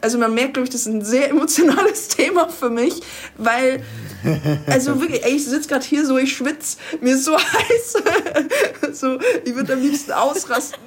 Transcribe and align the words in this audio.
also 0.00 0.18
man 0.18 0.34
merkt, 0.34 0.54
glaube 0.54 0.64
ich, 0.64 0.70
das 0.70 0.82
ist 0.82 0.86
ein 0.86 1.04
sehr 1.04 1.30
emotionales 1.30 2.08
Thema 2.16 2.48
für 2.48 2.70
mich, 2.70 2.94
weil, 3.36 3.82
also 4.66 5.00
wirklich, 5.00 5.24
ey, 5.24 5.36
ich 5.36 5.44
sitze 5.44 5.68
gerade 5.68 5.84
hier 5.84 6.06
so, 6.06 6.18
ich 6.18 6.36
schwitze, 6.36 6.78
mir 7.00 7.14
ist 7.14 7.24
so 7.24 7.36
heiß, 7.38 7.96
so, 8.92 9.18
ich 9.44 9.54
würde 9.54 9.74
am 9.74 9.82
liebsten 9.82 10.12
ausrasten. 10.12 10.80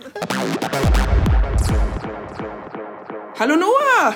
Hallo 3.39 3.55
Noah! 3.55 4.15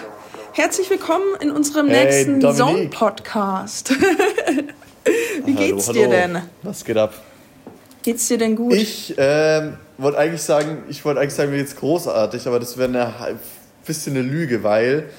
Herzlich 0.54 0.90
willkommen 0.90 1.36
in 1.40 1.52
unserem 1.52 1.88
hey, 1.88 2.06
nächsten 2.06 2.42
Zone-Podcast. 2.42 3.92
Wie 5.46 5.54
geht's 5.54 5.88
hallo, 5.88 6.00
hallo. 6.00 6.10
dir 6.10 6.10
denn? 6.10 6.42
Was 6.64 6.84
geht 6.84 6.98
ab? 6.98 7.14
Geht's 8.02 8.28
dir 8.28 8.38
denn 8.38 8.56
gut? 8.56 8.74
Ich 8.74 9.14
ähm, 9.18 9.78
wollte 9.98 10.18
eigentlich 10.18 10.42
sagen, 10.42 10.84
ich 10.90 11.04
wollte 11.06 11.20
eigentlich 11.20 11.36
sagen, 11.36 11.52
mir 11.52 11.58
geht's 11.58 11.76
großartig, 11.76 12.48
aber 12.48 12.60
das 12.60 12.78
wäre 12.78 12.90
eine 12.90 13.20
bisschen 13.88 14.16
eine 14.16 14.28
Lüge, 14.28 14.64
weil 14.64 15.10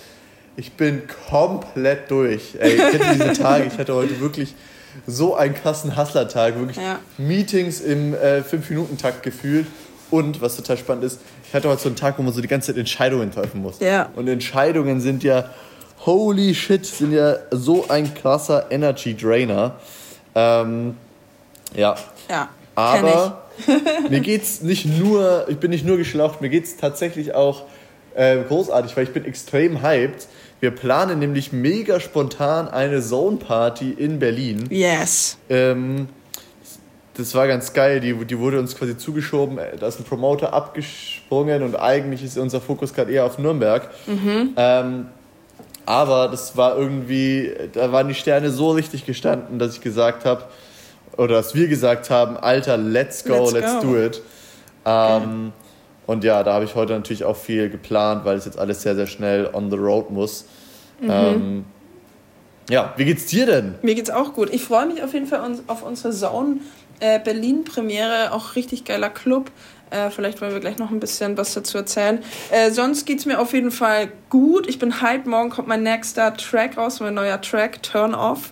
ich 0.56 0.72
bin 0.72 1.02
komplett 1.30 2.10
durch. 2.10 2.56
Ey, 2.58 2.74
ich 2.74 2.82
hätte 2.82 3.04
diese 3.14 3.32
Tage, 3.32 3.64
ich 3.64 3.78
hatte 3.78 3.94
heute 3.94 4.20
wirklich 4.20 4.54
so 5.06 5.34
einen 5.36 5.54
krassen 5.54 5.96
Hustler-Tag, 5.96 6.58
wirklich 6.58 6.76
ja. 6.76 6.98
Meetings 7.16 7.80
im 7.80 8.14
äh, 8.14 8.40
5-Minuten-Takt 8.40 9.22
gefühlt. 9.22 9.66
Und 10.10 10.40
was 10.40 10.56
total 10.56 10.78
spannend 10.78 11.04
ist, 11.04 11.20
ich 11.46 11.54
hatte 11.54 11.68
heute 11.68 11.82
so 11.82 11.88
einen 11.88 11.96
Tag, 11.96 12.18
wo 12.18 12.22
man 12.22 12.32
so 12.32 12.40
die 12.40 12.48
ganze 12.48 12.68
Zeit 12.68 12.78
Entscheidungen 12.78 13.30
treffen 13.30 13.60
muss. 13.62 13.78
Ja. 13.80 14.10
Und 14.16 14.26
Entscheidungen 14.26 15.00
sind 15.00 15.22
ja, 15.22 15.50
holy 16.06 16.54
shit, 16.54 16.84
sind 16.86 17.12
ja 17.12 17.36
so 17.50 17.88
ein 17.88 18.12
krasser 18.14 18.70
Energy 18.70 19.14
Drainer. 19.16 19.76
Ähm, 20.34 20.96
ja. 21.74 21.94
Ja. 22.30 22.48
Aber 22.74 23.44
mir 24.08 24.20
geht's 24.20 24.62
nicht 24.62 24.86
nur, 24.86 25.46
ich 25.48 25.58
bin 25.58 25.70
nicht 25.70 25.84
nur 25.84 25.96
geschlaucht, 25.96 26.40
mir 26.40 26.48
geht's 26.48 26.76
tatsächlich 26.76 27.34
auch 27.34 27.64
äh, 28.18 28.42
großartig, 28.42 28.96
weil 28.96 29.04
ich 29.04 29.12
bin 29.12 29.24
extrem 29.24 29.80
hyped. 29.80 30.26
Wir 30.60 30.72
planen 30.72 31.20
nämlich 31.20 31.52
mega 31.52 32.00
spontan 32.00 32.66
eine 32.66 33.00
Zone 33.00 33.36
Party 33.36 33.92
in 33.92 34.18
Berlin. 34.18 34.66
Yes. 34.70 35.38
Ähm, 35.48 36.08
das 37.16 37.32
war 37.36 37.46
ganz 37.46 37.72
geil. 37.72 38.00
Die, 38.00 38.12
die 38.24 38.38
wurde 38.38 38.58
uns 38.58 38.76
quasi 38.76 38.96
zugeschoben. 38.96 39.58
Da 39.78 39.86
ist 39.86 40.00
ein 40.00 40.04
Promoter 40.04 40.52
abgesprungen 40.52 41.62
und 41.62 41.76
eigentlich 41.76 42.24
ist 42.24 42.36
unser 42.38 42.60
Fokus 42.60 42.92
gerade 42.92 43.12
eher 43.12 43.24
auf 43.24 43.38
Nürnberg. 43.38 43.88
Mhm. 44.06 44.54
Ähm, 44.56 45.06
aber 45.86 46.28
das 46.28 46.56
war 46.56 46.76
irgendwie, 46.76 47.52
da 47.72 47.92
waren 47.92 48.08
die 48.08 48.14
Sterne 48.14 48.50
so 48.50 48.72
richtig 48.72 49.06
gestanden, 49.06 49.60
dass 49.60 49.74
ich 49.74 49.80
gesagt 49.80 50.24
habe, 50.24 50.42
oder 51.16 51.36
dass 51.36 51.54
wir 51.54 51.68
gesagt 51.68 52.10
haben, 52.10 52.36
Alter, 52.36 52.76
let's 52.76 53.24
go, 53.24 53.44
let's, 53.44 53.52
let's 53.52 53.74
go. 53.74 53.92
do 53.92 53.96
it. 53.96 54.22
Ähm, 54.84 55.52
und 56.08 56.24
ja, 56.24 56.42
da 56.42 56.54
habe 56.54 56.64
ich 56.64 56.74
heute 56.74 56.94
natürlich 56.94 57.24
auch 57.24 57.36
viel 57.36 57.68
geplant, 57.68 58.24
weil 58.24 58.38
es 58.38 58.46
jetzt 58.46 58.58
alles 58.58 58.80
sehr, 58.80 58.94
sehr 58.94 59.06
schnell 59.06 59.50
on 59.52 59.70
the 59.70 59.76
road 59.76 60.10
muss. 60.10 60.46
Mhm. 61.00 61.10
Ähm, 61.10 61.64
ja, 62.70 62.94
wie 62.96 63.04
geht's 63.04 63.26
dir 63.26 63.44
denn? 63.44 63.74
Mir 63.82 63.94
geht's 63.94 64.08
auch 64.08 64.32
gut. 64.32 64.48
Ich 64.50 64.64
freue 64.64 64.86
mich 64.86 65.02
auf 65.02 65.12
jeden 65.12 65.26
Fall 65.26 65.42
auf 65.66 65.82
unsere 65.82 66.14
Zone 66.14 66.60
äh, 67.00 67.20
Berlin 67.20 67.64
Premiere, 67.64 68.32
auch 68.32 68.56
richtig 68.56 68.86
geiler 68.86 69.10
Club. 69.10 69.50
Äh, 69.90 70.08
vielleicht 70.08 70.40
wollen 70.40 70.54
wir 70.54 70.60
gleich 70.60 70.78
noch 70.78 70.90
ein 70.90 70.98
bisschen 70.98 71.36
was 71.36 71.52
dazu 71.52 71.76
erzählen. 71.76 72.20
Äh, 72.50 72.70
sonst 72.70 73.04
geht 73.04 73.18
es 73.18 73.26
mir 73.26 73.38
auf 73.38 73.52
jeden 73.52 73.70
Fall 73.70 74.08
gut. 74.30 74.66
Ich 74.66 74.78
bin 74.78 75.02
hyped. 75.02 75.26
Morgen 75.26 75.50
kommt 75.50 75.68
mein 75.68 75.82
nächster 75.82 76.34
Track 76.34 76.78
raus, 76.78 77.00
mein 77.00 77.12
neuer 77.12 77.38
Track, 77.42 77.82
Turn 77.82 78.14
Off. 78.14 78.50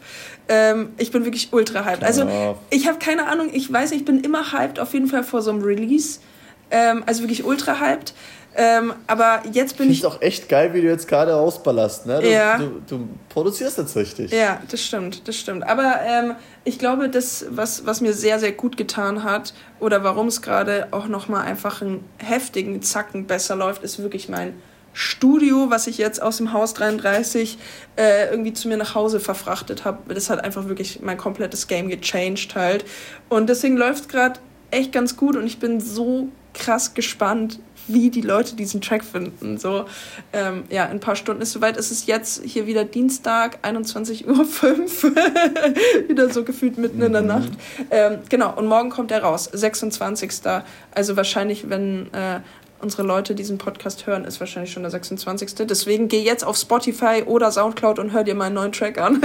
Ähm, 0.50 0.90
ich 0.98 1.10
bin 1.10 1.24
wirklich 1.24 1.54
ultra 1.54 1.86
hyped. 1.86 2.04
Also, 2.04 2.28
ich 2.68 2.86
habe 2.86 2.98
keine 2.98 3.28
Ahnung, 3.28 3.48
ich 3.50 3.72
weiß 3.72 3.92
nicht, 3.92 4.00
ich 4.00 4.04
bin 4.04 4.20
immer 4.20 4.52
hyped, 4.52 4.78
auf 4.78 4.92
jeden 4.92 5.06
Fall 5.06 5.24
vor 5.24 5.40
so 5.40 5.50
einem 5.50 5.62
Release. 5.62 6.20
Ähm, 6.70 7.04
also 7.06 7.22
wirklich 7.22 7.44
ultra 7.44 7.80
hyped. 7.80 8.14
Ähm, 8.58 8.94
aber 9.06 9.42
jetzt 9.52 9.76
bin 9.76 9.90
ich. 9.90 9.98
Ich 9.98 10.06
auch 10.06 10.22
echt 10.22 10.48
geil, 10.48 10.72
wie 10.72 10.80
du 10.80 10.88
jetzt 10.88 11.06
gerade 11.08 11.36
ausballerst. 11.36 12.06
Ne? 12.06 12.20
Du, 12.20 12.30
ja. 12.30 12.56
Du, 12.56 12.80
du, 12.86 13.08
produzierst 13.28 13.76
jetzt 13.76 13.94
richtig. 13.96 14.32
Ja, 14.32 14.62
das 14.70 14.80
stimmt, 14.80 15.28
das 15.28 15.36
stimmt. 15.36 15.62
Aber 15.64 15.96
ähm, 16.02 16.36
ich 16.64 16.78
glaube, 16.78 17.10
das, 17.10 17.44
was, 17.50 17.84
was 17.84 18.00
mir 18.00 18.14
sehr, 18.14 18.38
sehr 18.38 18.52
gut 18.52 18.78
getan 18.78 19.24
hat 19.24 19.52
oder 19.78 20.04
warum 20.04 20.28
es 20.28 20.40
gerade 20.40 20.88
auch 20.92 21.06
nochmal 21.06 21.44
einfach 21.44 21.82
einen 21.82 22.02
heftigen 22.16 22.80
Zacken 22.80 23.26
besser 23.26 23.56
läuft, 23.56 23.82
ist 23.82 23.98
wirklich 23.98 24.30
mein 24.30 24.54
Studio, 24.94 25.68
was 25.68 25.86
ich 25.86 25.98
jetzt 25.98 26.22
aus 26.22 26.38
dem 26.38 26.54
Haus 26.54 26.72
33 26.72 27.58
äh, 27.96 28.30
irgendwie 28.30 28.54
zu 28.54 28.68
mir 28.68 28.78
nach 28.78 28.94
Hause 28.94 29.20
verfrachtet 29.20 29.84
habe. 29.84 30.14
Das 30.14 30.30
hat 30.30 30.42
einfach 30.42 30.66
wirklich 30.68 31.00
mein 31.02 31.18
komplettes 31.18 31.66
Game 31.66 31.90
gechanged 31.90 32.54
halt. 32.54 32.86
Und 33.28 33.50
deswegen 33.50 33.76
läuft 33.76 34.00
es 34.00 34.08
gerade 34.08 34.40
echt 34.70 34.92
ganz 34.92 35.18
gut 35.18 35.36
und 35.36 35.46
ich 35.46 35.58
bin 35.58 35.80
so 35.80 36.28
krass 36.56 36.94
gespannt, 36.94 37.60
wie 37.88 38.10
die 38.10 38.20
Leute 38.20 38.56
diesen 38.56 38.80
Track 38.80 39.04
finden. 39.04 39.58
So, 39.58 39.84
ähm, 40.32 40.64
ja, 40.70 40.84
in 40.86 40.92
ein 40.92 41.00
paar 41.00 41.16
Stunden 41.16 41.42
ist 41.42 41.52
soweit. 41.52 41.76
Es 41.76 41.90
ist 41.90 42.06
jetzt 42.08 42.42
hier 42.44 42.66
wieder 42.66 42.84
Dienstag, 42.84 43.58
21.05 43.62 44.26
Uhr. 44.26 45.14
wieder 46.08 46.30
so 46.30 46.42
gefühlt 46.44 46.78
mitten 46.78 46.98
mhm. 46.98 47.04
in 47.04 47.12
der 47.12 47.22
mhm. 47.22 47.28
Nacht. 47.28 47.50
Ähm, 47.90 48.18
genau, 48.28 48.56
und 48.56 48.66
morgen 48.66 48.90
kommt 48.90 49.10
er 49.12 49.22
raus, 49.22 49.48
26. 49.52 50.32
Also 50.92 51.16
wahrscheinlich, 51.16 51.70
wenn 51.70 52.12
äh, 52.12 52.40
unsere 52.80 53.02
Leute 53.04 53.34
diesen 53.34 53.58
Podcast 53.58 54.06
hören, 54.06 54.24
ist 54.24 54.40
wahrscheinlich 54.40 54.72
schon 54.72 54.82
der 54.82 54.90
26. 54.90 55.54
Deswegen 55.66 56.08
geh 56.08 56.22
jetzt 56.22 56.44
auf 56.44 56.56
Spotify 56.56 57.22
oder 57.24 57.50
Soundcloud 57.52 57.98
und 57.98 58.12
hör 58.12 58.24
dir 58.24 58.34
meinen 58.34 58.54
neuen 58.54 58.72
Track 58.72 58.98
an. 58.98 59.22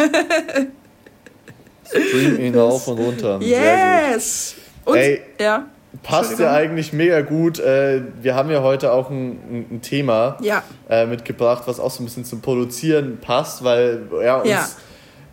Stream 1.86 2.40
ihn 2.40 2.56
rauf 2.58 2.88
und 2.88 3.00
runter. 3.00 3.40
Yes! 3.42 4.56
Und, 4.86 4.98
Ey, 4.98 5.22
ja. 5.40 5.68
Passt 6.04 6.40
ja 6.40 6.54
eigentlich 6.54 6.94
mega 6.94 7.22
gut. 7.22 7.60
Äh, 7.60 8.02
wir 8.22 8.34
haben 8.34 8.50
ja 8.50 8.62
heute 8.62 8.94
auch 8.94 9.10
ein, 9.10 9.68
ein 9.72 9.82
Thema 9.82 10.38
ja. 10.42 10.64
Äh, 10.90 11.06
mitgebracht, 11.06 11.64
was 11.66 11.80
auch 11.80 11.92
so 11.92 12.02
ein 12.02 12.06
bisschen 12.06 12.24
zum 12.24 12.42
Produzieren 12.42 13.20
passt, 13.20 13.64
weil 13.64 14.04
ja, 14.24 14.38
uns 14.38 14.50
ja. 14.50 14.68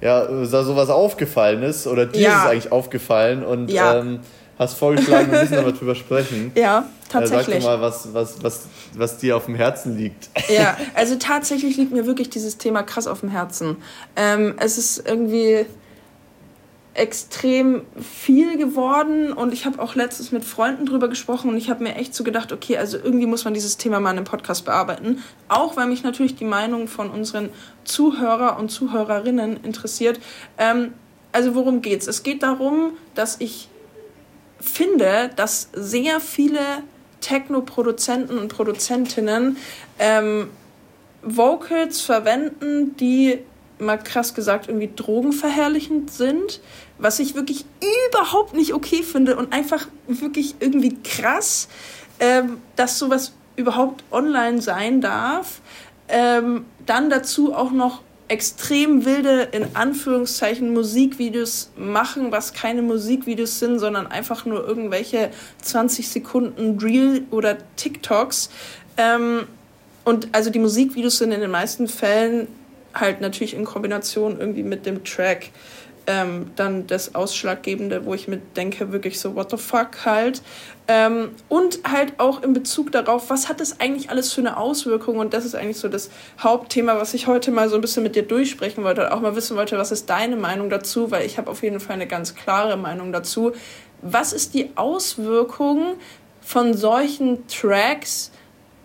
ja 0.00 0.24
da 0.24 0.64
sowas 0.64 0.90
aufgefallen 0.90 1.62
ist 1.62 1.86
oder 1.86 2.06
dir 2.06 2.22
ja. 2.22 2.30
ist 2.30 2.44
es 2.44 2.50
eigentlich 2.50 2.72
aufgefallen 2.72 3.44
und 3.44 3.72
ähm, 3.72 4.20
hast 4.58 4.74
vorgeschlagen, 4.74 5.30
wir 5.30 5.40
müssen 5.40 5.58
aber 5.58 5.72
drüber 5.72 5.94
sprechen. 5.94 6.52
Ja, 6.56 6.88
tatsächlich. 7.08 7.58
Äh, 7.58 7.60
sag 7.60 7.70
doch 7.70 7.78
mal, 7.78 7.80
was, 7.80 8.12
was, 8.12 8.42
was, 8.42 8.66
was 8.94 9.18
dir 9.18 9.36
auf 9.36 9.44
dem 9.44 9.54
Herzen 9.54 9.96
liegt. 9.96 10.28
Ja, 10.48 10.76
also 10.94 11.16
tatsächlich 11.16 11.76
liegt 11.76 11.92
mir 11.92 12.06
wirklich 12.06 12.30
dieses 12.30 12.58
Thema 12.58 12.82
krass 12.82 13.06
auf 13.06 13.20
dem 13.20 13.28
Herzen. 13.28 13.76
Ähm, 14.16 14.56
es 14.58 14.76
ist 14.76 15.06
irgendwie 15.06 15.66
extrem 16.98 17.82
viel 17.96 18.58
geworden 18.58 19.32
und 19.32 19.52
ich 19.52 19.64
habe 19.66 19.80
auch 19.80 19.94
letztens 19.94 20.32
mit 20.32 20.44
Freunden 20.44 20.84
drüber 20.84 21.08
gesprochen 21.08 21.50
und 21.50 21.56
ich 21.56 21.70
habe 21.70 21.82
mir 21.84 21.94
echt 21.94 22.14
so 22.14 22.24
gedacht, 22.24 22.52
okay, 22.52 22.76
also 22.76 22.98
irgendwie 22.98 23.26
muss 23.26 23.44
man 23.44 23.54
dieses 23.54 23.76
Thema 23.76 24.00
mal 24.00 24.10
in 24.10 24.18
einem 24.18 24.26
Podcast 24.26 24.64
bearbeiten, 24.64 25.22
auch 25.48 25.76
weil 25.76 25.86
mich 25.86 26.02
natürlich 26.02 26.34
die 26.34 26.44
Meinung 26.44 26.88
von 26.88 27.10
unseren 27.10 27.50
Zuhörer 27.84 28.58
und 28.58 28.70
Zuhörerinnen 28.70 29.62
interessiert. 29.62 30.18
Ähm, 30.58 30.92
also 31.30 31.54
worum 31.54 31.82
geht's? 31.82 32.08
Es 32.08 32.24
geht 32.24 32.42
darum, 32.42 32.92
dass 33.14 33.36
ich 33.38 33.68
finde, 34.60 35.30
dass 35.36 35.68
sehr 35.72 36.20
viele 36.20 36.60
Techno-Produzenten 37.20 38.38
und 38.38 38.48
Produzentinnen 38.48 39.56
ähm, 40.00 40.50
Vocals 41.22 42.00
verwenden, 42.00 42.96
die 42.96 43.38
mal 43.78 43.98
krass 43.98 44.34
gesagt 44.34 44.68
irgendwie 44.68 44.90
drogenverherrlichend 44.94 46.10
sind, 46.10 46.60
was 46.98 47.18
ich 47.18 47.34
wirklich 47.34 47.64
überhaupt 48.08 48.54
nicht 48.54 48.74
okay 48.74 49.02
finde 49.02 49.36
und 49.36 49.52
einfach 49.52 49.86
wirklich 50.06 50.56
irgendwie 50.60 50.96
krass, 51.02 51.68
ähm, 52.20 52.60
dass 52.76 52.98
sowas 52.98 53.32
überhaupt 53.56 54.04
online 54.10 54.60
sein 54.60 55.00
darf. 55.00 55.60
Ähm, 56.08 56.64
dann 56.86 57.10
dazu 57.10 57.54
auch 57.54 57.70
noch 57.70 58.02
extrem 58.28 59.04
wilde, 59.04 59.48
in 59.52 59.74
Anführungszeichen, 59.74 60.72
Musikvideos 60.72 61.70
machen, 61.76 62.30
was 62.30 62.52
keine 62.52 62.82
Musikvideos 62.82 63.58
sind, 63.58 63.78
sondern 63.78 64.06
einfach 64.06 64.44
nur 64.44 64.66
irgendwelche 64.66 65.30
20 65.62 66.08
Sekunden 66.08 66.78
Reel 66.78 67.22
oder 67.30 67.56
TikToks. 67.76 68.50
Ähm, 68.96 69.46
und 70.04 70.28
also 70.32 70.50
die 70.50 70.58
Musikvideos 70.58 71.18
sind 71.18 71.32
in 71.32 71.40
den 71.40 71.50
meisten 71.50 71.88
Fällen 71.88 72.48
halt 72.94 73.20
natürlich 73.20 73.54
in 73.54 73.64
Kombination 73.64 74.38
irgendwie 74.38 74.62
mit 74.62 74.86
dem 74.86 75.04
Track 75.04 75.50
ähm, 76.08 76.50
dann 76.56 76.86
das 76.86 77.14
Ausschlaggebende, 77.14 78.06
wo 78.06 78.14
ich 78.14 78.28
mir 78.28 78.38
denke, 78.56 78.92
wirklich 78.92 79.20
so, 79.20 79.36
what 79.36 79.50
the 79.50 79.58
fuck 79.58 80.06
halt. 80.06 80.42
Ähm, 80.88 81.32
und 81.50 81.80
halt 81.88 82.18
auch 82.18 82.42
in 82.42 82.54
Bezug 82.54 82.90
darauf, 82.92 83.28
was 83.28 83.50
hat 83.50 83.60
das 83.60 83.78
eigentlich 83.78 84.08
alles 84.08 84.32
für 84.32 84.40
eine 84.40 84.56
Auswirkung? 84.56 85.18
Und 85.18 85.34
das 85.34 85.44
ist 85.44 85.54
eigentlich 85.54 85.76
so 85.76 85.88
das 85.88 86.10
Hauptthema, 86.40 86.96
was 86.98 87.12
ich 87.12 87.26
heute 87.26 87.50
mal 87.50 87.68
so 87.68 87.74
ein 87.74 87.82
bisschen 87.82 88.02
mit 88.02 88.16
dir 88.16 88.22
durchsprechen 88.22 88.84
wollte, 88.84 89.12
auch 89.12 89.20
mal 89.20 89.36
wissen 89.36 89.56
wollte, 89.56 89.76
was 89.76 89.92
ist 89.92 90.08
deine 90.08 90.36
Meinung 90.36 90.70
dazu, 90.70 91.10
weil 91.10 91.26
ich 91.26 91.36
habe 91.36 91.50
auf 91.50 91.62
jeden 91.62 91.78
Fall 91.78 91.96
eine 91.96 92.06
ganz 92.06 92.34
klare 92.34 92.78
Meinung 92.78 93.12
dazu. 93.12 93.52
Was 94.00 94.32
ist 94.32 94.54
die 94.54 94.70
Auswirkung 94.76 95.96
von 96.40 96.72
solchen 96.72 97.46
Tracks 97.48 98.30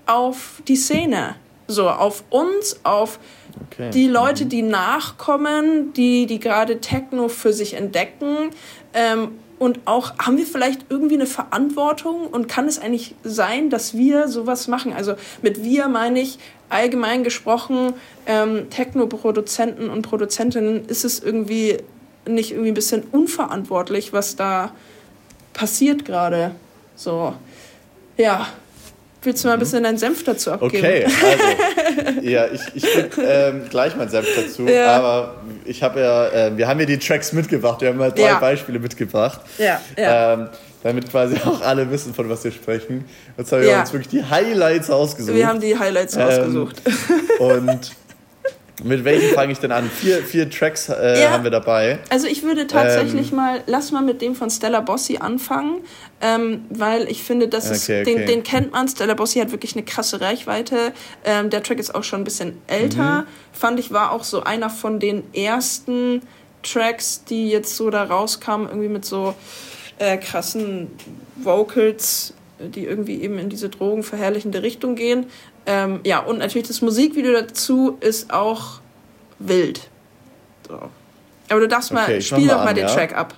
auf 0.05 0.61
die 0.67 0.75
Szene? 0.75 1.35
So, 1.67 1.89
auf 1.89 2.23
uns, 2.29 2.79
auf 2.83 3.19
Okay. 3.71 3.91
Die 3.91 4.07
Leute, 4.07 4.45
die 4.45 4.61
nachkommen, 4.61 5.93
die, 5.93 6.25
die 6.25 6.39
gerade 6.39 6.79
Techno 6.81 7.27
für 7.27 7.53
sich 7.53 7.75
entdecken 7.75 8.49
ähm, 8.93 9.39
Und 9.59 9.81
auch, 9.85 10.17
haben 10.17 10.37
wir 10.37 10.45
vielleicht 10.45 10.85
irgendwie 10.89 11.15
eine 11.15 11.25
Verantwortung 11.25 12.27
und 12.27 12.47
kann 12.47 12.67
es 12.67 12.79
eigentlich 12.79 13.15
sein, 13.23 13.69
dass 13.69 13.95
wir 13.95 14.27
sowas 14.27 14.67
machen? 14.67 14.93
Also 14.93 15.13
mit 15.41 15.63
wir 15.63 15.87
meine 15.87 16.19
ich 16.19 16.39
allgemein 16.69 17.23
gesprochen, 17.23 17.93
ähm, 18.25 18.69
Techno-Produzenten 18.69 19.89
und 19.89 20.01
Produzentinnen, 20.01 20.85
ist 20.85 21.05
es 21.05 21.19
irgendwie 21.21 21.77
nicht 22.27 22.51
irgendwie 22.51 22.71
ein 22.71 22.75
bisschen 22.75 23.03
unverantwortlich, 23.11 24.11
was 24.11 24.35
da 24.35 24.73
passiert 25.53 26.05
gerade? 26.05 26.55
So, 26.95 27.33
ja. 28.17 28.47
Willst 29.23 29.43
du 29.43 29.47
mal 29.47 29.53
ein 29.53 29.59
bisschen 29.59 29.83
deinen 29.83 29.97
Senf 29.97 30.23
dazu 30.23 30.51
abgeben? 30.51 30.77
Okay, 30.77 31.05
also, 31.05 32.21
ja, 32.21 32.45
ich, 32.47 32.61
ich 32.75 32.83
gebe 32.83 33.21
ähm, 33.21 33.63
gleich 33.69 33.95
meinen 33.95 34.09
Senf 34.09 34.27
dazu, 34.35 34.67
ja. 34.67 34.97
aber 34.97 35.35
ich 35.65 35.81
habe 35.81 35.99
ja, 36.01 36.27
äh, 36.27 36.57
wir 36.57 36.67
haben 36.67 36.79
ja 36.79 36.85
die 36.85 36.97
Tracks 36.97 37.31
mitgebracht, 37.31 37.81
wir 37.81 37.89
haben 37.89 37.97
mal 37.97 38.11
drei 38.11 38.23
ja. 38.23 38.39
Beispiele 38.39 38.79
mitgebracht. 38.79 39.41
Ja, 39.57 39.79
ja. 39.97 40.33
Ähm, 40.33 40.49
damit 40.83 41.09
quasi 41.09 41.37
auch 41.45 41.61
alle 41.61 41.89
wissen, 41.89 42.13
von 42.13 42.29
was 42.29 42.43
wir 42.43 42.51
sprechen. 42.51 43.05
Jetzt 43.37 43.51
haben 43.51 43.61
wir 43.61 43.69
ja. 43.69 43.81
uns 43.81 43.93
wirklich 43.93 44.09
die 44.09 44.23
Highlights 44.29 44.89
ausgesucht. 44.89 45.35
Wir 45.35 45.47
haben 45.47 45.61
die 45.61 45.77
Highlights 45.79 46.15
ähm, 46.15 46.23
ausgesucht. 46.23 46.81
Und 47.39 47.91
mit 48.81 49.03
welchem 49.03 49.35
fange 49.35 49.51
ich 49.51 49.59
denn 49.59 49.71
an? 49.71 49.89
Vier, 49.89 50.23
vier 50.23 50.49
Tracks 50.49 50.89
äh, 50.89 51.21
ja. 51.21 51.29
haben 51.29 51.43
wir 51.43 51.51
dabei. 51.51 51.99
Also 52.09 52.27
ich 52.27 52.41
würde 52.41 52.65
tatsächlich 52.65 53.29
ähm, 53.29 53.37
mal, 53.37 53.61
lass 53.67 53.91
mal 53.91 54.01
mit 54.01 54.21
dem 54.21 54.35
von 54.35 54.49
Stella 54.49 54.81
Bossi 54.81 55.17
anfangen, 55.17 55.81
ähm, 56.21 56.65
weil 56.69 57.07
ich 57.07 57.23
finde, 57.23 57.47
das 57.47 57.69
ist, 57.69 57.83
okay, 57.83 58.01
okay. 58.01 58.15
Den, 58.15 58.25
den 58.25 58.43
kennt 58.43 58.71
man. 58.71 58.87
Stella 58.87 59.13
Bossi 59.13 59.39
hat 59.39 59.51
wirklich 59.51 59.75
eine 59.75 59.85
krasse 59.85 60.21
Reichweite. 60.21 60.93
Ähm, 61.23 61.51
der 61.51 61.61
Track 61.61 61.77
ist 61.77 61.93
auch 61.93 62.03
schon 62.03 62.21
ein 62.21 62.23
bisschen 62.23 62.57
älter. 62.65 63.21
Mhm. 63.21 63.27
Fand 63.51 63.79
ich, 63.79 63.91
war 63.91 64.11
auch 64.11 64.23
so 64.23 64.43
einer 64.43 64.71
von 64.71 64.99
den 64.99 65.23
ersten 65.35 66.21
Tracks, 66.63 67.23
die 67.25 67.49
jetzt 67.49 67.75
so 67.75 67.91
da 67.91 68.03
rauskamen, 68.03 68.67
irgendwie 68.67 68.89
mit 68.89 69.05
so 69.05 69.35
äh, 69.99 70.17
krassen 70.17 70.87
Vocals, 71.35 72.33
die 72.59 72.85
irgendwie 72.85 73.21
eben 73.21 73.37
in 73.37 73.49
diese 73.49 73.69
drogenverherrlichende 73.69 74.63
Richtung 74.63 74.95
gehen. 74.95 75.27
Ähm, 75.65 76.01
ja, 76.03 76.19
und 76.19 76.39
natürlich 76.39 76.67
das 76.67 76.81
Musikvideo 76.81 77.31
dazu 77.31 77.97
ist 78.01 78.33
auch 78.33 78.81
wild. 79.39 79.89
So. 80.67 80.79
Aber 81.49 81.59
du 81.59 81.67
darfst 81.67 81.91
okay, 81.91 82.13
mal, 82.13 82.21
spiel 82.21 82.47
doch 82.47 82.57
mal, 82.57 82.67
an, 82.67 82.75
den 82.75 82.87
ja? 82.87 82.93
Track 82.93 83.15
ab. 83.15 83.35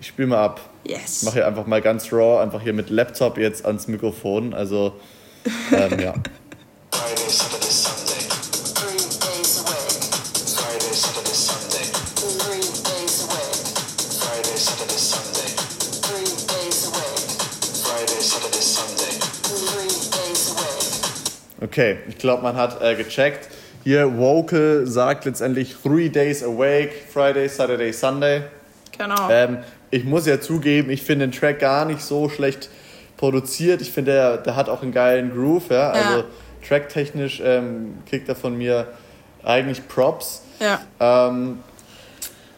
Ich 0.00 0.08
spiel 0.08 0.26
mal 0.26 0.42
ab. 0.42 0.60
Yes. 0.84 1.18
Ich 1.18 1.22
mache 1.24 1.34
hier 1.34 1.46
einfach 1.46 1.66
mal 1.66 1.80
ganz 1.80 2.12
raw, 2.12 2.42
einfach 2.42 2.62
hier 2.62 2.72
mit 2.72 2.90
Laptop 2.90 3.38
jetzt 3.38 3.64
ans 3.66 3.86
Mikrofon. 3.86 4.54
Also, 4.54 4.94
ähm, 5.72 5.98
ja. 6.00 6.14
Okay, 21.70 21.98
ich 22.08 22.18
glaube, 22.18 22.42
man 22.42 22.56
hat 22.56 22.82
äh, 22.82 22.96
gecheckt. 22.96 23.48
Hier, 23.84 24.18
Vocal 24.18 24.88
sagt 24.88 25.24
letztendlich 25.24 25.76
Three 25.80 26.08
Days 26.08 26.42
Awake, 26.42 26.90
Friday, 27.12 27.48
Saturday, 27.48 27.92
Sunday. 27.92 28.42
Genau. 28.98 29.30
Ähm, 29.30 29.58
ich 29.92 30.02
muss 30.02 30.26
ja 30.26 30.40
zugeben, 30.40 30.90
ich 30.90 31.04
finde 31.04 31.28
den 31.28 31.32
Track 31.32 31.60
gar 31.60 31.84
nicht 31.84 32.00
so 32.00 32.28
schlecht 32.28 32.70
produziert. 33.16 33.82
Ich 33.82 33.92
finde, 33.92 34.10
der, 34.10 34.36
der 34.38 34.56
hat 34.56 34.68
auch 34.68 34.82
einen 34.82 34.90
geilen 34.90 35.32
Groove. 35.32 35.70
Ja? 35.70 35.76
ja. 35.76 35.92
Also 35.92 36.24
tracktechnisch 36.66 37.40
ähm, 37.44 37.98
kriegt 38.04 38.28
er 38.28 38.34
von 38.34 38.58
mir 38.58 38.88
eigentlich 39.44 39.86
Props. 39.86 40.42
Ja. 40.58 40.80
Ähm, 40.98 41.60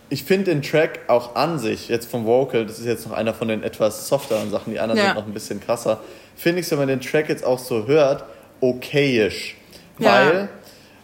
ich 0.08 0.24
finde 0.24 0.54
den 0.54 0.62
Track 0.62 1.00
auch 1.08 1.36
an 1.36 1.58
sich, 1.58 1.90
jetzt 1.90 2.10
vom 2.10 2.24
Vocal, 2.24 2.64
das 2.64 2.78
ist 2.78 2.86
jetzt 2.86 3.06
noch 3.06 3.14
einer 3.14 3.34
von 3.34 3.48
den 3.48 3.62
etwas 3.62 4.08
softeren 4.08 4.50
Sachen, 4.50 4.72
die 4.72 4.80
anderen 4.80 4.98
ja. 4.98 5.08
sind 5.08 5.16
noch 5.16 5.26
ein 5.26 5.34
bisschen 5.34 5.60
krasser, 5.60 6.00
finde 6.34 6.60
ich, 6.60 6.70
wenn 6.70 6.78
man 6.78 6.88
den 6.88 7.02
Track 7.02 7.28
jetzt 7.28 7.44
auch 7.44 7.58
so 7.58 7.86
hört, 7.86 8.24
okayisch. 8.62 9.56
Ja. 9.98 10.06
Weil 10.06 10.48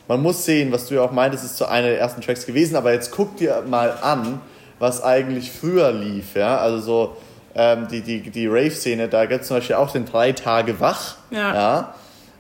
man 0.06 0.22
muss 0.22 0.44
sehen, 0.44 0.72
was 0.72 0.86
du 0.86 0.94
ja 0.94 1.02
auch 1.02 1.12
meintest, 1.12 1.44
ist 1.44 1.56
zu 1.58 1.66
einer 1.66 1.88
der 1.88 2.00
ersten 2.00 2.22
Tracks 2.22 2.46
gewesen, 2.46 2.76
aber 2.76 2.94
jetzt 2.94 3.10
guck 3.10 3.36
dir 3.36 3.62
mal 3.68 3.92
an, 4.00 4.40
was 4.78 5.02
eigentlich 5.02 5.50
früher 5.52 5.92
lief. 5.92 6.34
Ja? 6.34 6.58
Also 6.58 6.80
so 6.80 7.16
ähm, 7.54 7.88
die, 7.88 8.00
die, 8.00 8.30
die 8.30 8.46
Rave-Szene, 8.46 9.08
da 9.08 9.26
gibt 9.26 9.42
es 9.42 9.48
zum 9.48 9.58
Beispiel 9.58 9.76
auch 9.76 9.90
den 9.90 10.06
Drei 10.06 10.32
Tage 10.32 10.80
Wach, 10.80 11.16
ja. 11.30 11.54
ja? 11.54 11.94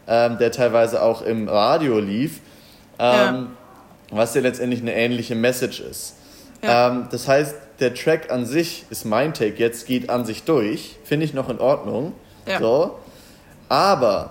Ähm, 0.06 0.38
der 0.38 0.50
teilweise 0.50 1.02
auch 1.02 1.20
im 1.20 1.48
Radio 1.48 1.98
lief, 1.98 2.40
ähm, 2.98 3.08
ja. 3.10 3.46
was 4.10 4.34
ja 4.34 4.40
letztendlich 4.40 4.80
eine 4.80 4.94
ähnliche 4.94 5.34
Message 5.34 5.80
ist. 5.80 6.14
Ja. 6.62 6.88
Ähm, 6.88 7.08
das 7.10 7.28
heißt, 7.28 7.54
der 7.80 7.94
Track 7.94 8.32
an 8.32 8.46
sich 8.46 8.86
ist 8.88 9.04
mein 9.04 9.34
Take, 9.34 9.56
jetzt 9.56 9.86
geht 9.86 10.08
an 10.08 10.24
sich 10.24 10.44
durch, 10.44 10.96
finde 11.04 11.26
ich 11.26 11.34
noch 11.34 11.50
in 11.50 11.58
Ordnung. 11.58 12.14
So. 12.58 12.98
Aber 13.68 14.30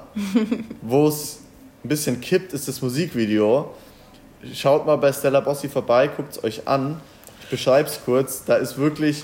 wo 0.82 1.08
es 1.08 1.40
ein 1.84 1.90
bisschen 1.90 2.20
kippt, 2.22 2.54
ist 2.54 2.68
das 2.68 2.82
Musikvideo. 2.82 3.74
Schaut 4.54 4.86
mal 4.86 4.98
bei 4.98 5.12
Stella 5.14 5.40
Bossi 5.40 5.70
vorbei, 5.70 6.08
guckt 6.08 6.34
es 6.34 6.44
euch 6.44 6.68
an. 6.68 7.00
Ich 7.44 7.50
beschreibe 7.50 7.90
es 7.90 8.00
kurz. 8.04 8.44
Da 8.46 8.56
ist 8.56 8.78
wirklich, 8.78 9.24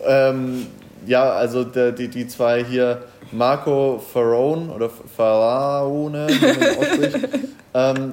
ähm, 0.00 0.66
ja, 1.06 1.32
also 1.32 1.64
der, 1.64 1.92
die, 1.92 2.08
die 2.08 2.26
zwei 2.28 2.64
hier, 2.64 3.04
Marco 3.32 4.02
Farone 4.12 4.72
oder 4.72 4.90
Faraone, 5.16 6.28
ähm, 7.74 8.12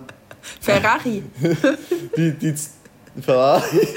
Ferrari. 0.59 1.23
die, 2.17 2.31
die, 2.31 2.55
Ferrari. 3.21 3.87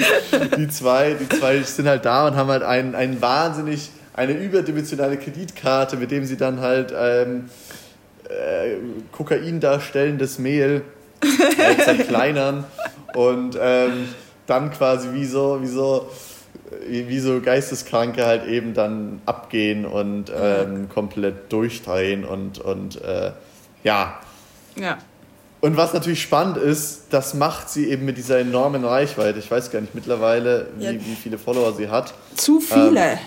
Die 0.58 0.68
zwei, 0.68 1.14
die 1.14 1.28
zwei 1.28 1.62
sind 1.62 1.88
halt 1.88 2.04
da 2.04 2.26
und 2.26 2.36
haben 2.36 2.50
halt 2.50 2.62
einen, 2.62 2.94
einen 2.94 3.20
wahnsinnig 3.20 3.90
eine 4.16 4.32
überdimensionale 4.32 5.18
Kreditkarte, 5.18 5.96
mit 5.96 6.10
dem 6.10 6.24
sie 6.24 6.36
dann 6.36 6.60
halt 6.60 6.92
ähm, 6.98 7.50
äh, 8.28 8.76
Kokain 9.12 9.60
darstellendes 9.60 10.38
Mehl 10.38 10.82
äh, 11.22 11.82
zerkleinern 11.84 12.64
und 13.14 13.56
ähm, 13.60 14.08
dann 14.46 14.70
quasi 14.70 15.12
wie 15.12 15.26
so, 15.26 15.60
wie 15.62 15.66
so, 15.66 16.08
wie 16.88 17.18
so 17.18 17.40
Geisteskranke 17.40 18.24
halt 18.24 18.46
eben 18.46 18.74
dann 18.74 19.20
abgehen 19.26 19.84
und 19.84 20.32
ähm, 20.34 20.88
komplett 20.88 21.52
durchdrehen 21.52 22.24
und, 22.24 22.58
und 22.58 23.02
äh, 23.02 23.32
ja. 23.84 24.18
Ja. 24.76 24.98
Und 25.60 25.76
was 25.76 25.94
natürlich 25.94 26.22
spannend 26.22 26.58
ist, 26.58 27.06
das 27.10 27.34
macht 27.34 27.70
sie 27.70 27.90
eben 27.90 28.04
mit 28.04 28.18
dieser 28.18 28.38
enormen 28.38 28.84
Reichweite. 28.84 29.38
Ich 29.38 29.50
weiß 29.50 29.70
gar 29.70 29.80
nicht 29.80 29.94
mittlerweile, 29.94 30.68
wie, 30.76 30.84
ja. 30.84 30.92
wie 30.92 31.16
viele 31.20 31.38
Follower 31.38 31.72
sie 31.72 31.88
hat. 31.88 32.14
Zu 32.36 32.60
viele. 32.60 33.12
Ähm, 33.12 33.18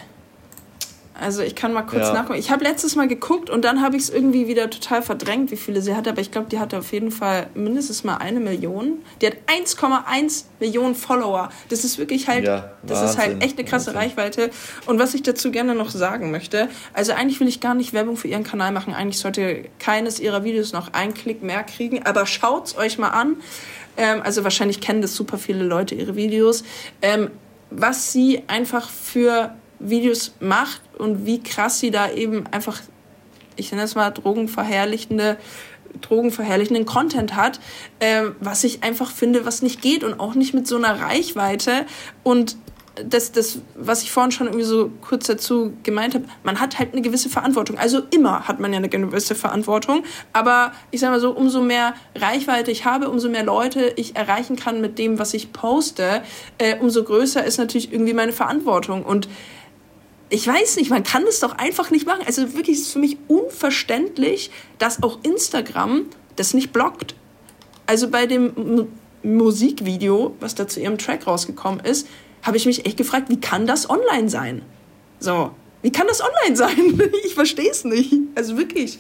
also 1.22 1.42
ich 1.42 1.56
kann 1.56 1.74
mal 1.74 1.84
kurz 1.84 2.08
ja. 2.08 2.14
nachgucken. 2.14 2.40
Ich 2.40 2.52
habe 2.52 2.64
letztes 2.64 2.96
Mal 2.96 3.08
geguckt 3.08 3.50
und 3.50 3.64
dann 3.64 3.82
habe 3.82 3.96
ich 3.96 4.04
es 4.04 4.10
irgendwie 4.10 4.48
wieder 4.48 4.70
total 4.70 5.02
verdrängt, 5.02 5.52
wie 5.52 5.58
viele 5.58 5.82
sie 5.82 5.96
hatte. 5.96 6.10
Aber 6.12 6.22
ich 6.22 6.32
glaube, 6.32 6.50
die 6.50 6.60
hatte 6.60 6.78
auf 6.78 6.92
jeden 6.92 7.12
Fall 7.12 7.48
mindestens 7.54 8.04
mal 8.04 8.18
eine 8.18 8.40
Million. 8.40 9.00
Die 9.22 9.28
hat 9.28 9.34
1,1 9.48 10.46
Millionen 10.60 10.96
Follower. 10.96 11.50
Das 11.70 11.84
ist 11.84 11.98
wirklich 11.98 12.28
halt, 12.28 12.46
ja, 12.46 12.72
das 12.84 13.12
ist 13.12 13.18
halt 13.18 13.44
echt 13.44 13.58
eine 13.58 13.68
krasse 13.68 13.88
Wahnsinn. 13.88 14.02
Reichweite. 14.02 14.50
Und 14.86 15.00
was 15.00 15.14
ich 15.14 15.24
dazu 15.24 15.52
gerne 15.52 15.76
noch 15.76 15.90
sagen 15.90 16.32
möchte, 16.32 16.70
also 16.94 17.14
eigentlich 17.14 17.40
will 17.40 17.48
ich 17.48 17.60
gar 17.60 17.76
nicht 17.76 17.94
Werbung 17.94 18.18
für 18.18 18.28
ihren 18.28 18.44
Kanal 18.44 18.72
machen. 18.72 18.94
Eigentlich 18.94 19.20
sollte 19.20 19.66
keines 19.80 20.20
ihrer 20.20 20.44
Videos 20.44 20.74
noch 20.74 20.94
einen 20.94 21.14
Klick 21.14 21.44
mehr 21.44 21.64
kriegen. 21.64 22.06
Aber 22.06 22.26
schaut's 22.26 22.78
euch 22.78 22.98
mal 22.98 23.10
an. 23.10 23.38
Ähm, 23.98 24.22
also 24.24 24.44
wahrscheinlich 24.44 24.82
kennen 24.82 25.02
das 25.02 25.16
super 25.16 25.38
viele 25.38 25.64
Leute 25.64 25.96
ihre 25.96 26.16
Videos. 26.16 26.64
Ähm, 27.02 27.32
was 27.72 28.12
sie 28.12 28.44
einfach 28.48 28.90
für 28.90 29.54
Videos 29.80 30.34
macht 30.40 30.82
und 30.98 31.26
wie 31.26 31.42
krass 31.42 31.80
sie 31.80 31.92
da 31.92 32.12
eben 32.12 32.46
einfach, 32.48 32.82
ich 33.56 33.72
nenne 33.72 33.84
es 33.84 33.96
mal, 33.96 34.10
drogenverherrlichende, 34.12 35.38
drogenverherrlichenden 36.02 36.86
Content 36.86 37.36
hat, 37.36 37.60
äh, 38.00 38.26
was 38.40 38.64
ich 38.64 38.84
einfach 38.84 39.12
finde, 39.12 39.46
was 39.46 39.62
nicht 39.62 39.82
geht 39.82 40.04
und 40.04 40.20
auch 40.20 40.36
nicht 40.36 40.54
mit 40.54 40.68
so 40.68 40.78
einer 40.78 41.00
Reichweite 41.00 41.86
und 42.24 42.58
das, 43.06 43.32
das, 43.32 43.60
was 43.76 44.04
ich 44.04 44.12
vorhin 44.12 44.32
schon 44.32 44.48
irgendwie 44.48 44.66
so 44.66 44.92
kurz 45.02 45.28
dazu 45.28 45.74
gemeint 45.84 46.16
habe, 46.16 46.26
man 46.44 46.60
hat 46.60 46.80
halt 46.80 46.94
eine 46.94 47.02
gewisse 47.02 47.30
Verantwortung. 47.30 47.78
Also 47.78 48.02
immer 48.12 48.48
hat 48.48 48.60
man 48.60 48.74
ja 48.74 48.78
eine 48.78 48.90
gewisse 48.90 49.36
Verantwortung. 49.36 50.04
Aber 50.34 50.74
ich 50.92 51.00
sage 51.00 51.14
mal 51.14 51.20
so, 51.20 51.32
umso 51.32 51.62
mehr 51.62 51.94
Reichweite 52.16 52.72
ich 52.72 52.86
habe, 52.86 53.10
umso 53.10 53.30
mehr 53.30 53.44
Leute 53.44 53.94
ich 53.96 54.16
erreichen 54.16 54.56
kann 54.56 54.82
mit 54.82 54.98
dem, 55.00 55.20
was 55.20 55.34
ich 55.34 55.54
poste, 55.54 56.24
äh, 56.58 56.78
umso 56.80 57.04
größer 57.04 57.44
ist 57.44 57.58
natürlich 57.58 57.92
irgendwie 57.94 58.14
meine 58.14 58.34
Verantwortung. 58.34 59.04
Und 59.04 59.30
ich 60.30 60.48
weiß 60.48 60.78
nicht, 60.78 60.90
man 60.90 61.04
kann 61.04 61.26
das 61.26 61.40
doch 61.40 61.58
einfach 61.58 61.90
nicht 61.90 62.06
machen. 62.06 62.22
Also 62.26 62.54
wirklich 62.54 62.78
ist 62.78 62.88
es 62.88 62.94
für 62.94 63.00
mich 63.00 63.18
unverständlich, 63.28 64.52
dass 64.78 65.02
auch 65.02 65.20
Instagram 65.24 66.06
das 66.36 66.54
nicht 66.54 66.72
blockt. 66.72 67.16
Also 67.86 68.10
bei 68.10 68.28
dem 68.28 68.56
M 68.56 68.88
Musikvideo, 69.22 70.36
was 70.40 70.56
da 70.56 70.66
zu 70.68 70.80
ihrem 70.80 70.98
Track 70.98 71.28
rausgekommen 71.28 71.82
ist, 71.82 72.08
habe 72.42 72.56
ich 72.56 72.66
mich 72.66 72.86
echt 72.86 72.96
gefragt, 72.96 73.30
wie 73.30 73.42
kann 73.42 73.68
das 73.68 73.90
online 73.90 74.30
sein? 74.30 74.62
So, 75.20 75.52
wie 75.82 75.92
kann 75.92 76.08
das 76.08 76.22
online 76.22 76.56
sein? 76.56 77.02
Ich 77.26 77.34
verstehe 77.34 77.70
es 77.70 77.84
nicht. 77.84 78.14
Also 78.36 78.58
wirklich. 78.58 78.98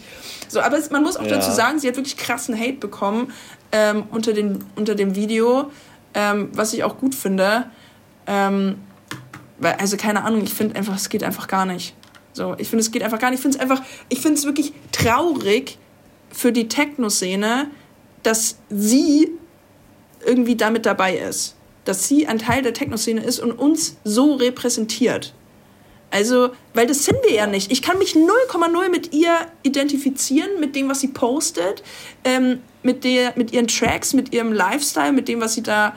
So, 0.49 0.59
aber 0.59 0.77
es, 0.77 0.89
man 0.89 1.03
muss 1.03 1.15
auch 1.15 1.23
ja. 1.23 1.37
dazu 1.37 1.51
sagen, 1.51 1.79
sie 1.79 1.87
hat 1.87 1.95
wirklich 1.95 2.17
krassen 2.17 2.59
Hate 2.59 2.73
bekommen 2.73 3.31
ähm, 3.71 4.03
unter, 4.11 4.33
den, 4.33 4.65
unter 4.75 4.95
dem 4.95 5.15
Video, 5.15 5.71
ähm, 6.13 6.49
was 6.53 6.73
ich 6.73 6.83
auch 6.83 6.97
gut 6.97 7.15
finde. 7.15 7.65
Ähm, 8.27 8.75
Weil, 9.59 9.73
also 9.73 9.97
keine 9.97 10.23
Ahnung, 10.23 10.43
ich 10.43 10.53
finde 10.53 10.75
einfach, 10.75 10.95
es 10.95 11.09
geht 11.09 11.23
einfach 11.23 11.47
gar 11.47 11.65
nicht. 11.65 11.95
So, 12.33 12.55
ich 12.57 12.69
finde, 12.69 12.81
es 12.81 12.91
geht 12.91 13.03
einfach 13.03 13.19
gar 13.19 13.31
nicht. 13.31 13.39
Ich 13.39 13.41
finde 13.41 13.57
es 13.57 13.61
einfach, 13.61 13.83
ich 14.09 14.21
finde 14.21 14.37
es 14.37 14.45
wirklich 14.45 14.73
traurig 14.91 15.77
für 16.31 16.51
die 16.51 16.67
Techno-Szene, 16.67 17.69
dass 18.23 18.57
sie 18.69 19.31
irgendwie 20.25 20.55
damit 20.55 20.85
dabei 20.85 21.17
ist. 21.17 21.55
Dass 21.85 22.07
sie 22.07 22.27
ein 22.27 22.39
Teil 22.39 22.61
der 22.61 22.73
Techno-Szene 22.73 23.21
ist 23.21 23.39
und 23.39 23.51
uns 23.51 23.97
so 24.03 24.35
repräsentiert. 24.35 25.33
Also, 26.11 26.49
weil 26.73 26.87
das 26.87 27.05
sind 27.05 27.17
wir 27.23 27.33
ja 27.33 27.45
nicht. 27.45 27.71
Ich 27.71 27.81
kann 27.81 27.99
mich 27.99 28.13
0,0 28.13 28.89
mit 28.89 29.13
ihr 29.13 29.35
identifizieren, 29.63 30.59
mit 30.59 30.75
dem, 30.75 30.89
was 30.89 31.01
sie 31.01 31.09
postet, 31.09 31.83
ähm, 32.23 32.61
mit, 32.81 33.03
der, 33.03 33.33
mit 33.35 33.53
ihren 33.53 33.67
Tracks, 33.67 34.13
mit 34.13 34.33
ihrem 34.33 34.51
Lifestyle, 34.51 35.11
mit 35.11 35.27
dem, 35.27 35.39
was 35.41 35.53
sie 35.53 35.63
da 35.63 35.95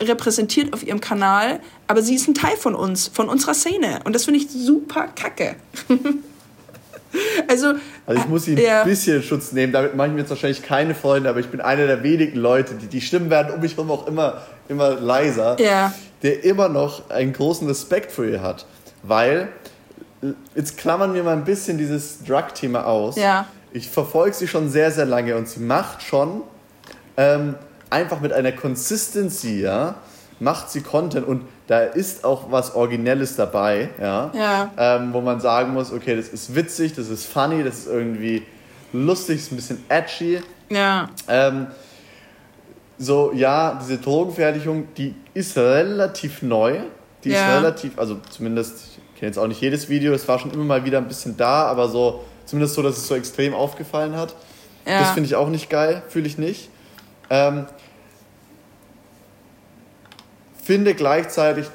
repräsentiert 0.00 0.72
auf 0.72 0.82
ihrem 0.82 1.00
Kanal. 1.00 1.60
Aber 1.86 2.02
sie 2.02 2.14
ist 2.14 2.28
ein 2.28 2.34
Teil 2.34 2.56
von 2.56 2.74
uns, 2.74 3.08
von 3.08 3.28
unserer 3.28 3.54
Szene. 3.54 4.00
Und 4.04 4.14
das 4.14 4.24
finde 4.24 4.40
ich 4.40 4.48
super 4.50 5.08
kacke. 5.14 5.56
also, 7.48 7.74
also 8.06 8.20
ich 8.20 8.28
muss 8.28 8.44
sie 8.44 8.54
ja. 8.54 8.82
ein 8.82 8.88
bisschen 8.88 9.22
Schutz 9.22 9.52
nehmen. 9.52 9.72
Damit 9.72 9.96
mache 9.96 10.08
ich 10.08 10.14
mir 10.14 10.20
jetzt 10.20 10.30
wahrscheinlich 10.30 10.62
keine 10.62 10.94
Freunde, 10.94 11.28
aber 11.28 11.40
ich 11.40 11.48
bin 11.48 11.60
einer 11.60 11.86
der 11.86 12.02
wenigen 12.02 12.38
Leute, 12.38 12.74
die, 12.74 12.86
die 12.86 13.00
Stimmen 13.00 13.30
werden 13.30 13.54
um 13.54 13.60
mich 13.60 13.76
herum 13.76 13.90
auch 13.90 14.06
immer, 14.06 14.42
immer 14.68 14.90
leiser, 14.94 15.60
ja. 15.60 15.92
der 16.22 16.44
immer 16.44 16.68
noch 16.68 17.10
einen 17.10 17.32
großen 17.32 17.66
Respekt 17.68 18.12
für 18.12 18.28
ihr 18.28 18.42
hat 18.42 18.66
weil 19.08 19.48
jetzt 20.54 20.76
klammern 20.76 21.14
wir 21.14 21.22
mal 21.22 21.34
ein 21.34 21.44
bisschen 21.44 21.78
dieses 21.78 22.24
Drug-Thema 22.24 22.86
aus. 22.86 23.16
Ja. 23.16 23.46
Ich 23.72 23.90
verfolge 23.90 24.34
sie 24.34 24.48
schon 24.48 24.70
sehr, 24.70 24.90
sehr 24.90 25.04
lange 25.04 25.36
und 25.36 25.48
sie 25.48 25.60
macht 25.60 26.02
schon 26.02 26.42
ähm, 27.16 27.54
einfach 27.90 28.20
mit 28.20 28.32
einer 28.32 28.52
Consistency, 28.52 29.60
ja, 29.60 29.96
macht 30.38 30.70
sie 30.70 30.82
Content 30.82 31.26
und 31.26 31.42
da 31.66 31.80
ist 31.80 32.24
auch 32.24 32.50
was 32.50 32.74
Originelles 32.74 33.36
dabei, 33.36 33.90
ja, 34.00 34.30
ja. 34.34 34.70
Ähm, 34.76 35.12
wo 35.12 35.20
man 35.20 35.40
sagen 35.40 35.72
muss, 35.72 35.92
okay, 35.92 36.16
das 36.16 36.28
ist 36.28 36.54
witzig, 36.54 36.94
das 36.94 37.08
ist 37.08 37.26
funny, 37.26 37.64
das 37.64 37.78
ist 37.78 37.86
irgendwie 37.86 38.42
lustig, 38.92 39.38
ist 39.38 39.52
ein 39.52 39.56
bisschen 39.56 39.84
edgy. 39.88 40.40
Ja. 40.68 41.08
Ähm, 41.28 41.68
so, 42.98 43.32
ja, 43.34 43.78
diese 43.80 43.98
Drogenfertigung, 43.98 44.88
die 44.96 45.14
ist 45.34 45.56
relativ 45.56 46.42
neu. 46.42 46.78
Die 47.24 47.30
ja. 47.30 47.40
ist 47.40 47.58
relativ, 47.58 47.98
also 47.98 48.18
zumindest, 48.30 48.98
ich 49.14 49.18
kenne 49.18 49.30
jetzt 49.30 49.38
auch 49.38 49.46
nicht 49.46 49.60
jedes 49.60 49.88
Video, 49.88 50.12
es 50.12 50.26
war 50.28 50.38
schon 50.38 50.52
immer 50.52 50.64
mal 50.64 50.84
wieder 50.84 50.98
ein 50.98 51.08
bisschen 51.08 51.36
da, 51.36 51.64
aber 51.64 51.88
so, 51.88 52.24
zumindest 52.44 52.74
so, 52.74 52.82
dass 52.82 52.96
es 52.96 53.08
so 53.08 53.14
extrem 53.14 53.54
aufgefallen 53.54 54.16
hat. 54.16 54.34
Ja. 54.86 55.00
Das 55.00 55.10
finde 55.10 55.26
ich 55.26 55.34
auch 55.34 55.48
nicht 55.48 55.68
geil, 55.68 56.02
fühle 56.08 56.26
ich 56.26 56.38
nicht. 56.38 56.70
Ähm, 57.28 57.66
finde 60.66 60.94
gleichzeitig 60.94 61.66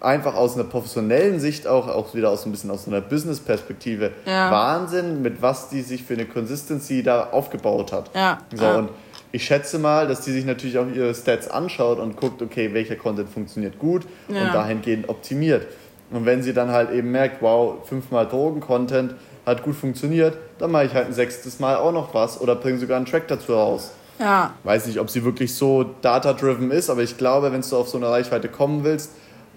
einfach 0.00 0.34
aus 0.34 0.54
einer 0.54 0.64
professionellen 0.64 1.40
Sicht 1.40 1.66
auch, 1.66 1.88
auch 1.88 2.14
wieder 2.14 2.30
aus 2.30 2.44
ein 2.44 2.50
bisschen 2.50 2.70
aus 2.70 2.86
einer 2.86 3.00
Business-Perspektive 3.00 4.10
ja. 4.26 4.50
Wahnsinn, 4.50 5.22
mit 5.22 5.40
was 5.40 5.70
die 5.70 5.80
sich 5.80 6.02
für 6.02 6.14
eine 6.14 6.26
Consistency 6.26 7.02
da 7.02 7.30
aufgebaut 7.30 7.92
hat. 7.92 8.10
Ja. 8.14 8.38
So, 8.54 8.64
ja. 8.64 8.76
und 8.76 8.90
ich 9.30 9.44
schätze 9.44 9.78
mal, 9.78 10.06
dass 10.06 10.20
die 10.20 10.32
sich 10.32 10.44
natürlich 10.44 10.76
auch 10.76 10.88
ihre 10.92 11.14
Stats 11.14 11.48
anschaut 11.48 11.98
und 11.98 12.16
guckt, 12.16 12.42
okay, 12.42 12.74
welcher 12.74 12.96
Content 12.96 13.30
funktioniert 13.30 13.78
gut 13.78 14.02
und 14.28 14.34
dahingehend 14.34 15.08
optimiert. 15.08 15.66
Und 16.10 16.26
wenn 16.26 16.42
sie 16.42 16.52
dann 16.52 16.70
halt 16.70 16.90
eben 16.90 17.10
merkt, 17.10 17.40
wow, 17.40 17.76
fünfmal 17.88 18.26
Drogen-Content 18.26 19.14
hat 19.46 19.62
gut 19.62 19.74
funktioniert, 19.74 20.36
dann 20.58 20.70
mache 20.70 20.84
ich 20.84 20.94
halt 20.94 21.06
ein 21.06 21.14
sechstes 21.14 21.60
Mal 21.60 21.76
auch 21.76 21.92
noch 21.92 22.12
was 22.12 22.38
oder 22.38 22.56
bringe 22.56 22.78
sogar 22.78 22.98
einen 22.98 23.06
Track 23.06 23.28
dazu 23.28 23.54
raus. 23.54 23.92
Ja. 24.22 24.54
Weiß 24.62 24.86
nicht, 24.86 25.00
ob 25.00 25.10
sie 25.10 25.24
wirklich 25.24 25.54
so 25.54 25.82
data-driven 26.00 26.70
ist, 26.70 26.90
aber 26.90 27.02
ich 27.02 27.18
glaube, 27.18 27.50
wenn 27.50 27.60
du 27.60 27.76
auf 27.76 27.88
so 27.88 27.98
eine 27.98 28.08
Reichweite 28.08 28.48
kommen 28.48 28.84
willst, 28.84 29.10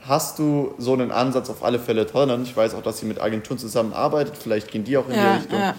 hast 0.08 0.40
du 0.40 0.74
so 0.80 0.94
einen 0.94 1.12
Ansatz 1.12 1.50
auf 1.52 1.64
alle 1.64 1.78
Fälle 1.78 2.06
drin. 2.06 2.42
Ich 2.44 2.58
weiß 2.58 2.74
auch, 2.74 2.82
dass 2.82 3.00
sie 3.00 3.06
mit 3.06 3.22
Agenturen 3.22 3.60
zusammenarbeitet, 3.60 4.36
vielleicht 4.38 4.72
gehen 4.72 4.84
die 4.84 4.98
auch 4.98 5.08
in 5.08 5.16
ja, 5.16 5.34
die 5.34 5.38
Richtung. 5.38 5.60
Ja. 5.60 5.76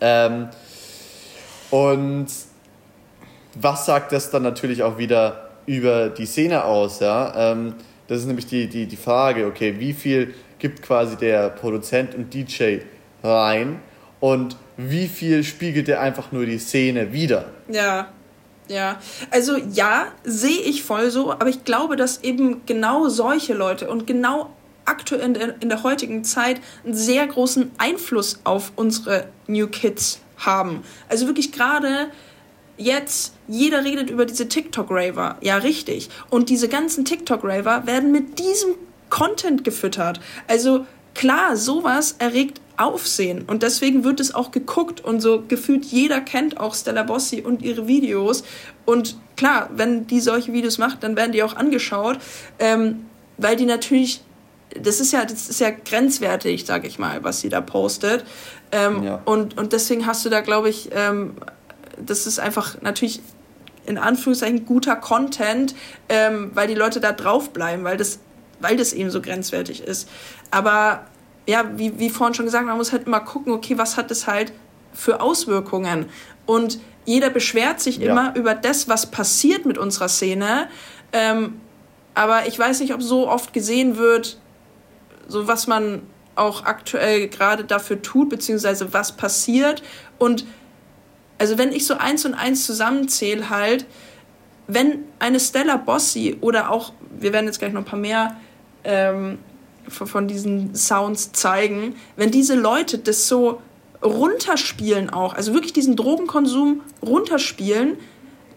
Ähm, 0.00 0.48
und 1.70 2.26
was 3.54 3.86
sagt 3.86 4.12
das 4.12 4.30
dann 4.30 4.42
natürlich 4.42 4.82
auch 4.82 4.98
wieder 4.98 5.48
über 5.64 6.10
die 6.10 6.26
Szene 6.26 6.64
aus? 6.64 7.00
Ja? 7.00 7.52
Ähm, 7.52 7.74
das 8.06 8.20
ist 8.20 8.26
nämlich 8.26 8.46
die, 8.46 8.68
die, 8.68 8.86
die 8.86 8.96
Frage, 8.96 9.46
okay, 9.46 9.76
wie 9.78 9.94
viel 9.94 10.34
gibt 10.58 10.82
quasi 10.82 11.16
der 11.16 11.48
Produzent 11.48 12.14
und 12.14 12.34
DJ 12.34 12.80
rein 13.22 13.80
und 14.24 14.56
wie 14.78 15.06
viel 15.06 15.44
spiegelt 15.44 15.86
er 15.86 16.00
einfach 16.00 16.32
nur 16.32 16.46
die 16.46 16.56
Szene 16.56 17.12
wieder? 17.12 17.50
Ja, 17.68 18.08
ja. 18.68 18.98
Also 19.30 19.58
ja, 19.58 20.06
sehe 20.24 20.62
ich 20.62 20.82
voll 20.82 21.10
so, 21.10 21.30
aber 21.32 21.50
ich 21.50 21.64
glaube, 21.64 21.96
dass 21.96 22.22
eben 22.22 22.62
genau 22.64 23.10
solche 23.10 23.52
Leute 23.52 23.90
und 23.90 24.06
genau 24.06 24.48
aktuell 24.86 25.20
in 25.20 25.34
der, 25.34 25.60
in 25.60 25.68
der 25.68 25.82
heutigen 25.82 26.24
Zeit 26.24 26.62
einen 26.86 26.94
sehr 26.94 27.26
großen 27.26 27.72
Einfluss 27.76 28.40
auf 28.44 28.72
unsere 28.76 29.28
New 29.46 29.66
Kids 29.66 30.20
haben. 30.38 30.84
Also 31.10 31.26
wirklich 31.26 31.52
gerade 31.52 32.06
jetzt, 32.78 33.34
jeder 33.46 33.84
redet 33.84 34.08
über 34.08 34.24
diese 34.24 34.48
TikTok-Raver. 34.48 35.36
Ja, 35.42 35.58
richtig. 35.58 36.08
Und 36.30 36.48
diese 36.48 36.68
ganzen 36.68 37.04
TikTok-Raver 37.04 37.86
werden 37.86 38.10
mit 38.10 38.38
diesem 38.38 38.76
Content 39.10 39.64
gefüttert. 39.64 40.18
Also 40.48 40.86
klar, 41.14 41.56
sowas 41.56 42.16
erregt 42.18 42.60
Aufsehen 42.76 43.44
und 43.46 43.62
deswegen 43.62 44.02
wird 44.02 44.18
es 44.18 44.34
auch 44.34 44.50
geguckt 44.50 45.00
und 45.00 45.20
so 45.20 45.44
gefühlt 45.46 45.84
jeder 45.84 46.20
kennt 46.20 46.58
auch 46.58 46.74
Stella 46.74 47.04
Bossi 47.04 47.40
und 47.40 47.62
ihre 47.62 47.86
Videos 47.86 48.42
und 48.84 49.16
klar, 49.36 49.70
wenn 49.72 50.08
die 50.08 50.18
solche 50.18 50.52
Videos 50.52 50.78
macht, 50.78 51.04
dann 51.04 51.14
werden 51.14 51.30
die 51.30 51.44
auch 51.44 51.54
angeschaut, 51.54 52.18
ähm, 52.58 53.06
weil 53.36 53.54
die 53.54 53.64
natürlich 53.64 54.22
das 54.76 54.98
ist 54.98 55.12
ja 55.12 55.24
das 55.24 55.48
ist 55.48 55.60
ja 55.60 55.70
grenzwertig, 55.70 56.66
sag 56.66 56.84
ich 56.84 56.98
mal, 56.98 57.22
was 57.22 57.40
sie 57.40 57.48
da 57.48 57.60
postet 57.60 58.24
ähm, 58.72 59.04
ja. 59.04 59.22
und 59.24 59.56
und 59.56 59.72
deswegen 59.72 60.04
hast 60.04 60.24
du 60.24 60.30
da 60.30 60.40
glaube 60.40 60.68
ich 60.68 60.90
ähm, 60.92 61.34
das 61.96 62.26
ist 62.26 62.40
einfach 62.40 62.82
natürlich 62.82 63.20
in 63.86 63.98
Anführungszeichen 63.98 64.64
guter 64.64 64.96
Content, 64.96 65.74
ähm, 66.08 66.50
weil 66.54 66.68
die 66.68 66.74
Leute 66.74 67.00
da 67.00 67.12
draufbleiben, 67.12 67.84
weil 67.84 67.96
das, 67.96 68.18
weil 68.60 68.76
das 68.76 68.92
eben 68.92 69.10
so 69.10 69.20
grenzwertig 69.20 69.82
ist. 69.82 70.08
Aber 70.50 71.06
ja, 71.46 71.70
wie, 71.76 71.98
wie 71.98 72.10
vorhin 72.10 72.34
schon 72.34 72.46
gesagt, 72.46 72.66
man 72.66 72.76
muss 72.76 72.92
halt 72.92 73.06
immer 73.06 73.20
gucken, 73.20 73.52
okay, 73.52 73.76
was 73.78 73.96
hat 73.96 74.10
das 74.10 74.26
halt 74.26 74.52
für 74.92 75.20
Auswirkungen? 75.20 76.06
Und 76.46 76.78
jeder 77.04 77.30
beschwert 77.30 77.80
sich 77.80 77.98
ja. 77.98 78.10
immer 78.10 78.34
über 78.36 78.54
das, 78.54 78.88
was 78.88 79.06
passiert 79.06 79.66
mit 79.66 79.78
unserer 79.78 80.08
Szene. 80.08 80.68
Ähm, 81.12 81.60
aber 82.14 82.46
ich 82.46 82.58
weiß 82.58 82.80
nicht, 82.80 82.94
ob 82.94 83.02
so 83.02 83.28
oft 83.28 83.52
gesehen 83.52 83.96
wird, 83.96 84.38
so 85.28 85.46
was 85.46 85.66
man 85.66 86.02
auch 86.36 86.64
aktuell 86.64 87.28
gerade 87.28 87.64
dafür 87.64 88.02
tut, 88.02 88.28
beziehungsweise 88.28 88.92
was 88.92 89.12
passiert. 89.12 89.82
Und 90.18 90.46
also 91.38 91.58
wenn 91.58 91.72
ich 91.72 91.86
so 91.86 91.94
eins 91.94 92.24
und 92.24 92.34
eins 92.34 92.64
zusammenzähle 92.64 93.50
halt, 93.50 93.86
wenn 94.66 95.04
eine 95.18 95.40
Stella 95.40 95.76
Bossi 95.76 96.38
oder 96.40 96.70
auch, 96.70 96.92
wir 97.18 97.32
werden 97.32 97.46
jetzt 97.46 97.58
gleich 97.58 97.72
noch 97.72 97.82
ein 97.82 97.86
paar 97.86 97.98
mehr 97.98 98.36
ähm, 98.84 99.38
von 99.88 100.28
diesen 100.28 100.74
Sounds 100.74 101.32
zeigen, 101.32 101.96
wenn 102.16 102.30
diese 102.30 102.54
Leute 102.54 102.98
das 102.98 103.28
so 103.28 103.60
runterspielen 104.02 105.10
auch, 105.10 105.34
also 105.34 105.54
wirklich 105.54 105.72
diesen 105.72 105.96
Drogenkonsum 105.96 106.82
runterspielen, 107.02 107.96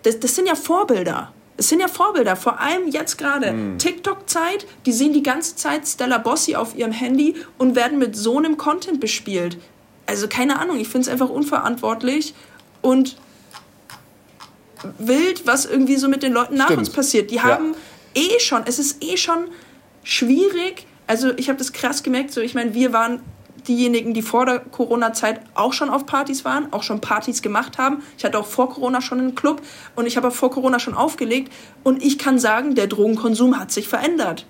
das, 0.04 0.20
das 0.20 0.36
sind 0.36 0.48
ja 0.48 0.56
Vorbilder. 0.56 1.32
Es 1.60 1.70
sind 1.70 1.80
ja 1.80 1.88
Vorbilder, 1.88 2.36
vor 2.36 2.60
allem 2.60 2.88
jetzt 2.90 3.18
gerade. 3.18 3.52
Mm. 3.52 3.80
TikTok-Zeit, 3.80 4.68
die 4.86 4.92
sehen 4.92 5.14
die 5.14 5.24
ganze 5.24 5.56
Zeit 5.56 5.88
Stella 5.88 6.20
Bossi 6.20 6.56
auf 6.56 6.76
ihrem 6.76 6.92
Handy 6.92 7.36
und 7.58 7.76
werden 7.76 7.98
mit 7.98 8.16
so 8.16 8.38
einem 8.38 8.58
Content 8.58 9.00
bespielt. 9.00 9.58
Also 10.06 10.28
keine 10.28 10.60
Ahnung, 10.60 10.80
ich 10.80 10.88
finde 10.88 11.08
es 11.08 11.12
einfach 11.12 11.30
unverantwortlich 11.30 12.36
und 12.82 13.18
wild, 15.00 15.48
was 15.48 15.66
irgendwie 15.66 15.98
so 15.98 16.08
mit 16.08 16.22
den 16.22 16.34
Leuten 16.34 16.56
nach 16.56 16.66
Stimmt. 16.66 16.80
uns 16.80 16.90
passiert. 16.92 17.32
Die 17.32 17.42
haben 17.42 17.74
ja. 18.16 18.22
eh 18.22 18.40
schon, 18.40 18.62
es 18.66 18.78
ist 18.78 19.04
eh 19.04 19.18
schon 19.18 19.48
schwierig. 20.08 20.88
Also 21.06 21.32
ich 21.38 21.50
habe 21.50 21.58
das 21.58 21.74
krass 21.74 22.02
gemerkt, 22.02 22.32
so 22.32 22.42
ich 22.42 22.56
meine, 22.56 22.74
wir 22.74 22.94
waren 22.94 23.20
diejenigen, 23.68 24.14
die 24.14 24.22
vor 24.22 24.46
der 24.46 24.60
Corona-Zeit 24.60 25.42
auch 25.54 25.74
schon 25.74 25.90
auf 25.90 26.06
Partys 26.06 26.46
waren, 26.46 26.72
auch 26.72 26.84
schon 26.84 27.02
Partys 27.02 27.42
gemacht 27.42 27.78
haben. 27.78 28.02
Ich 28.18 28.24
hatte 28.24 28.40
auch 28.40 28.46
vor 28.46 28.70
Corona 28.70 29.02
schon 29.02 29.20
einen 29.20 29.36
Club 29.36 29.62
und 29.96 30.06
ich 30.06 30.16
habe 30.16 30.32
vor 30.32 30.50
Corona 30.50 30.80
schon 30.80 30.94
aufgelegt. 30.94 31.52
Und 31.84 32.02
ich 32.02 32.18
kann 32.18 32.40
sagen, 32.40 32.76
der 32.76 32.88
Drogenkonsum 32.88 33.60
hat 33.60 33.72
sich 33.72 33.90
verändert 33.90 34.46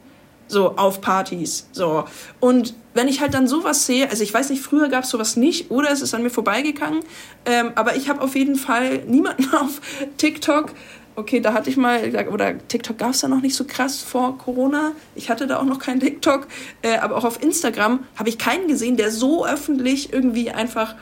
so 0.47 0.77
auf 0.77 1.01
Partys. 1.01 1.67
So. 1.71 2.05
Und 2.39 2.73
wenn 2.93 3.07
ich 3.07 3.19
halt 3.19 3.33
dann 3.33 3.47
sowas 3.47 3.85
sehe, 3.85 4.09
also 4.09 4.23
ich 4.23 4.33
weiß 4.33 4.49
nicht, 4.49 4.61
früher 4.61 4.87
gab 4.89 5.03
es 5.03 5.09
sowas 5.09 5.35
nicht 5.35 5.71
oder 5.71 5.91
es 5.91 6.01
ist 6.01 6.13
an 6.13 6.23
mir 6.23 6.29
vorbeigegangen, 6.29 7.01
ähm, 7.45 7.71
aber 7.75 7.95
ich 7.95 8.07
habe 8.07 8.21
auf 8.21 8.35
jeden 8.35 8.55
Fall 8.55 8.99
niemanden 9.07 9.53
auf 9.53 9.81
TikTok. 10.17 10.71
Okay, 11.17 11.39
da 11.39 11.53
hatte 11.53 11.71
ich 11.71 11.77
mal, 11.77 12.00
oder 12.31 12.55
TikTok 12.67 13.00
gab 13.00 13.09
es 13.09 13.21
da 13.21 13.27
noch 13.27 13.41
nicht 13.41 13.55
so 13.55 13.63
krass 13.63 14.03
vor 14.03 14.38
Corona. 14.38 14.91
Ich 15.15 15.31
hatte 15.31 15.47
da 15.47 15.57
auch 15.57 15.63
noch 15.63 15.79
keinen 15.79 16.00
TikTok. 16.00 16.45
Äh, 16.83 17.00
aber 17.00 17.17
auch 17.17 17.24
auf 17.24 17.41
Instagram 17.41 18.01
habe 18.15 18.29
ich 18.29 18.38
keinen 18.38 18.67
gesehen, 18.67 18.97
der 18.97 19.09
so 19.09 19.43
öffentlich 19.43 20.13
irgendwie 20.13 20.51
einfach 20.51 20.93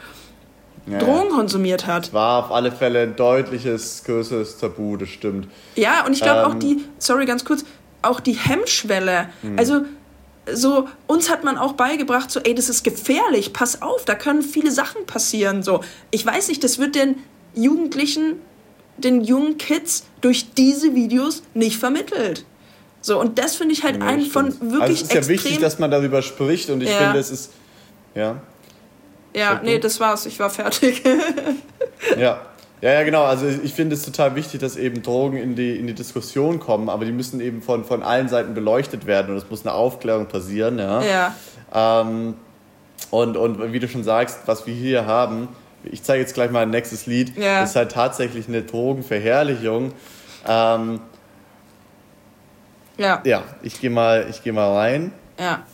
ja, 0.87 0.99
Drogen 0.99 1.31
konsumiert 1.31 1.85
hat. 1.85 2.13
War 2.13 2.45
auf 2.45 2.51
alle 2.53 2.71
Fälle 2.71 3.01
ein 3.01 3.17
deutliches, 3.17 4.05
größeres 4.05 4.57
Tabu, 4.57 4.95
das 4.95 5.09
stimmt. 5.09 5.49
Ja, 5.75 6.05
und 6.05 6.13
ich 6.13 6.21
glaube 6.21 6.43
ähm, 6.43 6.45
auch 6.45 6.53
die, 6.59 6.85
sorry, 6.97 7.25
ganz 7.25 7.43
kurz, 7.43 7.65
auch 8.01 8.21
die 8.21 8.37
Hemmschwelle. 8.37 9.27
Mhm. 9.43 9.59
Also 9.59 9.81
so 10.49 10.87
uns 11.07 11.29
hat 11.29 11.43
man 11.43 11.57
auch 11.57 11.73
beigebracht 11.73 12.29
so 12.29 12.39
ey 12.39 12.53
das 12.53 12.69
ist 12.69 12.83
gefährlich 12.83 13.51
pass 13.51 13.81
auf 13.81 14.05
da 14.05 14.13
können 14.13 14.43
viele 14.43 14.69
Sachen 14.69 15.07
passieren 15.07 15.63
so 15.63 15.81
ich 16.11 16.23
weiß 16.23 16.49
nicht 16.49 16.63
das 16.63 16.77
wird 16.77 16.93
den 16.93 17.15
Jugendlichen 17.55 18.35
den 18.97 19.21
jungen 19.21 19.57
Kids 19.57 20.05
durch 20.21 20.53
diese 20.53 20.95
Videos 20.95 21.43
nicht 21.53 21.77
vermittelt 21.77 22.45
so 23.01 23.19
und 23.19 23.37
das 23.37 23.55
finde 23.55 23.73
ich 23.73 23.83
halt 23.83 23.99
nee, 23.99 24.05
einen 24.05 24.25
von 24.25 24.59
wirklich 24.61 24.81
also 24.81 24.93
es 24.93 25.01
ist 25.03 25.13
ja 25.13 25.27
wichtig 25.27 25.59
dass 25.59 25.79
man 25.79 25.91
darüber 25.91 26.21
spricht 26.21 26.69
und 26.69 26.81
ich 26.81 26.89
ja. 26.89 26.97
finde 26.97 27.19
es 27.19 27.31
ist 27.31 27.51
ja 28.13 28.41
ja 29.35 29.61
nee 29.63 29.79
das 29.79 29.99
war's 29.99 30.25
ich 30.25 30.39
war 30.39 30.49
fertig 30.49 31.03
ja 32.17 32.41
ja, 32.81 32.91
ja, 32.91 33.03
genau. 33.03 33.23
Also 33.23 33.47
ich 33.47 33.73
finde 33.73 33.95
es 33.95 34.03
total 34.03 34.35
wichtig, 34.35 34.59
dass 34.59 34.75
eben 34.75 35.01
Drogen 35.01 35.37
in 35.37 35.55
die, 35.55 35.75
in 35.75 35.87
die 35.87 35.95
Diskussion 35.95 36.59
kommen, 36.59 36.89
aber 36.89 37.05
die 37.05 37.11
müssen 37.11 37.39
eben 37.39 37.63
von, 37.63 37.83
von 37.83 38.03
allen 38.03 38.27
Seiten 38.27 38.53
beleuchtet 38.53 39.07
werden 39.07 39.31
und 39.31 39.37
es 39.37 39.49
muss 39.49 39.65
eine 39.65 39.73
Aufklärung 39.73 40.27
passieren. 40.27 40.77
Ja. 40.77 41.01
ja. 41.01 41.35
Ähm, 41.73 42.35
und, 43.09 43.37
und 43.37 43.73
wie 43.73 43.79
du 43.79 43.87
schon 43.87 44.03
sagst, 44.03 44.39
was 44.45 44.67
wir 44.67 44.73
hier 44.73 45.07
haben, 45.07 45.47
ich 45.91 46.03
zeige 46.03 46.21
jetzt 46.21 46.33
gleich 46.33 46.51
mal 46.51 46.63
ein 46.63 46.69
nächstes 46.69 47.05
Lied, 47.05 47.37
ja. 47.37 47.63
ist 47.63 47.75
halt 47.75 47.91
tatsächlich 47.91 48.47
eine 48.47 48.63
Drogenverherrlichung. 48.63 49.93
Ähm, 50.47 50.99
ja. 52.97 53.21
Ja, 53.25 53.43
ich 53.61 53.79
gehe 53.81 53.89
mal, 53.89 54.25
geh 54.43 54.51
mal 54.51 54.73
rein. 54.73 55.11
Ja. 55.39 55.65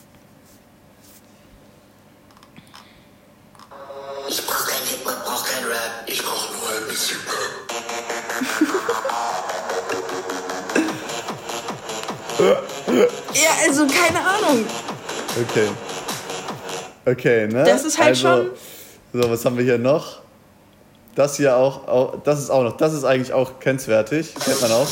Ich 4.27 4.45
brauche 4.45 4.69
kein 4.69 4.87
Hip-Hop, 4.87 5.25
brauche 5.25 5.49
kein 5.51 5.63
Rap, 5.65 6.03
ich 6.07 6.23
brauche 6.23 6.53
nur 6.53 6.69
ein 6.69 6.87
bisschen 6.87 7.17
ja, 13.33 13.51
also 13.67 13.87
keine 13.87 14.19
Ahnung. 14.19 14.65
Okay. 15.49 15.69
Okay, 17.05 17.47
ne? 17.47 17.63
Das 17.63 17.83
ist 17.83 17.97
halt 17.97 18.09
also, 18.09 18.27
schon. 18.27 18.51
So, 19.13 19.29
was 19.29 19.43
haben 19.43 19.57
wir 19.57 19.65
hier 19.65 19.77
noch? 19.77 20.21
Das 21.15 21.35
hier 21.35 21.57
auch, 21.57 21.85
auch, 21.87 22.23
das 22.23 22.39
ist 22.39 22.49
auch 22.49 22.63
noch, 22.63 22.77
das 22.77 22.93
ist 22.93 23.03
eigentlich 23.03 23.33
auch 23.33 23.59
kennenswertig. 23.59 24.33
Kennt 24.35 24.61
man 24.61 24.71
auch. 24.71 24.87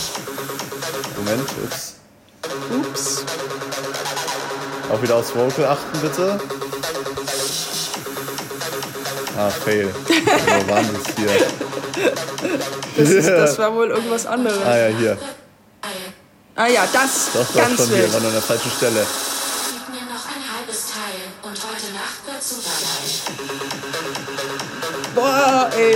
Moment, 1.16 1.48
ups. 1.64 1.96
Ups. 2.70 3.24
Auch 4.92 5.02
wieder 5.02 5.16
aufs 5.16 5.34
Vocal 5.34 5.66
achten, 5.66 6.00
bitte. 6.02 6.38
Ah, 9.38 9.50
fail. 9.50 9.88
Wo 10.08 10.70
waren 10.70 10.90
das 10.94 11.16
hier? 11.16 11.30
Das, 12.98 13.10
ist, 13.10 13.30
das 13.30 13.58
war 13.58 13.74
wohl 13.74 13.90
irgendwas 13.90 14.26
anderes. 14.26 14.60
Ah 14.66 14.78
ja, 14.78 14.88
hier. 14.88 15.18
Ah 16.56 16.68
ja, 16.68 16.86
das 16.92 17.30
doch, 17.34 17.46
doch, 17.46 17.56
ganz 17.56 17.78
schon 17.78 17.90
wild. 17.92 18.02
hier, 18.02 18.14
war 18.14 18.20
nur 18.20 18.28
an 18.28 18.34
der 18.34 18.42
falschen 18.42 18.72
Stelle. 18.72 19.06
Ey. 25.80 25.96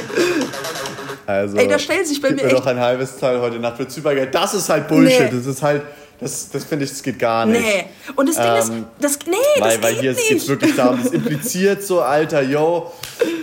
Also, 1.25 1.57
ey, 1.57 1.67
da 1.67 1.79
stellt 1.79 2.07
sich 2.07 2.21
bei 2.21 2.31
mir 2.31 2.43
echt... 2.43 2.53
noch 2.53 2.65
ein 2.65 2.79
halbes 2.79 3.17
Teil 3.17 3.39
heute 3.39 3.59
Nacht 3.59 3.79
wird 3.79 3.91
supergeil. 3.91 4.27
Das 4.27 4.53
ist 4.53 4.69
halt 4.69 4.87
Bullshit. 4.87 5.31
Nee. 5.31 5.37
Das 5.37 5.45
ist 5.45 5.61
halt 5.61 5.83
das, 6.23 6.49
das 6.51 6.63
finde 6.63 6.85
ich, 6.85 6.91
das 6.91 7.03
geht 7.03 7.19
gar 7.19 7.45
nicht. 7.45 7.61
Nee. 7.61 7.85
Und 8.15 8.29
das 8.29 8.35
Ding 8.35 8.45
ähm, 8.45 8.57
ist, 8.57 8.71
das, 8.99 9.19
nee, 9.27 9.35
weil, 9.59 9.77
das 9.77 9.83
weil 9.83 9.93
geht 9.95 10.01
hier 10.01 10.11
nicht. 10.13 10.29
geht 10.29 10.47
wirklich 10.47 10.75
darum, 10.75 11.03
das 11.03 11.11
impliziert 11.11 11.83
so, 11.83 12.01
Alter, 12.01 12.41
yo, 12.41 12.93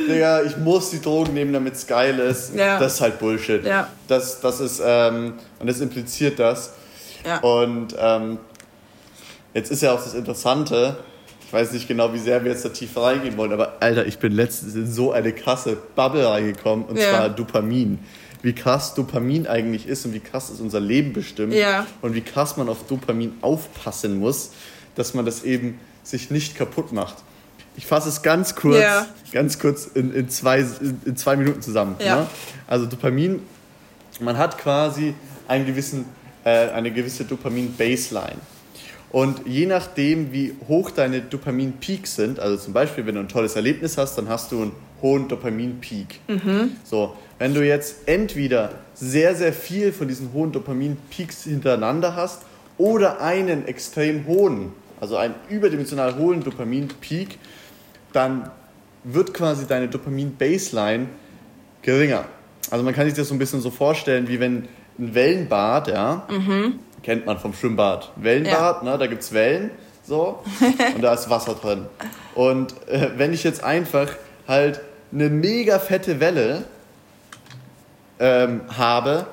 Digga, 0.09 0.43
ich 0.43 0.57
muss 0.57 0.91
die 0.91 1.01
Drogen 1.01 1.35
nehmen, 1.35 1.53
damit 1.53 1.75
es 1.75 1.87
geil 1.87 2.19
ist. 2.19 2.55
Ja. 2.55 2.79
Das 2.79 2.95
ist 2.95 3.01
halt 3.03 3.19
Bullshit. 3.19 3.65
Ja. 3.65 3.89
Das, 4.09 4.41
das 4.41 4.61
ist, 4.61 4.81
ähm, 4.85 5.35
und 5.59 5.67
das 5.67 5.81
impliziert 5.81 6.39
das. 6.39 6.73
Ja. 7.27 7.39
Und 7.41 7.95
ähm, 7.99 8.39
jetzt 9.53 9.71
ist 9.71 9.83
ja 9.83 9.93
auch 9.93 10.03
das 10.03 10.15
Interessante, 10.15 10.97
ich 11.51 11.55
weiß 11.55 11.73
nicht 11.73 11.89
genau, 11.89 12.15
wie 12.15 12.19
sehr 12.19 12.45
wir 12.45 12.53
jetzt 12.53 12.65
da 12.65 12.69
tief 12.69 12.97
reingehen 12.97 13.37
wollen, 13.37 13.53
aber 13.53 13.79
Alter, 13.81 14.07
ich 14.07 14.21
bin 14.21 14.31
letztens 14.31 14.77
in 14.77 14.87
so 14.87 15.11
eine 15.11 15.33
krasse 15.33 15.77
Bubble 15.97 16.25
reingekommen, 16.25 16.85
und 16.85 16.97
ja. 16.97 17.11
zwar 17.11 17.29
Dopamin 17.29 17.99
wie 18.43 18.55
krass 18.55 18.95
Dopamin 18.95 19.47
eigentlich 19.47 19.87
ist 19.87 20.07
und 20.07 20.15
wie 20.15 20.21
krass 20.21 20.51
es 20.51 20.61
unser 20.61 20.81
Leben 20.81 21.13
bestimmt 21.13 21.53
ja. 21.53 21.87
und 22.01 22.15
wie 22.15 22.21
krass 22.23 22.57
man 22.57 22.69
auf 22.69 22.87
Dopamin 22.87 23.35
aufpassen 23.43 24.19
muss, 24.19 24.53
dass 24.95 25.15
man 25.15 25.25
das 25.25 25.45
eben 25.45 25.79
sich 26.03 26.31
nicht 26.31 26.57
kaputt 26.57 26.93
macht. 26.93 27.17
Ich 27.77 27.87
fasse 27.87 28.09
es 28.09 28.23
ganz 28.23 28.57
kurz, 28.57 28.81
ja. 28.81 29.07
ganz 29.33 29.59
kurz 29.59 29.87
in, 29.87 30.13
in, 30.15 30.29
zwei, 30.29 30.61
in, 31.05 31.17
zwei 31.17 31.37
Minuten 31.37 31.63
zusammen. 31.63 31.97
Ne? 31.99 32.27
Also 32.67 32.87
Dopamin, 32.87 33.43
man 34.21 34.39
hat 34.39 34.59
quasi 34.59 35.15
einen 35.47 35.67
gewissen, 35.67 36.07
äh, 36.45 36.71
eine 36.71 36.91
gewisse 36.91 37.25
Dopamin-Baseline. 37.25 38.39
Und 39.11 39.47
je 39.47 39.67
nachdem, 39.67 40.33
wie 40.33 40.55
hoch 40.69 40.91
deine 40.91 41.21
Dopamin-Peaks 41.21 42.15
sind, 42.15 42.39
also 42.39 42.57
zum 42.57 42.73
Beispiel, 42.73 43.07
wenn 43.07 43.17
du 43.17 43.21
ein 43.21 43.29
tolles 43.29 43.57
Erlebnis 43.57 43.99
hast, 43.99 44.17
dann 44.17 44.29
hast 44.29 44.53
du 44.53 44.63
einen 44.63 44.73
hohen 45.03 45.29
Dopamin-Peak. 45.29 46.21
Mhm. 46.29 46.77
So, 46.85 47.17
wenn 47.39 47.55
du 47.55 47.67
jetzt 47.67 48.07
entweder 48.07 48.73
sehr, 48.95 49.35
sehr 49.35 49.53
viel 49.53 49.93
von 49.93 50.07
diesen 50.07 50.33
hohen 50.33 50.53
Dopamin-Peaks 50.53 51.45
hintereinander 51.45 52.15
hast 52.15 52.43
oder 52.79 53.21
einen 53.21 53.67
extrem 53.67 54.27
hohen, 54.27 54.73
also 55.01 55.17
einen 55.17 55.35
überdimensional 55.49 56.17
hohen 56.17 56.45
Dopamin-Peak, 56.45 57.39
dann 58.13 58.51
wird 59.03 59.35
quasi 59.35 59.67
deine 59.67 59.89
Dopamin-Baseline 59.89 61.07
geringer. 61.83 62.27
Also 62.71 62.85
man 62.85 62.95
kann 62.95 63.07
sich 63.07 63.15
das 63.15 63.29
so 63.29 63.35
ein 63.35 63.39
bisschen 63.39 63.61
so 63.61 63.71
vorstellen, 63.71 64.29
wie 64.29 64.39
wenn 64.39 64.69
ein 64.99 65.15
Wellenbad, 65.15 65.89
ja, 65.89 66.27
mhm. 66.31 66.75
Kennt 67.03 67.27
man 67.27 67.39
vom 67.39 67.53
Schwimmbad, 67.55 68.13
Wellenbad, 68.17 68.83
ja. 68.83 68.91
ne, 68.91 68.99
da 68.99 69.07
gibt 69.07 69.23
es 69.23 69.33
Wellen, 69.33 69.71
so, 70.05 70.43
und 70.95 71.03
da 71.03 71.15
ist 71.15 71.31
Wasser 71.31 71.55
drin. 71.55 71.87
Und 72.35 72.75
äh, 72.89 73.11
wenn 73.17 73.33
ich 73.33 73.45
jetzt 73.45 73.63
einfach 73.63 74.09
halt 74.47 74.81
eine 75.13 75.29
mega 75.29 75.79
fette 75.79 76.21
Welle 76.21 76.65
ähm, 78.19 78.63
habe, 78.77 79.27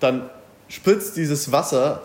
dann 0.00 0.30
spritzt 0.68 1.16
dieses 1.16 1.52
Wasser 1.52 2.02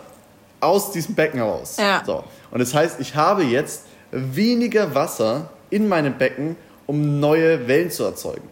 aus 0.59 0.91
diesem 0.91 1.15
Becken 1.15 1.41
raus. 1.41 1.77
Ja. 1.77 2.03
So. 2.05 2.23
Und 2.51 2.59
das 2.59 2.73
heißt, 2.73 2.99
ich 2.99 3.15
habe 3.15 3.43
jetzt 3.43 3.85
weniger 4.11 4.95
Wasser 4.95 5.49
in 5.69 5.87
meinem 5.87 6.17
Becken, 6.17 6.55
um 6.85 7.19
neue 7.19 7.67
Wellen 7.67 7.91
zu 7.91 8.03
erzeugen. 8.03 8.47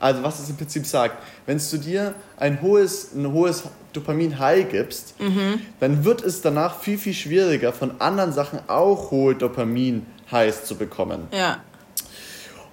Also 0.00 0.22
was 0.22 0.38
es 0.38 0.48
im 0.48 0.56
Prinzip 0.56 0.86
sagt, 0.86 1.22
wenn 1.46 1.58
du 1.58 1.76
dir 1.78 2.14
ein 2.36 2.62
hohes, 2.62 3.12
ein 3.14 3.32
hohes 3.32 3.64
Dopamin-High 3.92 4.70
gibst, 4.70 5.20
mhm. 5.20 5.60
dann 5.80 6.04
wird 6.04 6.22
es 6.22 6.40
danach 6.40 6.80
viel, 6.80 6.98
viel 6.98 7.14
schwieriger, 7.14 7.72
von 7.72 8.00
anderen 8.00 8.32
Sachen 8.32 8.60
auch 8.68 9.10
hohe 9.10 9.34
Dopamin-Highs 9.34 10.64
zu 10.64 10.76
bekommen. 10.76 11.26
Ja. 11.32 11.62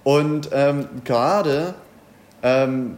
Und 0.04 0.50
ähm, 0.52 0.88
gerade 1.04 1.74
ähm, 2.42 2.96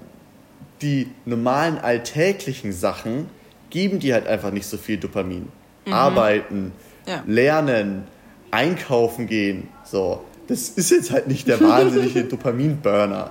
die 0.82 1.10
normalen 1.24 1.78
alltäglichen 1.78 2.72
Sachen 2.72 3.30
geben 3.70 3.98
dir 3.98 4.14
halt 4.14 4.26
einfach 4.26 4.50
nicht 4.50 4.66
so 4.66 4.76
viel 4.76 4.98
Dopamin. 4.98 5.48
Mhm. 5.86 5.92
Arbeiten, 5.92 6.72
ja. 7.06 7.22
lernen, 7.26 8.04
einkaufen 8.50 9.26
gehen, 9.26 9.68
so. 9.84 10.24
Das 10.48 10.70
ist 10.70 10.90
jetzt 10.90 11.10
halt 11.10 11.28
nicht 11.28 11.46
der 11.46 11.60
wahnsinnige 11.60 12.24
Dopaminburner. 12.28 13.30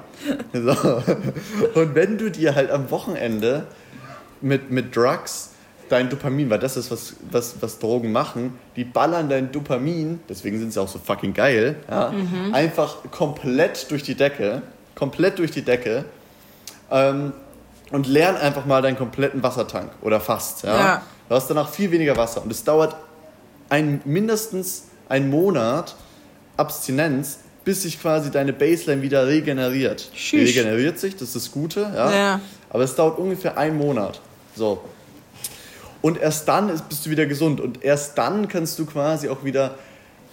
So. 0.54 1.04
Und 1.74 1.96
wenn 1.96 2.18
du 2.18 2.30
dir 2.30 2.54
halt 2.56 2.70
am 2.70 2.90
Wochenende 2.92 3.66
mit, 4.40 4.70
mit 4.70 4.96
Drugs 4.96 5.50
dein 5.90 6.10
Dopamin, 6.10 6.50
weil 6.50 6.60
das 6.60 6.78
ist, 6.78 6.92
was, 6.92 7.16
was, 7.32 7.56
was 7.62 7.80
Drogen 7.80 8.12
machen, 8.12 8.58
die 8.76 8.84
ballern 8.84 9.30
dein 9.30 9.52
Dopamin, 9.52 10.20
deswegen 10.30 10.60
sind 10.60 10.74
sie 10.74 10.82
auch 10.82 10.88
so 10.88 11.00
fucking 11.00 11.34
geil, 11.34 11.78
ja, 11.90 12.12
mhm. 12.12 12.54
einfach 12.54 12.98
komplett 13.10 13.90
durch 13.90 14.04
die 14.04 14.16
Decke, 14.16 14.62
komplett 14.96 15.40
durch 15.40 15.52
die 15.52 15.62
Decke 15.62 16.06
ähm, 16.92 17.34
und 17.92 18.08
leeren 18.08 18.36
einfach 18.36 18.66
mal 18.66 18.82
deinen 18.82 18.98
kompletten 18.98 19.42
Wassertank 19.42 19.92
oder 20.02 20.20
fast. 20.20 20.64
Ja? 20.64 20.78
ja. 20.78 21.02
Du 21.30 21.36
hast 21.36 21.50
danach 21.50 21.70
viel 21.70 21.90
weniger 21.92 22.16
Wasser 22.18 22.44
und 22.44 22.52
es 22.52 22.64
dauert 22.64 22.96
ein, 23.70 24.02
mindestens 24.06 24.86
einen 25.10 25.30
Monat 25.30 25.96
Abstinenz, 26.58 27.40
bis 27.64 27.84
sich 27.84 28.02
quasi 28.02 28.32
deine 28.32 28.54
Baseline 28.54 29.02
wieder 29.02 29.28
regeneriert. 29.28 30.10
Die 30.32 30.44
regeneriert 30.44 31.00
sich, 31.00 31.16
das 31.16 31.30
ist 31.30 31.36
das 31.36 31.52
Gute, 31.52 31.82
ja? 31.82 32.12
ja. 32.12 32.42
Aber 32.70 32.84
es 32.84 32.96
dauert 32.96 33.20
ungefähr 33.20 33.58
einen 33.58 33.78
Monat. 33.78 34.22
So. 34.56 34.82
Und 36.02 36.20
erst 36.20 36.48
dann 36.48 36.68
bist 36.90 37.06
du 37.06 37.10
wieder 37.10 37.26
gesund 37.26 37.60
und 37.60 37.84
erst 37.84 38.18
dann 38.18 38.48
kannst 38.48 38.78
du 38.80 38.86
quasi 38.86 39.30
auch 39.30 39.44
wieder 39.44 39.76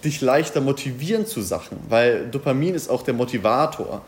dich 0.03 0.21
leichter 0.21 0.61
motivieren 0.61 1.25
zu 1.25 1.41
Sachen, 1.41 1.77
weil 1.89 2.27
Dopamin 2.27 2.75
ist 2.75 2.89
auch 2.89 3.01
der 3.01 3.13
Motivator. 3.13 4.01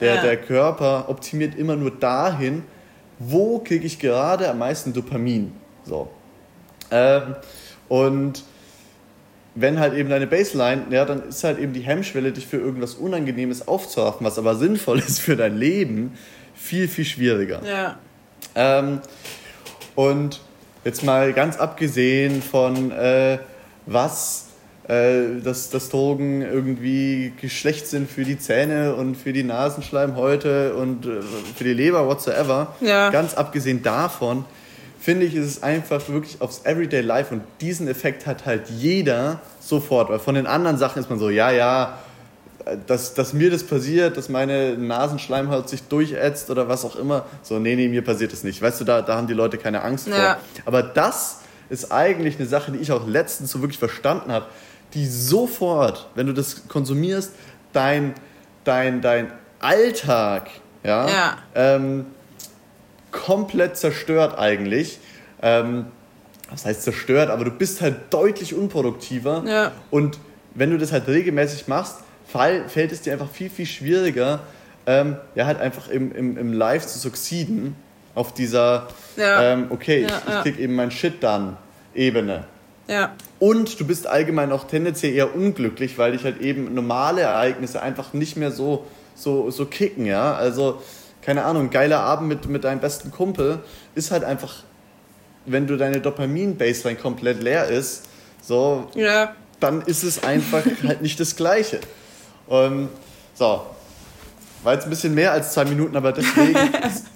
Der, 0.00 0.16
ja. 0.16 0.22
der 0.22 0.36
Körper 0.36 1.04
optimiert 1.08 1.54
immer 1.54 1.76
nur 1.76 1.92
dahin, 1.92 2.64
wo 3.18 3.60
kriege 3.60 3.86
ich 3.86 3.98
gerade 3.98 4.50
am 4.50 4.58
meisten 4.58 4.92
Dopamin. 4.92 5.52
So. 5.84 6.08
Ähm, 6.90 7.36
und 7.88 8.42
wenn 9.54 9.78
halt 9.78 9.94
eben 9.94 10.08
deine 10.08 10.26
Baseline, 10.26 10.84
ja, 10.90 11.04
dann 11.04 11.28
ist 11.28 11.44
halt 11.44 11.58
eben 11.58 11.72
die 11.72 11.80
Hemmschwelle, 11.80 12.32
dich 12.32 12.46
für 12.46 12.56
irgendwas 12.56 12.94
Unangenehmes 12.94 13.68
aufzuraffen, 13.68 14.26
was 14.26 14.38
aber 14.38 14.54
sinnvoll 14.56 14.98
ist 14.98 15.20
für 15.20 15.36
dein 15.36 15.56
Leben, 15.56 16.16
viel, 16.54 16.88
viel 16.88 17.04
schwieriger. 17.04 17.60
Ja. 17.64 17.98
Ähm, 18.54 19.00
und 19.94 20.40
jetzt 20.84 21.04
mal 21.04 21.32
ganz 21.32 21.58
abgesehen 21.58 22.42
von 22.42 22.90
äh, 22.92 23.38
was 23.86 24.52
äh, 24.88 25.40
dass, 25.42 25.70
dass 25.70 25.90
Drogen 25.90 26.42
irgendwie 26.42 27.32
Geschlecht 27.40 27.86
sind 27.86 28.10
für 28.10 28.24
die 28.24 28.38
Zähne 28.38 28.96
und 28.96 29.16
für 29.16 29.32
die 29.32 29.44
Nasenschleimhäute 29.44 30.74
und 30.74 31.06
äh, 31.06 31.22
für 31.56 31.62
die 31.62 31.72
Leber, 31.72 32.08
whatsoever. 32.08 32.74
Ja. 32.80 33.10
Ganz 33.10 33.34
abgesehen 33.34 33.84
davon, 33.84 34.44
finde 35.02 35.26
ich, 35.26 35.34
ist 35.34 35.46
es 35.46 35.62
einfach 35.62 36.08
wirklich 36.08 36.40
aufs 36.40 36.62
Everyday 36.64 37.00
Life 37.00 37.34
und 37.34 37.42
diesen 37.60 37.88
Effekt 37.88 38.26
hat 38.26 38.46
halt 38.46 38.68
jeder 38.70 39.40
sofort. 39.60 40.10
Weil 40.10 40.18
von 40.18 40.34
den 40.34 40.46
anderen 40.46 40.78
Sachen 40.78 41.00
ist 41.00 41.10
man 41.10 41.18
so, 41.18 41.28
ja, 41.28 41.50
ja, 41.50 41.98
dass, 42.86 43.14
dass 43.14 43.32
mir 43.32 43.50
das 43.50 43.64
passiert, 43.64 44.16
dass 44.16 44.28
meine 44.28 44.78
Nasenschleimhaut 44.78 45.68
sich 45.68 45.82
durchätzt 45.82 46.50
oder 46.50 46.68
was 46.68 46.84
auch 46.84 46.94
immer. 46.94 47.26
So, 47.42 47.58
nee, 47.58 47.74
nee, 47.74 47.88
mir 47.88 48.02
passiert 48.02 48.32
das 48.32 48.44
nicht. 48.44 48.62
Weißt 48.62 48.80
du, 48.80 48.84
da, 48.84 49.02
da 49.02 49.16
haben 49.16 49.26
die 49.26 49.34
Leute 49.34 49.58
keine 49.58 49.82
Angst 49.82 50.06
ja. 50.06 50.14
vor. 50.14 50.36
Aber 50.66 50.82
das 50.82 51.40
ist 51.68 51.90
eigentlich 51.90 52.38
eine 52.38 52.46
Sache, 52.46 52.70
die 52.70 52.78
ich 52.78 52.92
auch 52.92 53.06
letztens 53.06 53.50
so 53.50 53.60
wirklich 53.60 53.78
verstanden 53.78 54.30
habe 54.30 54.46
die 54.94 55.06
sofort, 55.06 56.08
wenn 56.14 56.26
du 56.26 56.34
das 56.34 56.68
konsumierst, 56.68 57.32
dein, 57.72 58.14
dein, 58.64 59.00
dein 59.00 59.32
Alltag 59.60 60.50
ja, 60.84 61.08
ja. 61.08 61.38
Ähm, 61.54 62.06
komplett 63.12 63.76
zerstört 63.76 64.38
eigentlich. 64.38 64.98
Ähm, 65.40 65.86
was 66.50 66.66
heißt 66.66 66.82
zerstört, 66.82 67.30
aber 67.30 67.44
du 67.44 67.50
bist 67.50 67.80
halt 67.80 67.96
deutlich 68.10 68.54
unproduktiver. 68.54 69.42
Ja. 69.46 69.72
Und 69.90 70.18
wenn 70.54 70.70
du 70.70 70.78
das 70.78 70.92
halt 70.92 71.08
regelmäßig 71.08 71.66
machst, 71.66 71.98
fall, 72.26 72.68
fällt 72.68 72.92
es 72.92 73.02
dir 73.02 73.12
einfach 73.12 73.30
viel, 73.30 73.50
viel 73.50 73.66
schwieriger, 73.66 74.40
ähm, 74.86 75.16
ja, 75.34 75.46
halt 75.46 75.60
einfach 75.60 75.88
im, 75.88 76.14
im, 76.14 76.36
im 76.36 76.52
Live 76.52 76.86
zu 76.86 76.98
succeeden 76.98 77.76
auf 78.14 78.34
dieser, 78.34 78.88
ja. 79.16 79.52
ähm, 79.52 79.66
okay, 79.70 80.02
ja, 80.02 80.08
ich, 80.08 80.34
ich 80.34 80.40
krieg 80.42 80.58
eben 80.58 80.74
mein 80.74 80.90
Shit 80.90 81.22
dann 81.22 81.56
Ebene. 81.94 82.44
Ja. 82.88 83.14
Und 83.38 83.78
du 83.80 83.86
bist 83.86 84.06
allgemein 84.06 84.52
auch 84.52 84.64
tendenziell 84.64 85.14
eher 85.14 85.34
unglücklich, 85.34 85.98
weil 85.98 86.12
dich 86.12 86.24
halt 86.24 86.40
eben 86.40 86.74
normale 86.74 87.22
Ereignisse 87.22 87.80
einfach 87.80 88.12
nicht 88.12 88.36
mehr 88.36 88.50
so, 88.50 88.86
so, 89.14 89.50
so 89.50 89.66
kicken, 89.66 90.04
ja. 90.04 90.34
Also, 90.34 90.82
keine 91.22 91.44
Ahnung, 91.44 91.70
geiler 91.70 92.00
Abend 92.00 92.28
mit, 92.28 92.46
mit 92.46 92.64
deinem 92.64 92.80
besten 92.80 93.10
Kumpel 93.10 93.60
ist 93.94 94.10
halt 94.10 94.24
einfach, 94.24 94.64
wenn 95.46 95.66
du 95.66 95.76
deine 95.76 96.00
Dopamin-Baseline 96.00 96.98
komplett 96.98 97.42
leer 97.42 97.68
ist, 97.68 98.04
so, 98.42 98.88
ja. 98.94 99.34
dann 99.60 99.82
ist 99.82 100.02
es 100.02 100.22
einfach 100.22 100.62
halt 100.86 101.00
nicht 101.00 101.18
das 101.20 101.36
Gleiche. 101.36 101.80
Und, 102.46 102.88
so, 103.34 103.62
war 104.62 104.74
jetzt 104.74 104.84
ein 104.84 104.90
bisschen 104.90 105.14
mehr 105.14 105.32
als 105.32 105.52
zwei 105.52 105.64
Minuten, 105.64 105.96
aber 105.96 106.12
deswegen 106.12 106.56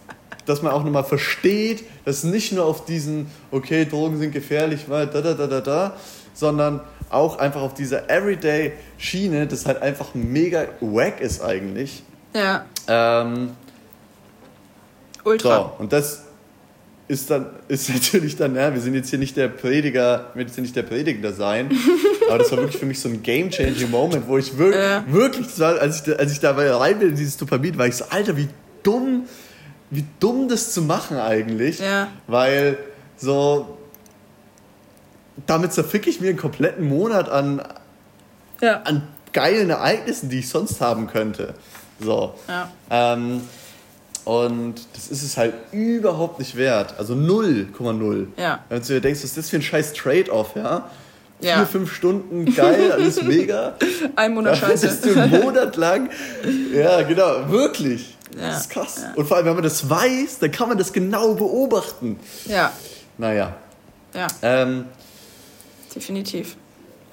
dass 0.46 0.62
man 0.62 0.72
auch 0.72 0.84
nochmal 0.84 1.04
versteht, 1.04 1.84
dass 2.04 2.24
nicht 2.24 2.52
nur 2.52 2.64
auf 2.64 2.84
diesen, 2.84 3.30
okay, 3.50 3.84
Drogen 3.84 4.18
sind 4.18 4.32
gefährlich, 4.32 4.88
weil 4.88 5.08
da, 5.08 5.20
da, 5.20 5.34
da, 5.34 5.46
da, 5.46 5.60
da, 5.60 5.96
sondern 6.32 6.80
auch 7.10 7.38
einfach 7.38 7.62
auf 7.62 7.74
dieser 7.74 8.08
Everyday-Schiene, 8.08 9.46
das 9.46 9.66
halt 9.66 9.82
einfach 9.82 10.14
mega 10.14 10.66
wack 10.80 11.20
ist 11.20 11.42
eigentlich. 11.42 12.02
Ja. 12.34 12.64
Ähm, 12.88 13.50
Ultra. 15.26 15.56
So, 15.76 15.82
und 15.82 15.92
das 15.92 16.22
ist 17.08 17.30
dann 17.30 17.46
ist 17.68 17.88
natürlich 17.94 18.36
dann, 18.36 18.56
ja, 18.56 18.72
wir 18.72 18.80
sind 18.80 18.94
jetzt 18.94 19.10
hier 19.10 19.18
nicht 19.18 19.36
der 19.36 19.48
Prediger, 19.48 20.30
wir 20.34 20.48
sind 20.48 20.62
nicht 20.62 20.76
der 20.76 20.82
Prediger 20.82 21.32
sein, 21.32 21.70
aber 22.28 22.38
das 22.38 22.50
war 22.50 22.58
wirklich 22.58 22.78
für 22.78 22.86
mich 22.86 23.00
so 23.00 23.08
ein 23.08 23.22
game-changing 23.22 23.90
Moment, 23.90 24.26
wo 24.26 24.38
ich 24.38 24.56
wirklich, 24.56 24.82
äh. 24.82 25.02
wirklich 25.08 25.58
war, 25.58 25.78
als 25.78 26.06
ich, 26.06 26.18
als 26.18 26.32
ich 26.32 26.40
dabei 26.40 26.70
rein 26.70 26.98
bin 26.98 27.10
in 27.10 27.16
dieses 27.16 27.36
Dopamin, 27.36 27.76
war 27.78 27.86
ich 27.86 27.96
so, 27.96 28.06
Alter, 28.10 28.36
wie 28.36 28.48
dumm 28.82 29.24
wie 29.90 30.04
dumm 30.20 30.48
das 30.48 30.72
zu 30.72 30.82
machen 30.82 31.18
eigentlich. 31.18 31.78
Ja. 31.78 32.08
Weil 32.26 32.78
so, 33.16 33.78
damit 35.46 35.72
zerfick 35.72 36.06
ich 36.06 36.20
mir 36.20 36.30
einen 36.30 36.38
kompletten 36.38 36.88
Monat 36.88 37.28
an, 37.28 37.62
ja. 38.60 38.82
an 38.82 39.06
geilen 39.32 39.70
Ereignissen, 39.70 40.28
die 40.28 40.40
ich 40.40 40.48
sonst 40.48 40.80
haben 40.80 41.06
könnte. 41.06 41.54
So. 42.00 42.34
Ja. 42.48 42.70
Ähm, 42.90 43.42
und 44.26 44.74
das 44.92 45.06
ist 45.06 45.22
es 45.22 45.36
halt 45.36 45.54
überhaupt 45.70 46.40
nicht 46.40 46.56
wert. 46.56 46.96
Also 46.98 47.14
0,0. 47.14 48.26
Ja. 48.36 48.58
Wenn 48.68 48.82
du 48.82 48.86
dir 48.88 49.00
denkst, 49.00 49.20
was 49.20 49.30
ist 49.30 49.38
das 49.38 49.50
für 49.50 49.56
ein 49.56 49.62
scheiß 49.62 49.92
Trade-off, 49.92 50.56
ja? 50.56 50.90
Ja. 51.38 51.58
Vier, 51.58 51.66
fünf 51.66 51.92
Stunden, 51.94 52.52
geil, 52.52 52.90
alles 52.90 53.22
mega. 53.22 53.74
Ein 54.16 54.34
Monat 54.34 54.56
scheiße. 54.56 54.88
Bist 54.88 55.04
du 55.04 55.20
einen 55.20 55.42
Monat 55.44 55.76
lang. 55.76 56.10
Ja, 56.74 57.02
genau, 57.02 57.48
wirklich. 57.48 58.16
Ja. 58.36 58.48
Das 58.48 58.62
ist 58.62 58.70
krass. 58.70 59.00
Ja. 59.02 59.12
Und 59.14 59.28
vor 59.28 59.36
allem, 59.36 59.46
wenn 59.46 59.54
man 59.54 59.62
das 59.62 59.88
weiß, 59.88 60.40
dann 60.40 60.50
kann 60.50 60.70
man 60.70 60.78
das 60.78 60.92
genau 60.92 61.34
beobachten. 61.34 62.18
Ja. 62.46 62.72
Naja. 63.18 63.54
Ja. 64.12 64.26
Ähm, 64.42 64.86
Definitiv. 65.94 66.56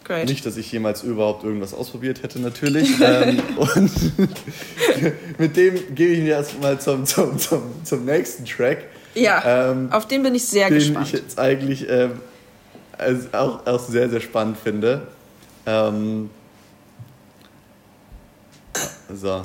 Great. 0.04 0.28
Nicht, 0.28 0.46
dass 0.46 0.58
ich 0.58 0.72
jemals 0.72 1.04
überhaupt 1.04 1.44
irgendwas 1.44 1.74
ausprobiert 1.74 2.24
hätte, 2.24 2.40
natürlich. 2.40 2.90
ähm, 3.02 3.42
und 3.58 3.92
mit 5.40 5.56
dem 5.56 5.96
gebe 5.96 6.14
ich 6.14 6.20
mir 6.20 6.32
erstmal 6.32 6.80
zum, 6.80 7.06
zum, 7.06 7.38
zum, 7.38 7.62
zum 7.84 8.06
nächsten 8.06 8.46
Track. 8.46 8.86
Ja, 9.16 9.72
ähm, 9.72 9.92
auf 9.92 10.08
den 10.08 10.24
bin 10.24 10.36
ich 10.36 10.46
sehr 10.46 10.68
den 10.68 10.80
gespannt. 10.80 11.08
Den 11.08 11.16
ich 11.16 11.24
jetzt 11.24 11.40
eigentlich 11.40 11.88
ähm, 11.90 12.20
also 12.98 13.28
auch, 13.32 13.66
auch 13.66 13.80
sehr, 13.80 14.10
sehr 14.10 14.22
spannend 14.22 14.58
finde. 14.58 15.08
Ähm, 15.66 16.30
so. 19.14 19.42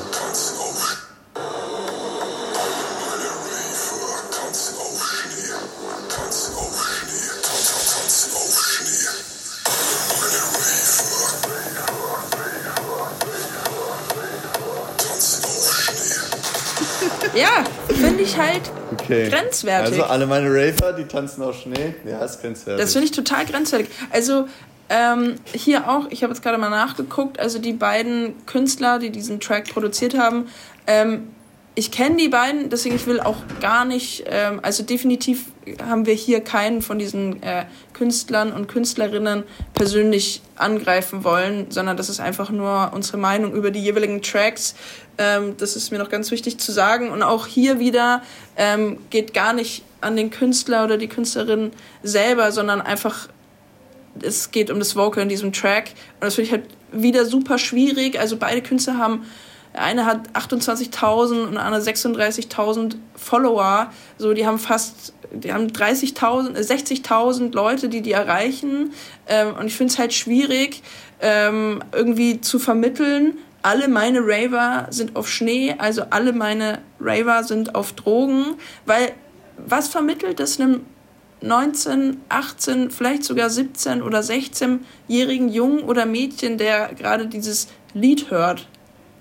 Ja, 17.38 17.64
finde 17.94 18.22
ich 18.22 18.37
halt 18.37 18.62
okay. 18.92 19.29
grenzwertig. 19.29 19.92
Also 19.92 20.05
alle 20.05 20.27
meine 20.27 20.48
Raver, 20.48 20.92
die 20.92 21.05
tanzen 21.05 21.42
auf 21.42 21.61
Schnee. 21.61 21.94
Ja, 22.05 22.24
ist 22.24 22.40
grenzwertig. 22.40 22.83
Das 22.83 22.92
finde 22.92 23.07
ich 23.07 23.12
total 23.12 23.46
grenzwertig. 23.46 23.88
Also 24.11 24.46
ähm, 24.88 25.37
hier 25.53 25.88
auch, 25.88 26.07
ich 26.11 26.22
habe 26.22 26.33
jetzt 26.33 26.42
gerade 26.42 26.59
mal 26.59 26.70
nachgeguckt, 26.70 27.38
also 27.38 27.59
die 27.59 27.74
beiden 27.74 28.35
Künstler, 28.46 28.98
die 28.98 29.11
diesen 29.11 29.38
Track 29.40 29.72
produziert 29.72 30.16
haben, 30.16 30.48
ähm, 30.87 31.29
ich 31.79 31.92
kenne 31.92 32.16
die 32.16 32.29
beiden, 32.29 32.70
deswegen 32.70 32.96
ich 32.96 33.07
will 33.07 33.20
auch 33.20 33.37
gar 33.61 33.85
nicht, 33.85 34.24
ähm, 34.27 34.59
also 34.62 34.83
definitiv 34.83 35.44
haben 35.81 36.07
wir 36.07 36.14
hier 36.14 36.40
keinen 36.40 36.83
von 36.83 36.98
diesen 36.98 37.40
äh, 37.44 37.66
Künstlern 37.92 38.53
und 38.53 38.66
Künstlerinnen 38.66 39.44
persönlich 39.74 40.42
angreifen 40.57 41.22
wollen, 41.22 41.70
sondern 41.70 41.96
das 41.96 42.09
ist 42.09 42.18
einfach 42.18 42.51
nur 42.51 42.90
unsere 42.92 43.18
Meinung 43.18 43.53
über 43.53 43.70
die 43.70 43.81
jeweiligen 43.81 44.22
Tracks. 44.22 44.74
Ähm, 45.18 45.57
das 45.59 45.76
ist 45.76 45.90
mir 45.90 45.98
noch 45.98 46.09
ganz 46.09 46.31
wichtig 46.31 46.59
zu 46.59 46.72
sagen. 46.72 47.11
Und 47.11 47.22
auch 47.22 47.46
hier 47.46 47.78
wieder 47.78 48.22
ähm, 48.57 48.98
geht 49.11 49.35
gar 49.35 49.52
nicht 49.52 49.83
an 50.00 50.16
den 50.16 50.31
Künstler 50.31 50.85
oder 50.85 50.96
die 50.96 51.09
Künstlerin 51.09 51.72
selber, 52.02 52.52
sondern 52.52 52.81
einfach 52.81 53.28
es 54.22 54.50
geht 54.50 54.70
um 54.70 54.78
das 54.78 54.96
Vocal 54.96 55.22
in 55.22 55.28
diesem 55.28 55.52
Track. 55.52 55.90
Und 56.14 56.24
das 56.24 56.35
finde 56.35 56.46
ich 56.46 56.52
halt 56.52 56.64
wieder 56.92 57.24
super 57.24 57.59
schwierig. 57.59 58.18
Also 58.18 58.37
beide 58.37 58.62
Künstler 58.62 58.98
haben 58.98 59.26
eine 59.74 60.07
hat 60.07 60.31
28.000 60.33 61.46
und 61.46 61.57
andere 61.57 61.81
36.000 61.83 62.96
Follower. 63.14 63.92
So, 64.16 64.33
die 64.33 64.46
haben 64.46 64.59
fast, 64.59 65.12
die 65.33 65.52
haben 65.52 65.68
30.000, 65.68 66.57
60.000 66.57 67.54
Leute, 67.54 67.88
die 67.88 68.00
die 68.00 68.12
erreichen. 68.12 68.92
Ähm, 69.26 69.54
und 69.54 69.66
ich 69.66 69.76
finde 69.76 69.92
es 69.92 69.98
halt 69.98 70.14
schwierig, 70.14 70.83
ähm, 71.20 71.83
irgendwie 71.92 72.40
zu 72.40 72.59
vermitteln, 72.59 73.38
alle 73.62 73.88
meine 73.88 74.21
Raver 74.21 74.87
sind 74.90 75.16
auf 75.16 75.29
Schnee, 75.29 75.75
also 75.79 76.03
alle 76.11 76.33
meine 76.33 76.79
Raver 77.01 77.44
sind 77.44 77.75
auf 77.75 77.92
Drogen, 77.92 78.57
weil 78.87 79.12
was 79.57 79.88
vermittelt 79.88 80.40
es 80.40 80.61
einem 80.61 80.87
19, 81.40 82.21
18, 82.29 82.90
vielleicht 82.90 83.25
sogar 83.25 83.51
17 83.51 84.03
oder 84.03 84.21
16-jährigen 84.21 85.49
Jungen 85.49 85.81
oder 85.81 86.07
Mädchen, 86.07 86.59
der 86.59 86.94
gerade 86.94 87.27
dieses 87.27 87.68
Lied 87.94 88.31
hört? 88.31 88.66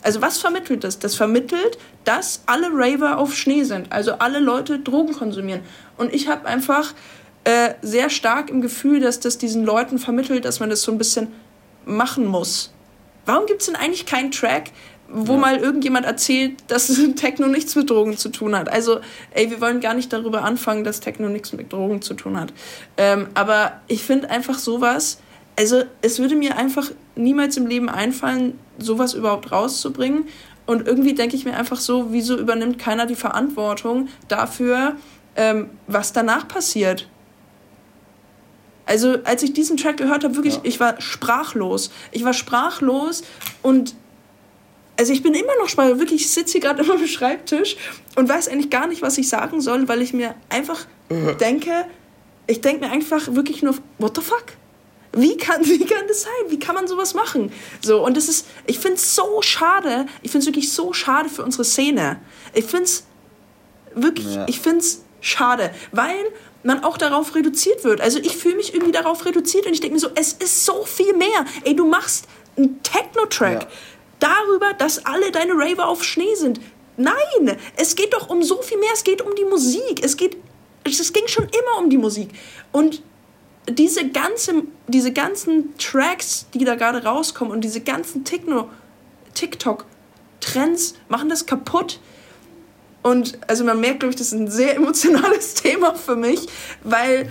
Also 0.01 0.21
was 0.21 0.37
vermittelt 0.37 0.83
das? 0.83 0.99
Das 0.99 1.15
vermittelt, 1.15 1.77
dass 2.05 2.43
alle 2.45 2.69
Raver 2.71 3.17
auf 3.17 3.35
Schnee 3.35 3.63
sind, 3.63 3.91
also 3.91 4.13
alle 4.13 4.39
Leute 4.39 4.79
Drogen 4.79 5.13
konsumieren. 5.13 5.61
Und 5.97 6.13
ich 6.13 6.27
habe 6.27 6.45
einfach 6.45 6.93
äh, 7.43 7.73
sehr 7.81 8.09
stark 8.09 8.49
im 8.49 8.61
Gefühl, 8.61 8.99
dass 8.99 9.19
das 9.19 9.37
diesen 9.37 9.65
Leuten 9.65 9.99
vermittelt, 9.99 10.45
dass 10.45 10.59
man 10.59 10.69
das 10.69 10.81
so 10.81 10.91
ein 10.91 10.97
bisschen 10.97 11.27
machen 11.85 12.25
muss. 12.25 12.73
Warum 13.27 13.45
gibt 13.45 13.61
es 13.61 13.67
denn 13.67 13.75
eigentlich 13.75 14.05
keinen 14.05 14.31
Track, 14.31 14.71
wo 15.09 15.33
ja. 15.33 15.39
mal 15.39 15.57
irgendjemand 15.57 16.05
erzählt, 16.05 16.55
dass 16.67 16.87
Techno 17.15 17.47
nichts 17.47 17.75
mit 17.75 17.89
Drogen 17.89 18.17
zu 18.17 18.29
tun 18.29 18.55
hat. 18.55 18.69
Also, 18.69 18.99
ey, 19.31 19.49
wir 19.49 19.61
wollen 19.61 19.79
gar 19.79 19.93
nicht 19.93 20.11
darüber 20.11 20.43
anfangen, 20.43 20.83
dass 20.83 20.99
Techno 20.99 21.29
nichts 21.29 21.53
mit 21.53 21.71
Drogen 21.71 22.01
zu 22.01 22.13
tun 22.13 22.39
hat. 22.39 22.53
Ähm, 22.97 23.27
aber 23.33 23.81
ich 23.87 24.03
finde 24.03 24.29
einfach 24.29 24.57
sowas, 24.57 25.19
also 25.57 25.83
es 26.01 26.19
würde 26.19 26.35
mir 26.35 26.57
einfach 26.57 26.91
niemals 27.15 27.57
im 27.57 27.67
Leben 27.67 27.89
einfallen, 27.89 28.59
sowas 28.77 29.13
überhaupt 29.13 29.51
rauszubringen. 29.51 30.25
Und 30.65 30.85
irgendwie 30.85 31.13
denke 31.13 31.35
ich 31.35 31.45
mir 31.45 31.55
einfach 31.55 31.79
so, 31.79 32.07
wieso 32.11 32.37
übernimmt 32.37 32.77
keiner 32.77 33.05
die 33.05 33.15
Verantwortung 33.15 34.09
dafür, 34.27 34.97
ähm, 35.35 35.69
was 35.87 36.11
danach 36.11 36.47
passiert? 36.47 37.07
Also 38.87 39.17
als 39.25 39.43
ich 39.43 39.53
diesen 39.53 39.77
Track 39.77 39.97
gehört 39.97 40.23
habe, 40.23 40.35
wirklich, 40.35 40.55
ja. 40.55 40.61
ich 40.63 40.79
war 40.79 40.99
sprachlos. 40.99 41.91
Ich 42.11 42.23
war 42.23 42.33
sprachlos 42.33 43.21
und 43.61 43.93
also 44.97 45.13
ich 45.13 45.21
bin 45.21 45.35
immer 45.35 45.53
noch 45.59 45.69
sprachlos. 45.69 45.99
Wirklich, 45.99 46.21
ich 46.21 46.31
sitze 46.31 46.53
hier 46.53 46.61
gerade 46.61 46.81
immer 46.83 46.95
am 46.95 47.05
Schreibtisch 47.05 47.77
und 48.15 48.27
weiß 48.27 48.47
eigentlich 48.47 48.71
gar 48.71 48.87
nicht, 48.87 49.01
was 49.01 49.17
ich 49.17 49.29
sagen 49.29 49.61
soll, 49.61 49.87
weil 49.87 50.01
ich 50.01 50.13
mir 50.13 50.33
einfach 50.49 50.87
denke, 51.39 51.85
ich 52.47 52.61
denke 52.61 52.85
mir 52.85 52.91
einfach 52.91 53.35
wirklich 53.35 53.61
nur, 53.61 53.75
what 53.99 54.15
the 54.15 54.21
fuck? 54.21 54.45
Wie 55.13 55.37
kann, 55.37 55.65
wie 55.65 55.85
kann 55.85 56.07
das 56.07 56.23
sein? 56.23 56.31
Wie 56.49 56.59
kann 56.59 56.75
man 56.75 56.87
sowas 56.87 57.13
machen? 57.13 57.51
So, 57.81 58.05
und 58.05 58.15
das 58.15 58.29
ist, 58.29 58.47
ich 58.65 58.79
finde 58.79 58.95
es 58.95 59.15
so 59.15 59.41
schade, 59.41 60.05
ich 60.21 60.31
finde 60.31 60.43
es 60.43 60.47
wirklich 60.47 60.71
so 60.71 60.93
schade 60.93 61.29
für 61.29 61.43
unsere 61.43 61.65
Szene. 61.65 62.19
Ich 62.53 62.65
finde 62.65 62.85
es 62.85 63.03
wirklich, 63.93 64.33
ja. 64.35 64.45
ich 64.47 64.59
finde 64.59 64.79
es 64.79 65.03
schade, 65.21 65.71
weil 65.91 66.31
man 66.63 66.83
auch 66.83 66.97
darauf 66.97 67.35
reduziert 67.35 67.83
wird. 67.83 68.01
Also 68.01 68.19
ich 68.19 68.35
fühle 68.35 68.55
mich 68.55 68.73
irgendwie 68.73 68.91
darauf 68.91 69.25
reduziert 69.25 69.65
und 69.65 69.73
ich 69.73 69.79
denke 69.79 69.95
mir 69.95 69.99
so, 69.99 70.09
es 70.15 70.33
ist 70.33 70.65
so 70.65 70.83
viel 70.83 71.13
mehr. 71.13 71.45
Ey, 71.63 71.75
du 71.75 71.85
machst 71.85 72.27
einen 72.57 72.81
Techno-Track 72.83 73.63
ja. 73.63 73.67
darüber, 74.19 74.73
dass 74.73 75.05
alle 75.05 75.31
deine 75.31 75.53
Raver 75.53 75.87
auf 75.87 76.03
Schnee 76.03 76.35
sind. 76.35 76.59
Nein, 76.97 77.57
es 77.75 77.95
geht 77.95 78.13
doch 78.13 78.29
um 78.29 78.43
so 78.43 78.61
viel 78.61 78.77
mehr. 78.79 78.89
Es 78.93 79.03
geht 79.03 79.21
um 79.21 79.35
die 79.35 79.45
Musik. 79.45 80.03
Es 80.03 80.17
geht, 80.17 80.37
es 80.83 81.13
ging 81.13 81.27
schon 81.27 81.45
immer 81.45 81.79
um 81.79 81.89
die 81.89 81.97
Musik. 81.97 82.29
Und 82.71 83.03
diese, 83.69 84.09
ganze, 84.09 84.63
diese 84.87 85.11
ganzen 85.11 85.77
Tracks, 85.77 86.47
die 86.53 86.65
da 86.65 86.75
gerade 86.75 87.03
rauskommen 87.03 87.53
und 87.53 87.61
diese 87.61 87.81
ganzen 87.81 88.25
Techno, 88.25 88.69
TikTok-Trends 89.35 90.95
machen 91.09 91.29
das 91.29 91.45
kaputt. 91.45 91.99
Und 93.07 93.39
also 93.47 93.63
man 93.63 93.79
merkt, 93.79 94.01
glaube 94.01 94.11
ich, 94.11 94.17
das 94.17 94.27
ist 94.27 94.33
ein 94.33 94.49
sehr 94.49 94.75
emotionales 94.81 95.53
Thema 95.53 95.95
für 95.95 96.17
mich, 96.17 96.41
weil, 96.83 97.29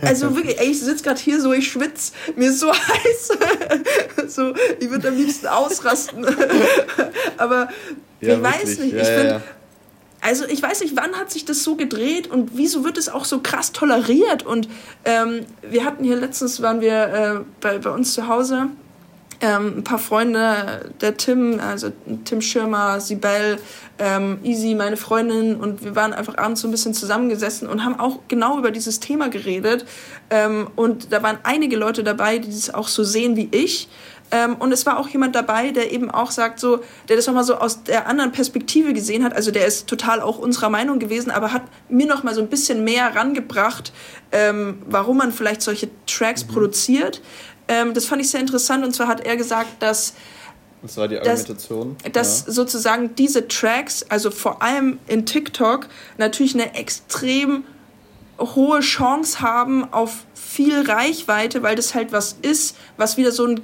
also 0.00 0.34
wirklich, 0.34 0.58
ey, 0.58 0.70
ich 0.70 0.80
sitze 0.80 1.04
gerade 1.04 1.20
hier 1.20 1.40
so, 1.40 1.52
ich 1.52 1.70
schwitze, 1.70 2.12
mir 2.34 2.48
ist 2.48 2.60
so 2.60 2.72
heiß, 2.72 3.32
so, 4.28 4.54
ich 4.80 4.90
würde 4.90 5.08
am 5.08 5.16
liebsten 5.16 5.48
ausrasten. 5.48 6.24
Aber 7.36 7.56
ja, 7.56 7.68
ich 8.20 8.28
wirklich. 8.28 8.42
weiß 8.42 8.78
nicht, 8.78 8.94
ja, 8.94 9.02
ich 9.02 9.08
finde, 9.08 9.28
ja. 9.28 9.42
also 10.22 10.46
ich 10.46 10.62
weiß 10.62 10.80
nicht, 10.80 10.96
wann 10.96 11.14
hat 11.16 11.30
sich 11.30 11.44
das 11.44 11.62
so 11.62 11.76
gedreht 11.76 12.30
und 12.30 12.52
wieso 12.54 12.82
wird 12.82 12.96
es 12.96 13.10
auch 13.10 13.26
so 13.26 13.40
krass 13.40 13.72
toleriert? 13.72 14.44
Und 14.46 14.66
ähm, 15.04 15.44
wir 15.60 15.84
hatten 15.84 16.04
hier 16.04 16.16
letztens, 16.16 16.62
waren 16.62 16.80
wir 16.80 16.92
äh, 16.92 17.44
bei, 17.60 17.78
bei 17.78 17.90
uns 17.90 18.14
zu 18.14 18.28
Hause 18.28 18.68
ähm, 19.40 19.78
ein 19.78 19.84
paar 19.84 19.98
Freunde, 19.98 20.90
der 21.00 21.16
Tim, 21.16 21.60
also 21.60 21.92
Tim 22.24 22.40
Schirmer, 22.40 23.00
Sibel, 23.00 23.58
ähm, 23.98 24.38
Easy, 24.42 24.74
meine 24.74 24.96
Freundin, 24.96 25.56
und 25.56 25.84
wir 25.84 25.94
waren 25.94 26.12
einfach 26.12 26.36
abends 26.38 26.60
so 26.60 26.68
ein 26.68 26.70
bisschen 26.70 26.94
zusammengesessen 26.94 27.68
und 27.68 27.84
haben 27.84 27.98
auch 27.98 28.20
genau 28.28 28.58
über 28.58 28.70
dieses 28.70 29.00
Thema 29.00 29.28
geredet. 29.28 29.86
Ähm, 30.30 30.68
und 30.76 31.12
da 31.12 31.22
waren 31.22 31.38
einige 31.42 31.76
Leute 31.76 32.02
dabei, 32.04 32.38
die 32.38 32.48
das 32.48 32.72
auch 32.72 32.88
so 32.88 33.04
sehen 33.04 33.36
wie 33.36 33.48
ich. 33.50 33.88
Ähm, 34.32 34.56
und 34.56 34.72
es 34.72 34.84
war 34.86 34.98
auch 34.98 35.08
jemand 35.08 35.36
dabei, 35.36 35.70
der 35.70 35.92
eben 35.92 36.10
auch 36.10 36.30
sagt, 36.30 36.58
so, 36.58 36.80
der 37.08 37.16
das 37.16 37.26
nochmal 37.26 37.44
so 37.44 37.56
aus 37.56 37.84
der 37.84 38.08
anderen 38.08 38.32
Perspektive 38.32 38.92
gesehen 38.92 39.22
hat. 39.22 39.34
Also 39.34 39.50
der 39.50 39.66
ist 39.66 39.86
total 39.86 40.20
auch 40.20 40.38
unserer 40.38 40.68
Meinung 40.68 40.98
gewesen, 40.98 41.30
aber 41.30 41.52
hat 41.52 41.62
mir 41.88 42.06
nochmal 42.06 42.34
so 42.34 42.40
ein 42.40 42.48
bisschen 42.48 42.82
mehr 42.82 43.14
rangebracht, 43.14 43.92
ähm, 44.32 44.82
warum 44.86 45.18
man 45.18 45.30
vielleicht 45.30 45.62
solche 45.62 45.88
Tracks 46.06 46.44
mhm. 46.44 46.52
produziert. 46.52 47.22
Ähm, 47.68 47.94
das 47.94 48.06
fand 48.06 48.22
ich 48.22 48.30
sehr 48.30 48.40
interessant 48.40 48.84
und 48.84 48.94
zwar 48.94 49.08
hat 49.08 49.20
er 49.26 49.36
gesagt, 49.36 49.82
dass 49.82 50.14
das 50.82 50.96
war 50.98 51.08
die 51.08 51.18
Argumentation. 51.18 51.96
Dass, 52.04 52.12
dass 52.12 52.46
ja. 52.46 52.52
sozusagen 52.52 53.14
diese 53.16 53.48
Tracks, 53.48 54.04
also 54.08 54.30
vor 54.30 54.62
allem 54.62 54.98
in 55.08 55.26
TikTok, 55.26 55.88
natürlich 56.16 56.54
eine 56.54 56.74
extrem 56.74 57.64
hohe 58.38 58.80
Chance 58.80 59.40
haben 59.40 59.92
auf 59.92 60.24
viel 60.34 60.88
Reichweite, 60.88 61.62
weil 61.62 61.74
das 61.74 61.94
halt 61.94 62.12
was 62.12 62.36
ist, 62.42 62.76
was 62.96 63.16
wieder 63.16 63.32
so 63.32 63.44
ein 63.46 63.62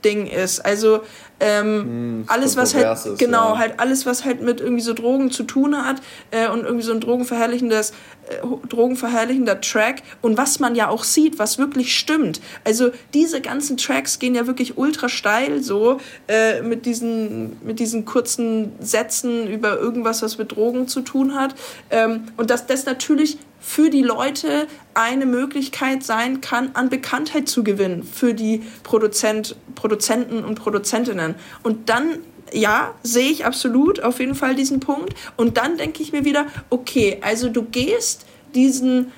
Grenzding 0.00 0.26
ist. 0.26 0.60
Also 0.64 1.00
ähm, 1.42 1.66
hm, 1.66 2.24
alles, 2.26 2.56
was 2.56 2.74
halt, 2.74 2.98
ist, 2.98 3.18
genau, 3.18 3.54
ja. 3.54 3.58
halt 3.58 3.80
alles, 3.80 4.04
was 4.04 4.24
halt 4.24 4.42
mit 4.42 4.60
irgendwie 4.60 4.82
so 4.82 4.92
Drogen 4.92 5.30
zu 5.30 5.42
tun 5.44 5.74
hat 5.74 5.96
äh, 6.30 6.48
und 6.48 6.64
irgendwie 6.64 6.84
so 6.84 6.92
ein 6.92 7.00
drogenverherrlichendes, 7.00 7.92
äh, 8.28 8.66
drogenverherrlichender 8.68 9.60
Track 9.62 10.02
und 10.20 10.36
was 10.36 10.60
man 10.60 10.74
ja 10.74 10.88
auch 10.88 11.02
sieht, 11.02 11.38
was 11.38 11.56
wirklich 11.56 11.96
stimmt. 11.96 12.42
Also 12.64 12.90
diese 13.14 13.40
ganzen 13.40 13.78
Tracks 13.78 14.18
gehen 14.18 14.34
ja 14.34 14.46
wirklich 14.46 14.76
ultra 14.76 15.08
steil 15.08 15.62
so 15.62 15.98
äh, 16.28 16.60
mit, 16.60 16.84
diesen, 16.84 17.56
mit 17.64 17.78
diesen 17.78 18.04
kurzen 18.04 18.72
Sätzen 18.80 19.48
über 19.48 19.78
irgendwas, 19.78 20.20
was 20.20 20.36
mit 20.36 20.52
Drogen 20.52 20.88
zu 20.88 21.00
tun 21.00 21.34
hat. 21.34 21.54
Ähm, 21.90 22.24
und 22.36 22.50
dass 22.50 22.66
das 22.66 22.84
natürlich 22.84 23.38
für 23.60 23.90
die 23.90 24.02
Leute 24.02 24.66
eine 25.00 25.24
Möglichkeit 25.24 26.02
sein 26.02 26.40
kann, 26.40 26.70
an 26.74 26.90
Bekanntheit 26.90 27.48
zu 27.48 27.64
gewinnen 27.64 28.02
für 28.02 28.34
die 28.34 28.62
Produzent, 28.82 29.56
Produzenten 29.74 30.44
und 30.44 30.56
Produzentinnen. 30.56 31.34
Und 31.62 31.88
dann 31.88 32.18
ja, 32.52 32.94
sehe 33.02 33.30
ich 33.30 33.46
absolut 33.46 34.02
auf 34.02 34.20
jeden 34.20 34.34
Fall 34.34 34.54
diesen 34.54 34.80
Punkt. 34.80 35.14
Und 35.36 35.56
dann 35.56 35.78
denke 35.78 36.02
ich 36.02 36.12
mir 36.12 36.24
wieder, 36.24 36.46
okay, 36.68 37.18
also 37.22 37.48
du 37.48 37.62
gehst 37.62 38.26
diesen, 38.54 39.12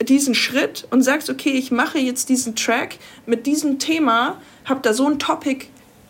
diesen 0.00 0.34
Schritt 0.34 0.86
und 0.90 1.02
sagst, 1.02 1.30
okay, 1.30 1.50
ich 1.50 1.72
mache 1.72 1.98
jetzt 1.98 2.28
diesen 2.28 2.54
Track 2.54 2.98
mit 3.26 3.46
diesem 3.46 3.78
Thema, 3.78 4.40
habe 4.64 4.80
da 4.82 4.94
so 4.94 5.08
ein 5.08 5.18
Topic 5.18 5.66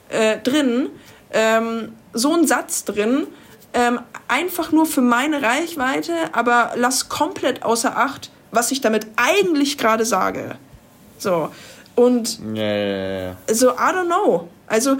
äh, 0.08 0.38
drin, 0.38 0.90
ähm, 1.32 1.92
so 2.12 2.34
einen 2.34 2.46
Satz 2.46 2.84
drin 2.84 3.26
ähm, 3.74 4.00
einfach 4.28 4.72
nur 4.72 4.86
für 4.86 5.00
meine 5.00 5.42
Reichweite, 5.42 6.12
aber 6.32 6.72
lass 6.76 7.08
komplett 7.08 7.62
außer 7.62 7.96
Acht, 7.96 8.30
was 8.52 8.70
ich 8.70 8.80
damit 8.80 9.06
eigentlich 9.16 9.78
gerade 9.78 10.04
sage. 10.04 10.56
So. 11.18 11.48
Und 11.96 12.38
ja. 12.54 13.36
so, 13.52 13.70
I 13.70 13.92
don't 13.92 14.06
know. 14.06 14.48
Also, 14.66 14.96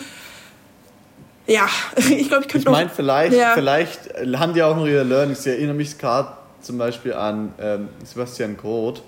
ja, 1.46 1.66
ich 1.96 2.28
glaube, 2.28 2.44
ich 2.44 2.48
könnte 2.48 2.58
Ich 2.58 2.64
meine, 2.64 2.90
vielleicht, 2.90 3.34
ja. 3.34 3.52
vielleicht 3.54 4.10
haben 4.36 4.54
die 4.54 4.62
auch 4.62 4.76
noch 4.76 4.86
ihre 4.86 5.04
Learnings. 5.04 5.46
Ich 5.46 5.52
erinnere 5.52 5.76
mich 5.76 5.96
gerade 5.96 6.32
zum 6.60 6.78
Beispiel 6.78 7.14
an 7.14 7.54
ähm, 7.60 7.88
Sebastian 8.04 8.56
Groth. 8.56 9.02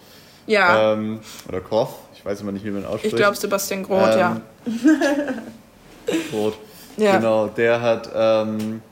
Ja. 0.47 0.93
Ähm, 0.93 1.21
oder 1.49 1.61
Koch, 1.61 1.95
ich 2.15 2.25
weiß 2.25 2.43
immer 2.43 2.53
nicht, 2.53 2.65
wie 2.65 2.71
man 2.71 2.85
ausspricht. 2.85 3.15
Ich 3.15 3.17
glaube, 3.17 3.37
Sebastian 3.37 3.83
Groth, 3.83 4.15
ähm, 4.15 4.19
ja. 4.19 4.41
Groth. 6.31 6.55
Ja. 6.97 7.17
Genau, 7.17 7.47
der 7.49 7.81
hat 7.81 8.11
ähm, 8.15 8.83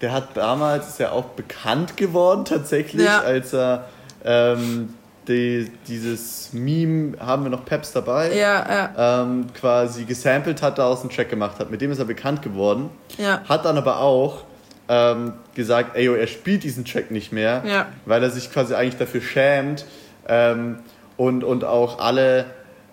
der 0.00 0.12
hat 0.12 0.36
damals, 0.36 0.88
ist 0.88 0.98
ja 0.98 1.12
auch 1.12 1.24
bekannt 1.24 1.96
geworden 1.96 2.44
tatsächlich, 2.44 3.06
ja. 3.06 3.20
als 3.20 3.54
er 3.54 3.88
ähm, 4.26 4.90
die, 5.28 5.70
dieses 5.88 6.52
Meme, 6.52 7.18
haben 7.18 7.44
wir 7.44 7.50
noch 7.50 7.64
Peps 7.64 7.92
dabei, 7.92 8.32
ja, 8.34 8.90
ja. 8.96 9.22
Ähm, 9.22 9.46
quasi 9.54 10.04
gesampelt 10.04 10.62
hat, 10.62 10.78
daraus 10.78 11.00
einen 11.00 11.10
Track 11.10 11.30
gemacht 11.30 11.58
hat. 11.58 11.70
Mit 11.70 11.80
dem 11.80 11.90
ist 11.90 11.98
er 11.98 12.04
bekannt 12.04 12.42
geworden. 12.42 12.90
Ja. 13.18 13.42
Hat 13.48 13.64
dann 13.64 13.76
aber 13.76 14.00
auch 14.00 14.44
ähm, 14.88 15.32
gesagt, 15.54 15.96
ey, 15.96 16.06
er 16.06 16.26
spielt 16.26 16.62
diesen 16.62 16.84
Track 16.84 17.10
nicht 17.10 17.32
mehr, 17.32 17.62
ja. 17.66 17.86
weil 18.04 18.22
er 18.22 18.30
sich 18.30 18.52
quasi 18.52 18.74
eigentlich 18.74 18.98
dafür 18.98 19.20
schämt 19.20 19.84
ähm, 20.28 20.78
und, 21.16 21.42
und 21.42 21.64
auch 21.64 21.98
alle, 21.98 22.46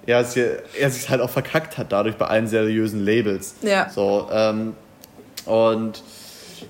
ja, 0.08 0.24
er 0.80 0.90
sich 0.90 1.10
halt 1.10 1.22
auch 1.22 1.30
verkackt 1.30 1.78
hat 1.78 1.92
dadurch 1.92 2.16
bei 2.16 2.26
allen 2.26 2.48
seriösen 2.48 3.04
Labels. 3.06 3.56
Ja. 3.62 3.90
So, 3.90 4.28
ähm, 4.32 4.76
und 5.46 6.02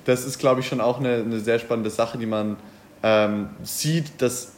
das 0.06 0.26
ist, 0.26 0.40
glaube 0.40 0.60
ich, 0.60 0.68
schon 0.68 0.82
auch 0.82 1.00
eine, 1.00 1.16
eine 1.16 1.40
sehr 1.40 1.60
spannende 1.60 1.90
Sache, 1.90 2.18
die 2.18 2.26
man 2.26 2.58
ähm, 3.02 3.50
sieht, 3.64 4.22
dass 4.22 4.53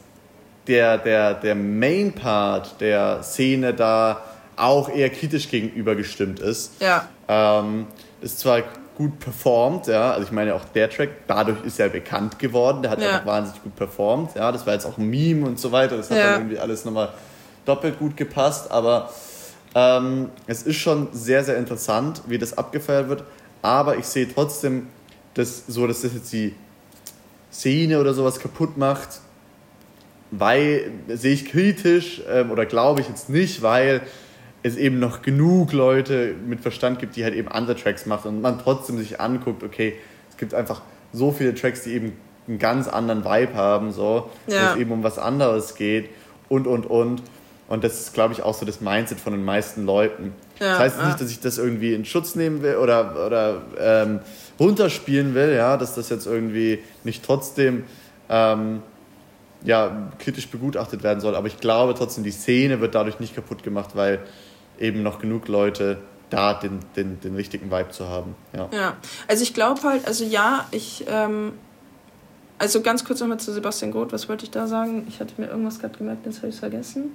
der, 0.67 0.97
der, 0.97 1.33
der 1.35 1.55
Main-Part 1.55 2.81
der 2.81 3.23
Szene 3.23 3.73
da 3.73 4.21
auch 4.55 4.89
eher 4.89 5.09
kritisch 5.09 5.49
gegenüber 5.49 5.95
gestimmt 5.95 6.39
ist. 6.39 6.81
Ja. 6.81 7.07
Ähm, 7.27 7.87
ist 8.21 8.39
zwar 8.39 8.63
gut 8.95 9.19
performt, 9.19 9.87
ja, 9.87 10.11
also 10.11 10.23
ich 10.23 10.31
meine 10.31 10.55
auch 10.55 10.63
der 10.73 10.89
Track, 10.89 11.09
dadurch 11.27 11.63
ist 11.65 11.79
er 11.79 11.89
bekannt 11.89 12.39
geworden, 12.39 12.81
der 12.81 12.91
hat 12.91 13.01
ja. 13.01 13.09
einfach 13.09 13.25
wahnsinnig 13.25 13.61
gut 13.61 13.75
performt, 13.75 14.35
ja, 14.35 14.51
das 14.51 14.65
war 14.65 14.73
jetzt 14.73 14.85
auch 14.85 14.97
ein 14.97 15.09
Meme 15.09 15.45
und 15.45 15.59
so 15.59 15.71
weiter, 15.71 15.97
das 15.97 16.09
hat 16.09 16.17
ja. 16.17 16.23
dann 16.31 16.41
irgendwie 16.41 16.59
alles 16.59 16.85
nochmal 16.85 17.09
doppelt 17.65 17.99
gut 17.99 18.15
gepasst, 18.15 18.71
aber 18.71 19.09
ähm, 19.73 20.29
es 20.47 20.63
ist 20.63 20.77
schon 20.77 21.09
sehr, 21.11 21.43
sehr 21.43 21.57
interessant, 21.57 22.21
wie 22.27 22.37
das 22.37 22.57
abgefeiert 22.57 23.09
wird, 23.09 23.23
aber 23.61 23.97
ich 23.97 24.05
sehe 24.05 24.33
trotzdem 24.33 24.87
das, 25.33 25.63
so, 25.67 25.85
dass 25.87 26.01
das 26.01 26.13
jetzt 26.13 26.31
die 26.31 26.55
Szene 27.51 27.99
oder 27.99 28.13
sowas 28.13 28.39
kaputt 28.39 28.77
macht, 28.77 29.19
weil, 30.39 30.91
sehe 31.07 31.33
ich 31.33 31.45
kritisch 31.45 32.21
ähm, 32.29 32.51
oder 32.51 32.65
glaube 32.65 33.01
ich 33.01 33.07
jetzt 33.07 33.29
nicht, 33.29 33.61
weil 33.61 34.01
es 34.63 34.77
eben 34.77 34.99
noch 34.99 35.21
genug 35.21 35.73
Leute 35.73 36.33
mit 36.47 36.61
Verstand 36.61 36.99
gibt, 36.99 37.15
die 37.15 37.23
halt 37.23 37.35
eben 37.35 37.47
andere 37.47 37.75
Tracks 37.75 38.05
machen 38.05 38.29
und 38.29 38.41
man 38.41 38.57
trotzdem 38.57 38.97
sich 38.97 39.19
anguckt, 39.19 39.63
okay, 39.63 39.93
es 40.31 40.37
gibt 40.37 40.53
einfach 40.53 40.81
so 41.13 41.31
viele 41.31 41.53
Tracks, 41.53 41.83
die 41.83 41.93
eben 41.93 42.13
einen 42.47 42.59
ganz 42.59 42.87
anderen 42.87 43.23
Vibe 43.23 43.53
haben, 43.53 43.91
so, 43.91 44.29
ja. 44.47 44.69
wo 44.69 44.73
es 44.73 44.81
eben 44.81 44.91
um 44.91 45.03
was 45.03 45.19
anderes 45.19 45.75
geht 45.75 46.09
und, 46.49 46.67
und, 46.67 46.85
und. 46.85 47.21
Und 47.67 47.83
das 47.83 47.99
ist, 47.99 48.13
glaube 48.13 48.33
ich, 48.33 48.43
auch 48.43 48.53
so 48.53 48.65
das 48.65 48.79
Mindset 48.79 49.19
von 49.19 49.33
den 49.33 49.43
meisten 49.43 49.85
Leuten. 49.85 50.33
Ja, 50.59 50.71
das 50.71 50.79
heißt 50.79 50.97
ja. 50.99 51.07
nicht, 51.07 51.21
dass 51.21 51.31
ich 51.31 51.39
das 51.39 51.57
irgendwie 51.57 51.93
in 51.95 52.05
Schutz 52.05 52.35
nehmen 52.35 52.61
will 52.61 52.75
oder, 52.75 53.25
oder 53.25 53.61
ähm, 53.79 54.19
runterspielen 54.59 55.33
will, 55.33 55.55
ja, 55.55 55.75
dass 55.75 55.95
das 55.95 56.09
jetzt 56.09 56.27
irgendwie 56.27 56.79
nicht 57.03 57.25
trotzdem 57.25 57.83
ähm, 58.29 58.83
ja, 59.65 60.11
kritisch 60.19 60.47
begutachtet 60.49 61.03
werden 61.03 61.19
soll. 61.19 61.35
Aber 61.35 61.47
ich 61.47 61.57
glaube 61.57 61.93
trotzdem, 61.95 62.23
die 62.23 62.31
Szene 62.31 62.81
wird 62.81 62.95
dadurch 62.95 63.19
nicht 63.19 63.35
kaputt 63.35 63.63
gemacht, 63.63 63.91
weil 63.95 64.19
eben 64.79 65.03
noch 65.03 65.19
genug 65.19 65.47
Leute 65.47 65.99
da 66.29 66.53
den, 66.53 66.79
den, 66.95 67.19
den 67.21 67.35
richtigen 67.35 67.71
Vibe 67.71 67.89
zu 67.89 68.07
haben. 68.07 68.35
Ja, 68.53 68.69
ja. 68.71 68.97
also 69.27 69.43
ich 69.43 69.53
glaube 69.53 69.81
halt, 69.83 70.07
also 70.07 70.23
ja, 70.23 70.65
ich, 70.71 71.05
ähm, 71.07 71.53
also 72.57 72.81
ganz 72.81 73.05
kurz 73.05 73.19
nochmal 73.19 73.39
zu 73.39 73.53
Sebastian 73.53 73.91
Groth, 73.91 74.11
was 74.11 74.27
wollte 74.27 74.45
ich 74.45 74.51
da 74.51 74.67
sagen? 74.67 75.05
Ich 75.07 75.19
hatte 75.19 75.33
mir 75.37 75.47
irgendwas 75.47 75.79
gerade 75.79 75.97
gemerkt, 75.97 76.25
jetzt 76.25 76.37
habe 76.37 76.47
ich 76.47 76.55
es 76.55 76.59
vergessen. 76.59 77.11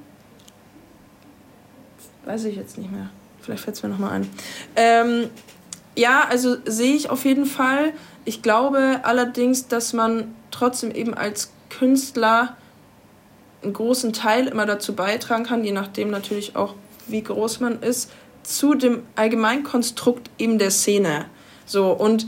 Weiß 2.25 2.45
ich 2.45 2.57
jetzt 2.57 2.79
nicht 2.79 2.93
mehr. 2.93 3.11
Vielleicht 3.41 3.65
fällt 3.65 3.77
es 3.77 3.83
mir 3.83 3.89
nochmal 3.89 4.13
ein. 4.13 4.31
Ähm, 4.77 5.31
ja, 5.97 6.27
also 6.29 6.57
sehe 6.65 6.95
ich 6.95 7.11
auf 7.11 7.25
jeden 7.25 7.47
Fall. 7.47 7.93
Ich 8.25 8.43
glaube 8.43 9.01
allerdings, 9.03 9.67
dass 9.67 9.93
man 9.93 10.35
trotzdem 10.51 10.91
eben 10.91 11.15
als 11.15 11.51
Künstler 11.71 12.57
einen 13.63 13.73
großen 13.73 14.13
Teil 14.13 14.47
immer 14.47 14.67
dazu 14.67 14.95
beitragen 14.95 15.45
kann, 15.45 15.65
je 15.65 15.73
nachdem 15.73 16.11
natürlich 16.11 16.57
auch, 16.57 16.75
wie 17.07 17.23
groß 17.23 17.61
man 17.61 17.83
ist, 17.83 18.11
zu 18.43 18.75
dem 18.75 19.03
Allgemeinkonstrukt 19.17 20.31
eben 20.39 20.59
der 20.59 20.71
Szene. 20.71 21.27
So, 21.67 21.93
und 21.93 22.27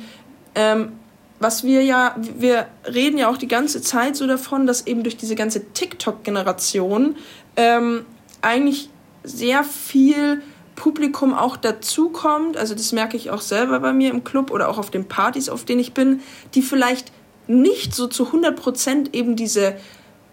ähm, 0.54 0.92
was 1.38 1.64
wir 1.64 1.82
ja, 1.82 2.14
wir 2.38 2.68
reden 2.86 3.18
ja 3.18 3.28
auch 3.28 3.36
die 3.36 3.48
ganze 3.48 3.82
Zeit 3.82 4.16
so 4.16 4.26
davon, 4.26 4.66
dass 4.66 4.86
eben 4.86 5.02
durch 5.02 5.16
diese 5.16 5.34
ganze 5.34 5.72
TikTok-Generation 5.72 7.16
ähm, 7.56 8.04
eigentlich 8.42 8.90
sehr 9.24 9.64
viel 9.64 10.42
Publikum 10.76 11.34
auch 11.34 11.56
dazukommt. 11.56 12.56
Also 12.56 12.74
das 12.74 12.92
merke 12.92 13.16
ich 13.16 13.30
auch 13.30 13.40
selber 13.40 13.80
bei 13.80 13.92
mir 13.92 14.10
im 14.10 14.24
Club 14.24 14.50
oder 14.50 14.68
auch 14.68 14.78
auf 14.78 14.90
den 14.90 15.06
Partys, 15.06 15.48
auf 15.48 15.64
denen 15.64 15.80
ich 15.80 15.94
bin, 15.94 16.20
die 16.54 16.62
vielleicht 16.62 17.12
nicht 17.46 17.94
so 17.94 18.06
zu 18.06 18.24
100% 18.28 19.12
eben 19.12 19.36
diese 19.36 19.76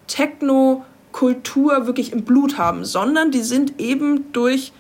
Techno-Kultur 0.08 1.86
wirklich 1.86 2.12
im 2.12 2.24
Blut 2.24 2.58
haben, 2.58 2.86
sondern 2.86 3.32
die 3.32 3.41
sind 3.41 3.80
eben 3.80 4.32
durch 4.32 4.72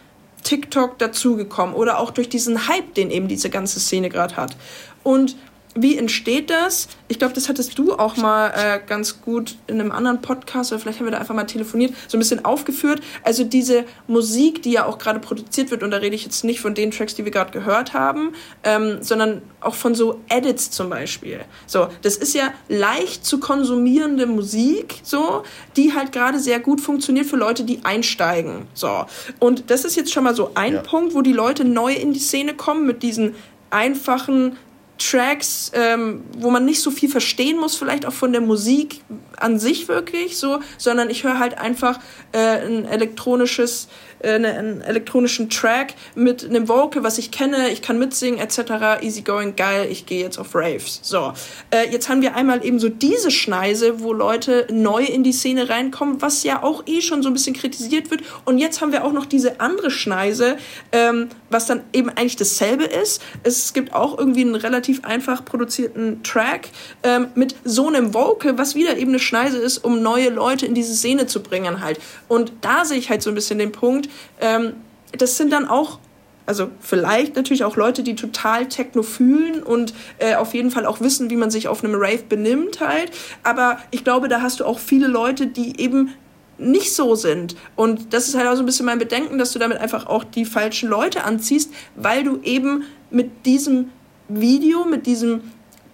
TikTok 0.43 0.97
dazugekommen 0.97 1.75
oder 1.75 1.99
auch 1.99 2.11
durch 2.11 2.29
diesen 2.29 2.67
Hype, 2.67 2.93
den 2.93 3.11
eben 3.11 3.27
diese 3.27 3.49
ganze 3.49 3.79
Szene 3.79 4.09
gerade 4.09 4.37
hat. 4.37 4.55
Und 5.03 5.35
wie 5.81 5.97
entsteht 5.97 6.49
das? 6.49 6.87
Ich 7.07 7.19
glaube, 7.19 7.33
das 7.33 7.49
hattest 7.49 7.77
du 7.77 7.93
auch 7.93 8.17
mal 8.17 8.49
äh, 8.49 8.79
ganz 8.85 9.21
gut 9.21 9.55
in 9.67 9.79
einem 9.79 9.91
anderen 9.91 10.21
Podcast 10.21 10.71
oder 10.71 10.81
vielleicht 10.81 10.99
haben 10.99 11.07
wir 11.07 11.11
da 11.11 11.19
einfach 11.19 11.35
mal 11.35 11.45
telefoniert, 11.45 11.93
so 12.07 12.17
ein 12.17 12.19
bisschen 12.19 12.43
aufgeführt. 12.45 13.01
Also 13.23 13.43
diese 13.43 13.85
Musik, 14.07 14.61
die 14.61 14.71
ja 14.71 14.85
auch 14.85 14.97
gerade 14.97 15.19
produziert 15.19 15.71
wird, 15.71 15.83
und 15.83 15.91
da 15.91 15.97
rede 15.97 16.15
ich 16.15 16.23
jetzt 16.23 16.43
nicht 16.43 16.59
von 16.59 16.73
den 16.73 16.91
Tracks, 16.91 17.15
die 17.15 17.25
wir 17.25 17.31
gerade 17.31 17.51
gehört 17.51 17.93
haben, 17.93 18.33
ähm, 18.63 18.97
sondern 19.01 19.41
auch 19.61 19.75
von 19.75 19.95
so 19.95 20.19
Edits 20.29 20.71
zum 20.71 20.89
Beispiel. 20.89 21.41
So, 21.65 21.87
das 22.01 22.17
ist 22.17 22.33
ja 22.33 22.53
leicht 22.67 23.25
zu 23.25 23.39
konsumierende 23.39 24.25
Musik, 24.25 25.01
so, 25.03 25.43
die 25.75 25.93
halt 25.93 26.11
gerade 26.11 26.39
sehr 26.39 26.59
gut 26.59 26.81
funktioniert 26.81 27.25
für 27.25 27.37
Leute, 27.37 27.63
die 27.63 27.83
einsteigen. 27.83 28.67
So. 28.73 29.05
Und 29.39 29.69
das 29.69 29.85
ist 29.85 29.95
jetzt 29.95 30.11
schon 30.11 30.23
mal 30.23 30.35
so 30.35 30.51
ein 30.55 30.73
ja. 30.73 30.81
Punkt, 30.81 31.13
wo 31.13 31.21
die 31.21 31.33
Leute 31.33 31.65
neu 31.65 31.93
in 31.93 32.13
die 32.13 32.19
Szene 32.19 32.53
kommen 32.53 32.85
mit 32.85 33.03
diesen 33.03 33.35
einfachen 33.71 34.57
Tracks, 34.99 35.71
ähm, 35.73 36.23
wo 36.37 36.49
man 36.49 36.65
nicht 36.65 36.81
so 36.81 36.91
viel 36.91 37.09
verstehen 37.09 37.57
muss, 37.57 37.75
vielleicht 37.75 38.05
auch 38.05 38.13
von 38.13 38.31
der 38.31 38.41
Musik 38.41 39.01
an 39.37 39.57
sich 39.57 39.87
wirklich 39.87 40.37
so, 40.37 40.59
sondern 40.77 41.09
ich 41.09 41.23
höre 41.23 41.39
halt 41.39 41.57
einfach 41.57 41.99
äh, 42.33 42.37
ein 42.37 42.85
elektronisches 42.85 43.87
äh, 44.21 44.33
einen 44.33 44.81
elektronischen 44.81 45.49
Track 45.49 45.93
mit 46.15 46.43
einem 46.43 46.67
Vocal, 46.67 47.03
was 47.03 47.17
ich 47.17 47.31
kenne, 47.31 47.69
ich 47.69 47.81
kann 47.81 47.97
mitsingen 47.99 48.39
etc. 48.39 49.01
Easy 49.01 49.21
going, 49.21 49.55
geil, 49.55 49.87
ich 49.89 50.05
gehe 50.05 50.21
jetzt 50.21 50.37
auf 50.37 50.53
Raves. 50.55 50.99
So, 51.03 51.33
äh, 51.71 51.89
jetzt 51.89 52.09
haben 52.09 52.21
wir 52.21 52.35
einmal 52.35 52.65
eben 52.65 52.79
so 52.79 52.89
diese 52.89 53.31
Schneise, 53.31 54.01
wo 54.01 54.13
Leute 54.13 54.67
neu 54.71 55.03
in 55.03 55.23
die 55.23 55.31
Szene 55.31 55.69
reinkommen, 55.69 56.21
was 56.21 56.43
ja 56.43 56.63
auch 56.63 56.83
eh 56.85 57.01
schon 57.01 57.23
so 57.23 57.29
ein 57.29 57.33
bisschen 57.33 57.55
kritisiert 57.55 58.11
wird. 58.11 58.21
Und 58.45 58.57
jetzt 58.57 58.81
haben 58.81 58.91
wir 58.91 59.05
auch 59.05 59.13
noch 59.13 59.25
diese 59.25 59.61
andere 59.61 59.91
Schneise, 59.91 60.57
ähm, 60.91 61.29
was 61.49 61.65
dann 61.65 61.81
eben 61.93 62.09
eigentlich 62.09 62.35
dasselbe 62.35 62.83
ist. 62.83 63.21
Es 63.43 63.73
gibt 63.73 63.93
auch 63.93 64.17
irgendwie 64.17 64.41
einen 64.41 64.55
relativ 64.55 64.88
einfach 65.03 65.45
produzierten 65.45 66.23
Track 66.23 66.69
ähm, 67.03 67.27
mit 67.35 67.55
so 67.63 67.87
einem 67.87 68.13
Vocal, 68.13 68.57
was 68.57 68.75
wieder 68.75 68.97
eben 68.97 69.11
eine 69.11 69.19
Schneise 69.19 69.57
ist, 69.57 69.79
um 69.79 70.01
neue 70.01 70.29
Leute 70.29 70.65
in 70.65 70.73
diese 70.73 70.95
Szene 70.95 71.27
zu 71.27 71.41
bringen 71.41 71.81
halt. 71.81 71.99
Und 72.27 72.51
da 72.61 72.85
sehe 72.85 72.97
ich 72.97 73.09
halt 73.09 73.21
so 73.21 73.29
ein 73.29 73.35
bisschen 73.35 73.59
den 73.59 73.71
Punkt, 73.71 74.09
ähm, 74.39 74.73
das 75.17 75.37
sind 75.37 75.51
dann 75.51 75.67
auch 75.67 75.99
also 76.45 76.71
vielleicht 76.79 77.35
natürlich 77.35 77.63
auch 77.63 77.75
Leute, 77.75 78.01
die 78.01 78.15
total 78.15 78.67
Techno 78.67 79.03
fühlen 79.03 79.61
und 79.61 79.93
äh, 80.17 80.33
auf 80.33 80.55
jeden 80.55 80.71
Fall 80.71 80.87
auch 80.87 80.99
wissen, 80.99 81.29
wie 81.29 81.35
man 81.35 81.51
sich 81.51 81.67
auf 81.67 81.83
einem 81.83 81.93
Rave 81.93 82.23
benimmt 82.27 82.79
halt. 82.79 83.11
Aber 83.43 83.77
ich 83.91 84.03
glaube, 84.03 84.29
da 84.29 84.41
hast 84.41 84.59
du 84.59 84.65
auch 84.65 84.79
viele 84.79 85.05
Leute, 85.05 85.45
die 85.45 85.79
eben 85.79 86.15
nicht 86.57 86.95
so 86.95 87.13
sind. 87.13 87.55
Und 87.75 88.15
das 88.15 88.27
ist 88.27 88.35
halt 88.35 88.47
auch 88.47 88.55
so 88.55 88.63
ein 88.63 88.65
bisschen 88.65 88.87
mein 88.87 88.97
Bedenken, 88.97 89.37
dass 89.37 89.53
du 89.53 89.59
damit 89.59 89.77
einfach 89.77 90.07
auch 90.07 90.23
die 90.23 90.43
falschen 90.43 90.89
Leute 90.89 91.23
anziehst, 91.23 91.71
weil 91.95 92.23
du 92.23 92.39
eben 92.41 92.83
mit 93.11 93.45
diesem 93.45 93.91
Video, 94.29 94.85
mit 94.85 95.05
diesem 95.05 95.41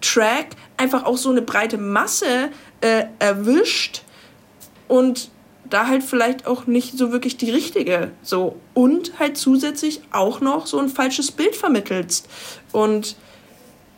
Track 0.00 0.48
einfach 0.76 1.04
auch 1.04 1.16
so 1.16 1.30
eine 1.30 1.42
breite 1.42 1.78
Masse 1.78 2.50
äh, 2.80 3.04
erwischt 3.18 4.02
und 4.88 5.30
da 5.68 5.88
halt 5.88 6.04
vielleicht 6.04 6.46
auch 6.46 6.66
nicht 6.66 6.96
so 6.96 7.12
wirklich 7.12 7.36
die 7.36 7.50
richtige 7.50 8.12
so 8.22 8.56
und 8.74 9.18
halt 9.18 9.36
zusätzlich 9.36 10.00
auch 10.12 10.40
noch 10.40 10.66
so 10.66 10.78
ein 10.78 10.88
falsches 10.88 11.32
Bild 11.32 11.56
vermittelst 11.56 12.28
und 12.72 13.16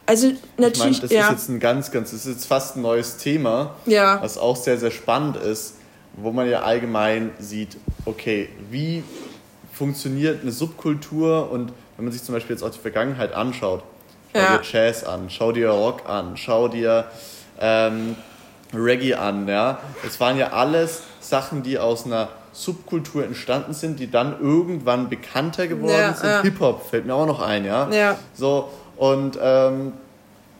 also 0.07 0.33
natürlich 0.57 0.79
ich 0.79 0.79
mein, 0.79 1.01
das 1.03 1.11
ja. 1.11 1.25
ist 1.25 1.31
jetzt 1.31 1.49
ein 1.51 1.61
ganz 1.61 1.91
ganz 1.91 2.11
das 2.13 2.25
ist 2.25 2.33
jetzt 2.33 2.47
fast 2.47 2.77
ein 2.77 2.83
neues 2.83 3.19
Thema 3.19 3.75
ja. 3.85 4.23
was 4.23 4.39
auch 4.39 4.57
sehr 4.57 4.79
sehr 4.79 4.91
spannend 4.91 5.37
ist 5.37 5.75
wo 6.17 6.33
man 6.33 6.49
ja 6.49 6.63
allgemein 6.63 7.33
sieht 7.39 7.77
okay 8.07 8.49
wie 8.71 9.03
funktioniert 9.73 10.43
eine 10.43 10.53
Subkultur 10.53 11.51
und 11.51 11.73
wenn 11.97 12.07
man 12.07 12.13
sich 12.13 12.23
zum 12.23 12.35
Beispiel 12.35 12.57
jetzt 12.57 12.63
auch 12.63 12.71
die 12.71 12.79
Vergangenheit 12.79 13.33
anschaut 13.33 13.83
schau 14.33 14.41
ja. 14.41 14.59
dir 14.59 14.63
Jazz 14.63 15.05
an 15.05 15.31
schau 15.31 15.53
dir 15.53 15.71
Rock 15.71 16.09
an 16.09 16.37
schau 16.37 16.69
dir 16.69 17.05
ähm, 17.61 18.17
Reggae 18.75 19.15
an 19.15 19.49
ja 19.49 19.79
das 20.03 20.21
waren 20.21 20.37
ja 20.37 20.53
alles 20.53 21.03
Sachen, 21.21 21.63
die 21.63 21.79
aus 21.79 22.07
einer 22.07 22.29
Subkultur 22.53 23.25
entstanden 23.25 23.73
sind, 23.73 24.01
die 24.01 24.11
dann 24.11 24.41
irgendwann 24.41 25.09
bekannter 25.09 25.69
geworden 25.69 25.93
ja, 25.93 26.15
sind. 26.15 26.29
Ja. 26.29 26.43
Hip-Hop 26.43 26.89
fällt 26.91 27.07
mir 27.07 27.15
auch 27.15 27.27
noch 27.27 27.41
ein, 27.41 27.65
ja. 27.65 27.89
ja. 27.91 28.19
So, 28.35 28.71
und, 28.97 29.39
ähm, 29.41 29.93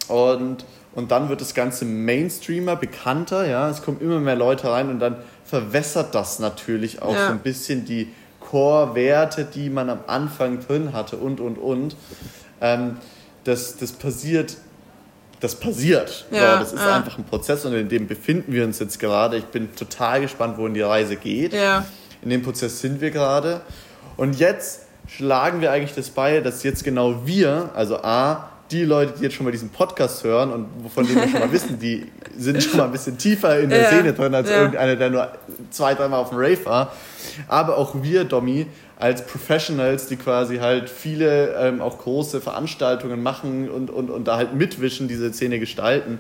und, 0.07 0.65
und 0.95 1.11
dann 1.11 1.29
wird 1.29 1.41
das 1.41 1.55
Ganze 1.55 1.85
Mainstreamer, 1.85 2.77
bekannter, 2.77 3.47
ja. 3.47 3.69
Es 3.69 3.83
kommen 3.83 4.01
immer 4.01 4.21
mehr 4.21 4.37
Leute 4.37 4.71
rein 4.71 4.91
und 4.91 5.01
dann 5.01 5.17
verwässert 5.45 6.15
das 6.15 6.39
natürlich 6.39 7.03
auch 7.03 7.17
so 7.17 7.33
ein 7.33 7.41
bisschen 7.41 7.85
die 7.85 8.13
Core-Werte, 8.41 9.45
die 9.45 9.69
man 9.69 9.91
am 9.91 10.01
Anfang 10.07 10.61
drin 10.61 10.93
hatte 10.93 11.17
und, 11.17 11.41
und, 11.41 11.59
und. 11.59 11.97
Ähm, 12.61 12.99
das, 13.45 13.77
das 13.77 13.93
passiert 13.93 14.57
das 15.41 15.55
passiert. 15.55 16.27
Ja, 16.31 16.55
so, 16.55 16.59
das 16.61 16.73
ist 16.73 16.81
ja. 16.81 16.97
einfach 16.97 17.19
ein 17.19 17.25
Prozess 17.25 17.65
und 17.65 17.75
in 17.75 17.89
dem 17.89 18.07
befinden 18.07 18.53
wir 18.53 18.65
uns 18.65 18.79
jetzt 18.79 18.99
gerade. 18.99 19.37
Ich 19.37 19.45
bin 19.45 19.75
total 19.75 20.21
gespannt, 20.21 20.59
wohin 20.59 20.75
die 20.75 20.83
Reise 20.83 21.17
geht. 21.17 21.53
Ja. 21.53 21.85
In 22.23 22.31
dem 22.31 22.43
Prozess 22.43 22.81
sind 22.81 23.01
wir 23.01 23.11
gerade. 23.11 23.61
Und 24.17 24.39
jetzt 24.39 24.87
schlagen 25.07 25.61
wir 25.61 25.71
eigentlich 25.71 25.95
das 25.95 26.11
bei, 26.11 26.41
dass 26.41 26.63
jetzt 26.65 26.83
genau 26.83 27.25
wir, 27.25 27.71
also 27.75 27.99
A, 27.99 28.51
die 28.71 28.85
Leute, 28.85 29.15
die 29.19 29.23
jetzt 29.23 29.35
schon 29.35 29.45
mal 29.45 29.51
diesen 29.51 29.71
Podcast 29.71 30.25
hören 30.25 30.53
und 30.53 30.91
von 30.91 31.07
denen 31.07 31.23
wir 31.23 31.29
schon 31.29 31.41
mal 31.41 31.53
wissen, 31.53 31.79
die 31.79 32.11
sind 32.37 32.63
schon 32.63 32.77
mal 32.77 32.85
ein 32.85 32.93
bisschen 32.93 33.17
tiefer 33.17 33.59
in 33.59 33.71
der 33.71 33.83
ja. 33.83 33.89
Szene 33.89 34.13
drin 34.13 34.35
als 34.35 34.51
irgendeiner, 34.51 34.97
der 34.97 35.11
nur 35.11 35.33
zwei, 35.71 35.95
dreimal 35.95 36.21
auf 36.21 36.31
dem 36.31 36.39
Rave 36.39 36.65
war. 36.67 36.93
Aber 37.47 37.79
auch 37.79 38.03
wir, 38.03 38.25
Domi, 38.25 38.67
als 38.99 39.25
Professionals, 39.27 40.09
die 40.09 40.17
quasi 40.17 40.59
halt 40.59 40.91
viele 40.91 41.55
ähm, 41.55 41.81
auch 41.81 41.99
große 41.99 42.41
Veranstaltungen 42.41 43.23
machen 43.23 43.71
und, 43.71 43.91
und, 43.91 44.11
und 44.11 44.27
da 44.27 44.37
halt 44.37 44.55
mitwischen, 44.55 45.09
diese 45.09 45.33
Szene 45.33 45.61
gestalten, 45.61 46.19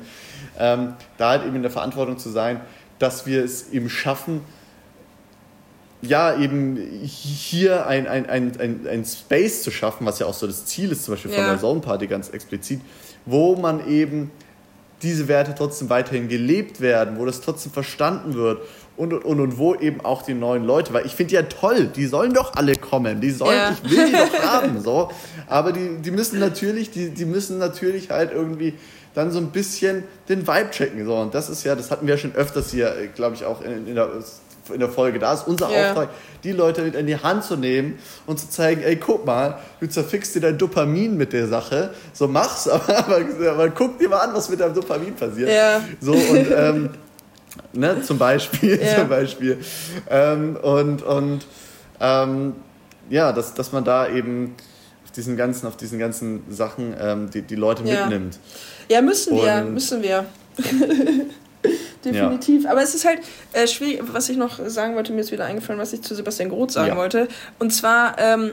ähm, 0.58 0.94
da 1.18 1.30
halt 1.30 1.44
eben 1.44 1.56
in 1.56 1.62
der 1.62 1.70
Verantwortung 1.70 2.18
zu 2.18 2.30
sein, 2.30 2.61
dass 2.98 3.26
wir 3.26 3.44
es 3.44 3.70
eben 3.70 3.90
schaffen, 3.90 4.40
ja, 6.00 6.38
eben 6.38 6.76
hier 7.02 7.87
ein, 7.87 8.06
ein, 8.06 8.26
ein, 8.26 8.52
ein, 8.61 8.87
ein 8.88 9.04
Space 9.04 9.62
zu 9.62 9.70
schaffen, 9.70 10.06
was 10.06 10.18
ja 10.18 10.26
auch 10.26 10.34
so 10.34 10.46
das 10.46 10.64
Ziel 10.64 10.92
ist, 10.92 11.04
zum 11.04 11.14
Beispiel 11.14 11.33
von 11.33 11.40
ja. 11.40 11.50
der 11.50 11.60
Zone 11.60 11.81
Party 11.81 12.06
ganz 12.06 12.29
explizit, 12.29 12.81
wo 13.27 13.56
man 13.56 13.87
eben 13.88 14.31
diese 15.02 15.29
Werte 15.29 15.54
trotzdem 15.56 15.90
weiterhin 15.90 16.29
gelebt 16.29 16.81
werden, 16.81 17.18
wo 17.18 17.25
das 17.25 17.40
trotzdem 17.40 17.73
verstanden 17.73 18.35
wird 18.35 18.60
und, 18.96 19.12
und, 19.12 19.40
und 19.40 19.58
wo 19.58 19.75
eben 19.75 20.00
auch 20.00 20.23
die 20.23 20.35
neuen 20.35 20.64
Leute, 20.64 20.92
weil 20.92 21.06
ich 21.06 21.14
finde 21.14 21.35
ja 21.35 21.42
toll, 21.42 21.87
die 21.87 22.06
sollen 22.06 22.33
doch 22.33 22.54
alle 22.54 22.75
kommen, 22.75 23.20
die 23.20 23.31
sollen, 23.31 23.56
ja. 23.56 23.70
ich 23.83 23.90
will 23.90 24.06
die 24.06 24.12
doch 24.12 24.42
haben, 24.42 24.81
so. 24.81 25.10
Aber 25.46 25.73
die, 25.73 25.98
die 25.98 26.10
müssen 26.10 26.40
natürlich, 26.40 26.90
die, 26.90 27.10
die 27.10 27.25
müssen 27.25 27.58
natürlich 27.58 28.10
halt 28.10 28.33
irgendwie 28.33 28.75
dann 29.14 29.31
so 29.31 29.38
ein 29.38 29.50
bisschen 29.50 30.04
den 30.29 30.46
Vibe 30.46 30.70
checken, 30.70 31.04
so. 31.06 31.16
Und 31.16 31.35
das 31.35 31.48
ist 31.48 31.64
ja, 31.64 31.77
das 31.77 31.90
hatten 31.90 32.06
wir 32.06 32.14
ja 32.14 32.18
schon 32.18 32.35
öfters 32.35 32.70
hier, 32.70 32.92
glaube 33.14 33.37
ich, 33.37 33.44
auch 33.44 33.62
in, 33.62 33.87
in 33.87 33.94
der 33.94 34.10
in 34.71 34.81
der 34.81 34.88
Folge. 34.88 35.19
Da 35.19 35.33
ist 35.35 35.46
unser 35.46 35.71
yeah. 35.71 35.88
Auftrag, 35.90 36.10
die 36.44 36.52
Leute 36.52 36.83
mit 36.83 36.94
in 36.94 37.06
die 37.06 37.16
Hand 37.16 37.44
zu 37.44 37.56
nehmen 37.56 37.98
und 38.27 38.38
zu 38.38 38.48
zeigen, 38.48 38.83
ey, 38.83 38.96
guck 38.96 39.27
mal, 39.27 39.58
du 39.81 39.88
zerfickst 39.88 40.35
dir 40.35 40.40
dein 40.40 40.58
Dopamin 40.58 41.16
mit 41.16 41.33
der 41.33 41.46
Sache. 41.48 41.90
So 42.12 42.29
mach's, 42.29 42.69
aber, 42.69 42.98
aber, 42.98 43.50
aber 43.50 43.71
guck 43.71 43.98
dir 43.98 44.08
mal 44.08 44.19
an, 44.21 44.35
was 44.35 44.48
mit 44.48 44.60
deinem 44.60 44.75
Dopamin 44.75 45.14
passiert. 45.14 45.48
Yeah. 45.48 45.81
So 46.00 46.12
und 46.12 46.46
ähm, 46.56 46.90
Ne, 47.73 48.02
zum 48.02 48.19
Beispiel, 48.19 48.81
Ja. 48.81 48.96
zum 48.98 49.08
Beispiel. 49.08 49.58
Ähm, 50.08 50.56
und 50.56 51.02
und 51.02 51.46
ähm, 52.00 52.54
ja, 53.10 53.33
dass, 53.33 53.54
dass 53.54 53.73
man 53.73 53.85
da 53.85 54.08
eben 54.08 54.54
auf 55.04 55.10
diesen 55.12 55.37
ganzen, 55.37 55.66
auf 55.66 55.77
diesen 55.77 55.98
ganzen 55.98 56.42
Sachen 56.50 56.94
ähm, 57.00 57.31
die, 57.31 57.42
die 57.42 57.56
Leute 57.56 57.83
mitnimmt. 57.83 58.38
Ja, 58.88 59.02
müssen 59.02 59.37
wir, 59.37 59.64
Und- 59.66 59.75
müssen 59.75 60.02
wir. 60.02 60.25
Definitiv. 62.05 62.67
Aber 62.67 62.83
es 62.83 62.94
ist 62.94 63.05
halt 63.05 63.21
äh, 63.53 63.67
schwierig, 63.67 64.03
was 64.13 64.29
ich 64.29 64.37
noch 64.37 64.59
sagen 64.67 64.94
wollte, 64.94 65.13
mir 65.13 65.21
ist 65.21 65.33
wieder 65.33 65.44
eingefallen, 65.44 65.81
was 65.81 65.92
ich 65.92 66.03
zu 66.03 66.15
Sebastian 66.15 66.49
Groth 66.49 66.71
sagen 66.73 66.88
Ja. 66.88 66.96
wollte. 66.96 67.29
Und 67.59 67.73
zwar, 67.73 68.19
ähm, 68.19 68.53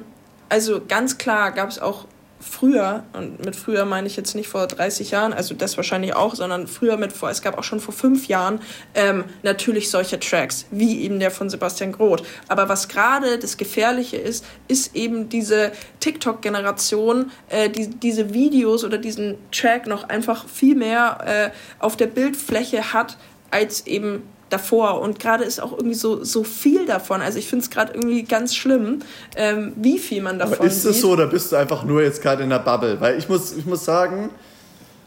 also 0.49 0.81
ganz 0.87 1.17
klar 1.17 1.51
gab 1.51 1.69
es 1.69 1.79
auch 1.79 2.05
früher, 2.39 3.03
und 3.13 3.43
mit 3.43 3.55
früher 3.55 3.85
meine 3.85 4.05
ich 4.05 4.17
jetzt 4.17 4.35
nicht 4.35 4.47
vor 4.47 4.67
30 4.67 5.09
Jahren, 5.09 5.33
also 5.33 5.55
das 5.55 5.77
wahrscheinlich 5.77 6.13
auch, 6.15 6.35
sondern 6.35 6.67
früher 6.67 6.95
mit 6.95 7.11
vor, 7.11 7.29
es 7.31 7.41
gab 7.41 7.57
auch 7.57 7.63
schon 7.63 7.79
vor 7.79 7.93
fünf 7.93 8.27
Jahren 8.27 8.59
ähm, 8.93 9.23
natürlich 9.41 9.89
solche 9.89 10.19
Tracks, 10.19 10.65
wie 10.69 11.01
eben 11.01 11.19
der 11.19 11.31
von 11.31 11.49
Sebastian 11.49 11.91
Groth. 11.91 12.23
Aber 12.47 12.69
was 12.69 12.87
gerade 12.87 13.39
das 13.39 13.57
Gefährliche 13.57 14.17
ist, 14.17 14.45
ist 14.67 14.95
eben 14.95 15.27
diese 15.29 15.71
TikTok-Generation, 16.01 17.31
äh, 17.49 17.69
die 17.69 17.87
diese 17.89 18.33
Videos 18.33 18.83
oder 18.83 18.97
diesen 18.97 19.35
Track 19.51 19.87
noch 19.87 20.09
einfach 20.09 20.47
viel 20.47 20.75
mehr 20.75 21.17
äh, 21.25 21.83
auf 21.83 21.95
der 21.97 22.07
Bildfläche 22.07 22.93
hat, 22.93 23.17
als 23.51 23.85
eben 23.87 24.23
davor. 24.49 25.01
Und 25.01 25.19
gerade 25.19 25.43
ist 25.43 25.59
auch 25.61 25.71
irgendwie 25.73 25.95
so, 25.95 26.23
so 26.23 26.43
viel 26.43 26.85
davon. 26.85 27.21
Also 27.21 27.39
ich 27.39 27.47
finde 27.47 27.63
es 27.63 27.69
gerade 27.71 27.93
irgendwie 27.93 28.23
ganz 28.23 28.55
schlimm, 28.55 28.99
ähm, 29.35 29.73
wie 29.75 29.97
viel 29.97 30.21
man 30.21 30.37
davon 30.39 30.57
Aber 30.57 30.65
ist 30.67 30.83
es 30.85 31.01
so 31.01 31.11
oder 31.11 31.27
bist 31.27 31.51
du 31.51 31.55
einfach 31.55 31.83
nur 31.83 32.01
jetzt 32.03 32.21
gerade 32.21 32.43
in 32.43 32.49
der 32.49 32.59
Bubble? 32.59 32.99
Weil 33.01 33.17
ich 33.17 33.27
muss, 33.27 33.55
ich 33.57 33.65
muss 33.65 33.83
sagen, 33.85 34.29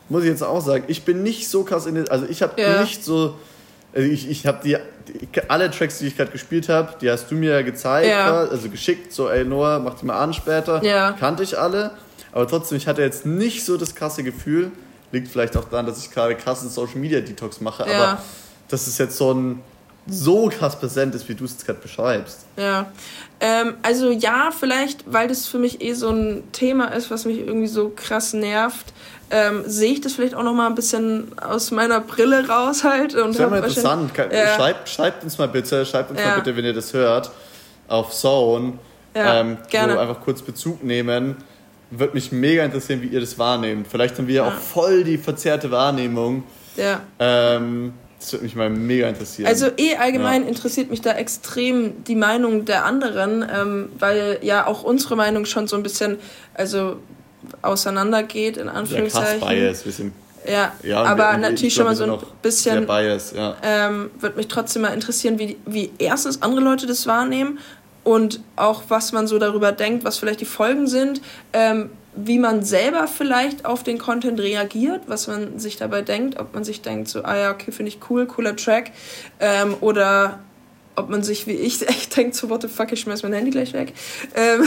muss 0.08 0.22
ich 0.24 0.28
jetzt 0.30 0.42
auch 0.42 0.60
sagen, 0.60 0.84
ich 0.88 1.04
bin 1.04 1.22
nicht 1.22 1.48
so 1.48 1.62
krass 1.64 1.86
in 1.86 1.94
den, 1.94 2.08
also 2.08 2.26
ich 2.28 2.42
habe 2.42 2.60
Ja. 2.60 2.80
nicht 2.82 3.04
so, 3.04 3.34
also 3.94 4.08
ich, 4.08 4.28
ich 4.28 4.46
habe 4.46 4.58
die, 4.64 4.76
die, 5.08 5.28
alle 5.48 5.70
Tracks, 5.70 5.98
die 5.98 6.06
ich 6.08 6.16
gerade 6.16 6.30
gespielt 6.32 6.68
habe, 6.68 6.94
die 7.00 7.10
hast 7.10 7.30
du 7.30 7.34
mir 7.34 7.50
ja 7.52 7.62
gezeigt, 7.62 8.08
Ja. 8.08 8.40
also 8.44 8.68
geschickt, 8.68 9.12
so 9.12 9.28
ey 9.28 9.44
Noah, 9.44 9.78
mach 9.78 9.94
die 9.94 10.06
mal 10.06 10.18
an 10.18 10.32
später, 10.34 10.82
Ja. 10.82 11.12
kannte 11.12 11.42
ich 11.42 11.58
alle, 11.58 11.92
aber 12.32 12.46
trotzdem, 12.48 12.76
ich 12.78 12.86
hatte 12.86 13.02
jetzt 13.02 13.24
nicht 13.24 13.64
so 13.64 13.76
das 13.76 13.94
krasse 13.94 14.22
Gefühl, 14.22 14.72
liegt 15.12 15.28
vielleicht 15.28 15.56
auch 15.56 15.64
daran, 15.64 15.86
dass 15.86 15.98
ich 16.04 16.10
gerade 16.10 16.34
krassen 16.34 16.68
Social 16.70 16.96
Media 16.98 17.20
Detox 17.20 17.60
mache, 17.60 17.88
Ja. 17.90 17.96
aber 18.12 18.22
dass 18.68 18.86
es 18.86 18.98
jetzt 18.98 19.16
so 19.16 19.32
ein 19.32 19.62
so 20.10 20.48
krass 20.48 20.78
präsent 20.78 21.14
ist, 21.14 21.28
wie 21.28 21.34
du 21.34 21.44
es 21.44 21.52
jetzt 21.52 21.66
gerade 21.66 21.80
beschreibst. 21.80 22.46
Ja, 22.56 22.86
ähm, 23.40 23.74
also 23.82 24.10
ja, 24.10 24.50
vielleicht, 24.58 25.04
weil 25.12 25.28
das 25.28 25.46
für 25.46 25.58
mich 25.58 25.82
eh 25.82 25.92
so 25.92 26.08
ein 26.08 26.44
Thema 26.52 26.86
ist, 26.94 27.10
was 27.10 27.26
mich 27.26 27.38
irgendwie 27.38 27.66
so 27.66 27.92
krass 27.94 28.32
nervt, 28.32 28.86
ähm, 29.30 29.64
sehe 29.66 29.92
ich 29.92 30.00
das 30.00 30.14
vielleicht 30.14 30.34
auch 30.34 30.42
noch 30.42 30.54
mal 30.54 30.66
ein 30.66 30.74
bisschen 30.74 31.38
aus 31.38 31.70
meiner 31.72 32.00
Brille 32.00 32.48
raus 32.48 32.84
halt. 32.84 33.14
Und 33.14 33.32
Das 33.32 33.38
wäre 33.38 33.50
mal 33.50 33.56
interessant. 33.58 34.10
Ja. 34.32 34.54
Schreibt, 34.56 34.88
schreibt 34.88 35.24
uns 35.24 35.36
mal 35.36 35.48
bitte, 35.48 35.84
schreibt 35.84 36.10
uns 36.10 36.18
Ja. 36.20 36.28
mal 36.28 36.34
bitte, 36.36 36.56
wenn 36.56 36.64
ihr 36.64 36.72
das 36.72 36.94
hört, 36.94 37.30
auf 37.88 38.10
Zone. 38.14 38.78
Ja, 39.14 39.40
ähm, 39.40 39.58
gerne. 39.68 39.92
So 39.94 39.98
einfach 39.98 40.20
kurz 40.22 40.40
Bezug 40.40 40.82
nehmen. 40.82 41.36
Würde 41.90 42.14
mich 42.14 42.32
mega 42.32 42.64
interessieren, 42.64 43.00
wie 43.02 43.06
ihr 43.08 43.20
das 43.20 43.38
wahrnehmt. 43.38 43.86
Vielleicht 43.88 44.18
haben 44.18 44.26
wir 44.28 44.34
ja 44.34 44.48
auch 44.48 44.52
voll 44.54 45.04
die 45.04 45.16
verzerrte 45.18 45.70
Wahrnehmung. 45.70 46.44
Ja. 46.76 47.00
Ähm, 47.18 47.94
das 48.20 48.32
würde 48.32 48.44
mich 48.44 48.54
mal 48.56 48.68
mega 48.68 49.08
interessieren. 49.08 49.46
Also 49.48 49.68
eh 49.76 49.96
allgemein 49.96 50.42
Ja. 50.42 50.48
interessiert 50.48 50.90
mich 50.90 51.00
da 51.00 51.12
extrem 51.12 52.04
die 52.04 52.16
Meinung 52.16 52.64
der 52.64 52.84
anderen, 52.84 53.42
ähm, 53.50 53.88
weil 53.98 54.38
ja 54.42 54.66
auch 54.66 54.82
unsere 54.82 55.16
Meinung 55.16 55.44
schon 55.46 55.66
so 55.68 55.76
ein 55.76 55.82
bisschen 55.82 56.18
also 56.54 56.96
auseinandergeht 57.62 58.56
in 58.56 58.66
ja, 58.66 58.72
krass 58.72 58.80
Anführungszeichen. 58.80 59.48
Bias. 59.48 59.80
Sind, 59.84 60.12
Ja, 60.48 60.72
ja, 60.82 61.02
aber 61.02 61.24
wir- 61.24 61.32
ich 61.34 61.38
natürlich 61.40 61.74
schon 61.74 61.84
mal 61.84 61.94
so 61.96 62.04
ein 62.04 62.18
bisschen 62.42 62.86
Bias, 62.86 63.32
ja. 63.36 63.56
ähm, 63.62 64.10
würde 64.18 64.36
mich 64.36 64.48
trotzdem 64.48 64.82
mal 64.82 64.94
interessieren, 64.94 65.38
wie, 65.38 65.56
wie 65.66 65.90
erstens 65.98 66.42
andere 66.42 66.60
Leute 66.62 66.86
das 66.86 67.06
wahrnehmen 67.06 67.58
und 68.08 68.40
auch 68.56 68.84
was 68.88 69.12
man 69.12 69.26
so 69.26 69.38
darüber 69.38 69.70
denkt, 69.70 70.02
was 70.02 70.16
vielleicht 70.16 70.40
die 70.40 70.46
Folgen 70.46 70.86
sind, 70.86 71.20
ähm, 71.52 71.90
wie 72.16 72.38
man 72.38 72.64
selber 72.64 73.06
vielleicht 73.06 73.66
auf 73.66 73.82
den 73.82 73.98
Content 73.98 74.40
reagiert, 74.40 75.02
was 75.08 75.26
man 75.26 75.58
sich 75.58 75.76
dabei 75.76 76.00
denkt, 76.00 76.40
ob 76.40 76.54
man 76.54 76.64
sich 76.64 76.80
denkt, 76.80 77.08
so, 77.08 77.22
ah 77.22 77.36
ja, 77.36 77.50
okay, 77.50 77.70
finde 77.70 77.90
ich 77.90 77.98
cool, 78.08 78.24
cooler 78.24 78.56
Track, 78.56 78.92
ähm, 79.40 79.76
oder 79.82 80.38
ob 80.96 81.10
man 81.10 81.22
sich 81.22 81.46
wie 81.46 81.52
ich 81.52 81.82
echt 81.86 82.16
denkt, 82.16 82.34
so, 82.34 82.48
what 82.48 82.62
the 82.62 82.68
fuck, 82.68 82.90
ich 82.92 83.00
schmeiß 83.00 83.22
mein 83.24 83.34
Handy 83.34 83.50
gleich 83.50 83.74
weg. 83.74 83.92
Ähm, 84.34 84.64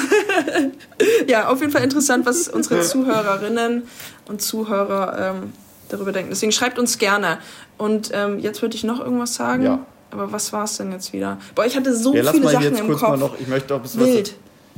ja, 1.27 1.47
auf 1.47 1.61
jeden 1.61 1.71
Fall 1.71 1.83
interessant, 1.83 2.27
was 2.27 2.47
unsere 2.47 2.81
Zuhörerinnen 2.83 3.87
und 4.27 4.43
Zuhörer 4.43 5.33
ähm, 5.33 5.53
darüber 5.89 6.11
denken. 6.11 6.29
Deswegen 6.29 6.51
schreibt 6.51 6.77
uns 6.77 6.99
gerne. 6.99 7.39
Und 7.79 8.11
ähm, 8.13 8.37
jetzt 8.37 8.61
würde 8.61 8.75
ich 8.75 8.83
noch 8.83 8.99
irgendwas 8.99 9.33
sagen. 9.33 9.63
Ja. 9.63 9.85
Aber 10.11 10.31
was 10.31 10.51
war 10.53 10.65
es 10.65 10.77
denn 10.77 10.91
jetzt 10.91 11.11
wieder? 11.13 11.37
Boah, 11.55 11.65
ich 11.65 11.75
hatte 11.75 11.95
so 11.95 12.13
ja, 12.15 12.31
viele 12.31 12.49
Sachen 12.49 12.63
jetzt 12.63 12.79
im 12.79 12.87
kurz 12.87 12.99
Kopf. 12.99 13.09
mal 13.09 13.17
noch, 13.17 13.39
ich 13.39 13.47
möchte 13.47 13.73
auch 13.73 13.79
ein 13.79 13.83
bisschen 13.83 14.01
Wild. 14.05 14.35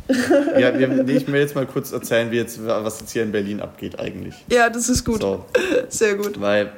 was. 0.07 0.17
Ja, 0.59 0.77
wir, 0.77 0.87
nee, 0.89 1.13
ich 1.13 1.27
will 1.27 1.39
jetzt 1.39 1.55
mal 1.55 1.65
kurz 1.65 1.91
erzählen, 1.93 2.29
wie 2.31 2.35
jetzt, 2.35 2.59
was 2.65 2.99
jetzt 2.99 3.11
hier 3.11 3.23
in 3.23 3.31
Berlin 3.31 3.61
abgeht 3.61 3.99
eigentlich. 3.99 4.35
Ja, 4.51 4.69
das 4.69 4.89
ist 4.89 5.05
gut. 5.05 5.21
So. 5.21 5.45
Sehr 5.89 6.15
gut. 6.15 6.39
Weil, 6.41 6.71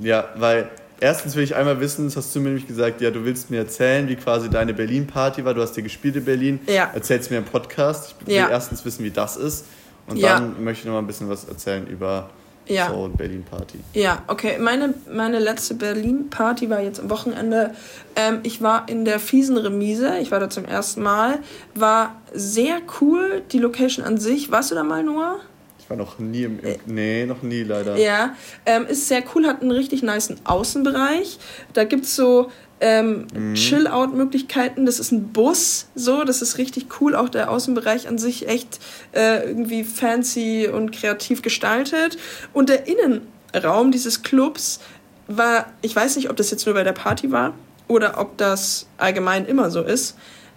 ja, 0.00 0.28
weil 0.36 0.70
erstens 0.98 1.36
will 1.36 1.44
ich 1.44 1.54
einmal 1.54 1.78
wissen, 1.80 2.06
das 2.06 2.16
hast 2.16 2.34
du 2.34 2.40
mir 2.40 2.46
nämlich 2.46 2.66
gesagt, 2.66 3.00
ja, 3.02 3.10
du 3.10 3.24
willst 3.24 3.50
mir 3.50 3.58
erzählen, 3.58 4.08
wie 4.08 4.16
quasi 4.16 4.48
deine 4.48 4.72
Berlin-Party 4.72 5.44
war. 5.44 5.52
Du 5.52 5.60
hast 5.60 5.72
dir 5.76 5.82
gespielt 5.82 6.16
in 6.16 6.24
Berlin. 6.24 6.58
Ja. 6.66 6.90
Erzählst 6.94 7.30
mir 7.30 7.36
im 7.38 7.44
Podcast. 7.44 8.14
Ich 8.20 8.26
will 8.26 8.34
Ja. 8.34 8.48
erstens 8.48 8.82
wissen, 8.84 9.04
wie 9.04 9.10
das 9.10 9.36
ist. 9.36 9.66
Und 10.06 10.16
Ja. 10.16 10.38
dann 10.40 10.64
möchte 10.64 10.80
ich 10.80 10.86
noch 10.86 10.94
mal 10.94 11.00
ein 11.00 11.06
bisschen 11.06 11.28
was 11.28 11.44
erzählen 11.44 11.86
über 11.86 12.30
Ja. 12.70 12.88
so 12.88 13.04
eine 13.04 13.14
Berlin-Party. 13.14 13.78
Ja, 13.94 14.22
okay. 14.28 14.58
Meine, 14.58 14.94
meine 15.12 15.38
letzte 15.38 15.74
Berlin-Party 15.74 16.70
war 16.70 16.80
jetzt 16.80 17.00
am 17.00 17.10
Wochenende. 17.10 17.74
Ähm, 18.16 18.40
ich 18.42 18.62
war 18.62 18.88
in 18.88 19.04
der 19.04 19.18
fiesen 19.18 19.56
Remise. 19.56 20.18
Ich 20.18 20.30
war 20.30 20.40
da 20.40 20.48
zum 20.48 20.64
ersten 20.64 21.02
Mal. 21.02 21.40
War 21.74 22.16
sehr 22.32 22.80
cool, 23.00 23.42
die 23.52 23.58
Location 23.58 24.04
an 24.04 24.18
sich. 24.18 24.50
Warst 24.50 24.70
du 24.70 24.74
da 24.74 24.84
mal, 24.84 25.02
Noah? 25.02 25.40
Ich 25.78 25.90
war 25.90 25.96
noch 25.96 26.18
nie 26.20 26.44
im, 26.44 26.60
im 26.60 26.76
nee, 26.86 27.26
noch 27.26 27.42
nie 27.42 27.64
leider. 27.64 27.96
Äh. 27.96 28.04
Ja, 28.04 28.36
ähm, 28.66 28.86
ist 28.86 29.08
sehr 29.08 29.24
cool, 29.34 29.46
hat 29.46 29.60
einen 29.62 29.72
richtig 29.72 30.02
niceen 30.02 30.38
Außenbereich. 30.44 31.38
Da 31.72 31.84
gibt's 31.84 32.14
so 32.14 32.50
ähm, 32.80 33.26
Chill-Out-Möglichkeiten. 33.54 34.86
Das 34.86 34.98
ist 34.98 35.12
ein 35.12 35.28
Bus, 35.32 35.88
so, 35.94 36.24
das 36.24 36.42
ist 36.42 36.58
richtig 36.58 36.86
cool. 37.00 37.14
Auch 37.14 37.28
der 37.28 37.50
Außenbereich 37.50 38.08
an 38.08 38.18
sich 38.18 38.48
echt 38.48 38.80
äh, 39.12 39.46
irgendwie 39.46 39.84
fancy 39.84 40.68
und 40.72 40.90
kreativ 40.90 41.42
gestaltet. 41.42 42.18
Und 42.52 42.68
der 42.68 42.86
Innenraum 42.86 43.92
dieses 43.92 44.22
Clubs 44.22 44.80
war, 45.26 45.66
ich 45.82 45.94
weiß 45.94 46.16
nicht, 46.16 46.30
ob 46.30 46.36
das 46.36 46.50
jetzt 46.50 46.66
nur 46.66 46.74
bei 46.74 46.82
der 46.82 46.92
Party 46.92 47.30
war 47.30 47.54
oder 47.86 48.18
ob 48.18 48.36
das 48.38 48.86
allgemein 48.98 49.46
immer 49.46 49.70
so 49.70 49.82
ist, 49.82 50.16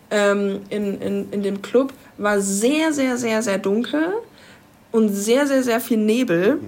ähm, 0.10 0.62
in, 0.70 1.02
in, 1.02 1.32
in 1.32 1.44
dem 1.44 1.62
Club, 1.62 1.94
war 2.18 2.40
sehr, 2.40 2.94
sehr, 2.94 3.18
sehr, 3.18 3.42
sehr 3.42 3.58
dunkel 3.58 4.14
und 4.92 5.10
sehr, 5.10 5.48
sehr, 5.48 5.64
sehr 5.64 5.82
viel 5.82 5.98
Nebel, 5.98 6.60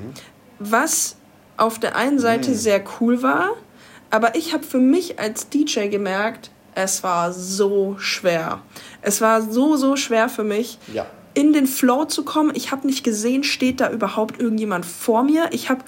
was 0.60 1.16
auf 1.58 1.80
der 1.80 1.96
einen 1.96 2.20
Seite 2.20 2.54
sehr 2.56 2.84
cool 3.00 3.22
war, 3.22 3.52
aber 4.16 4.36
ich 4.36 4.54
habe 4.54 4.64
für 4.64 4.80
mich 4.80 5.20
als 5.20 5.50
DJ 5.50 5.88
gemerkt, 5.88 6.50
es 6.74 7.04
war 7.04 7.32
so 7.34 7.96
schwer. 8.00 8.62
Es 9.02 9.22
war 9.22 9.42
so, 9.42 9.76
so 9.78 9.96
schwer 9.96 10.28
für 10.30 10.44
mich, 10.44 10.78
Ja. 10.94 11.06
in 11.34 11.54
den 11.54 11.68
Flow 11.68 12.06
zu 12.06 12.24
kommen. 12.24 12.52
Ich 12.56 12.72
habe 12.72 12.86
nicht 12.88 13.04
gesehen, 13.04 13.44
steht 13.44 13.80
da 13.82 13.90
überhaupt 13.92 14.40
irgendjemand 14.42 14.86
vor 14.86 15.24
mir. 15.24 15.48
Ich 15.52 15.70
habe 15.70 15.84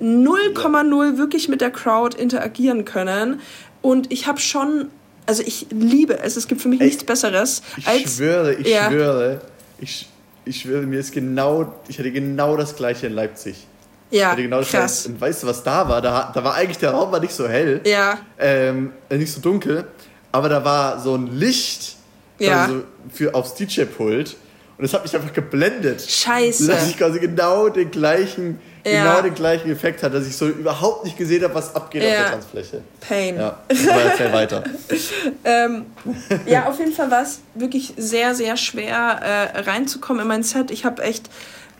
0,0 0.00 1.18
wirklich 1.18 1.48
mit 1.48 1.60
der 1.60 1.70
Crowd 1.70 2.16
interagieren 2.16 2.84
können. 2.84 3.40
Und 3.82 4.12
ich 4.12 4.26
habe 4.26 4.40
schon, 4.40 4.88
also 5.26 5.42
ich 5.44 5.66
liebe 5.70 6.18
es, 6.20 6.36
es 6.36 6.48
gibt 6.48 6.60
für 6.60 6.68
mich 6.68 6.80
nichts 6.80 7.04
Besseres 7.04 7.62
Ich 7.76 7.86
als. 7.86 8.16
schwöre, 8.16 8.54
ich 8.54 8.68
ja, 8.68 8.88
schwöre, 8.90 9.40
ich, 9.80 10.08
ich 10.44 10.60
schwöre, 10.60 10.82
mir 10.86 11.00
ist 11.00 11.12
genau, 11.12 11.74
ich 11.88 11.98
hatte 11.98 12.10
genau 12.12 12.56
das 12.56 12.76
gleiche 12.76 13.06
in 13.06 13.12
Leipzig. 13.14 13.66
Ja, 14.10 14.30
hatte 14.32 14.42
genau 14.42 14.58
das 14.60 14.70
krass. 14.70 15.06
Und 15.06 15.20
weißt 15.20 15.42
du, 15.42 15.46
was 15.48 15.62
da 15.62 15.88
war? 15.88 16.00
Da, 16.00 16.30
da 16.34 16.42
war 16.44 16.54
eigentlich 16.54 16.78
der 16.78 16.90
Raum 16.92 17.12
war 17.12 17.20
nicht 17.20 17.34
so 17.34 17.48
hell. 17.48 17.80
Ja, 17.84 18.18
ähm, 18.38 18.92
äh, 19.08 19.16
nicht 19.16 19.32
so 19.32 19.40
dunkel, 19.40 19.84
aber 20.32 20.48
da 20.48 20.64
war 20.64 20.98
so 21.00 21.14
ein 21.14 21.26
Licht 21.28 21.96
Ja. 22.38 22.62
also 22.64 22.82
für 23.12 23.34
aufs 23.34 23.54
DJ-Pult 23.54 24.36
und 24.78 24.82
das 24.84 24.92
hat 24.94 25.02
mich 25.02 25.14
einfach 25.14 25.32
geblendet. 25.32 26.00
Scheiße. 26.08 26.68
Dass 26.68 26.88
ich 26.88 26.96
quasi 26.96 27.18
genau 27.18 27.68
den 27.68 27.90
gleichen, 27.90 28.60
Ja. 28.86 29.02
genau 29.16 29.22
den 29.22 29.34
gleichen 29.34 29.70
Effekt 29.72 30.02
hatte, 30.02 30.18
dass 30.18 30.26
ich 30.28 30.36
so 30.36 30.46
überhaupt 30.48 31.04
nicht 31.04 31.18
gesehen 31.18 31.42
habe, 31.44 31.54
was 31.54 31.74
abgeht 31.74 32.02
auf 32.02 32.08
Ja. 32.08 32.22
der 32.22 32.30
Tanzfläche. 32.30 32.80
Pain. 33.00 33.36
Ja, 33.36 33.56
aber 33.90 34.02
erzähl 34.02 34.32
weiter. 34.32 34.64
Ähm, 35.44 35.86
ja, 36.46 36.66
auf 36.66 36.78
jeden 36.78 36.92
Fall 36.92 37.10
war 37.10 37.22
es 37.22 37.40
wirklich 37.54 37.94
sehr, 37.96 38.34
sehr 38.34 38.56
schwer 38.56 39.52
äh, 39.54 39.60
reinzukommen 39.60 40.22
in 40.22 40.28
mein 40.28 40.42
Set. 40.42 40.70
Ich 40.70 40.84
habe 40.84 41.02
echt, 41.02 41.28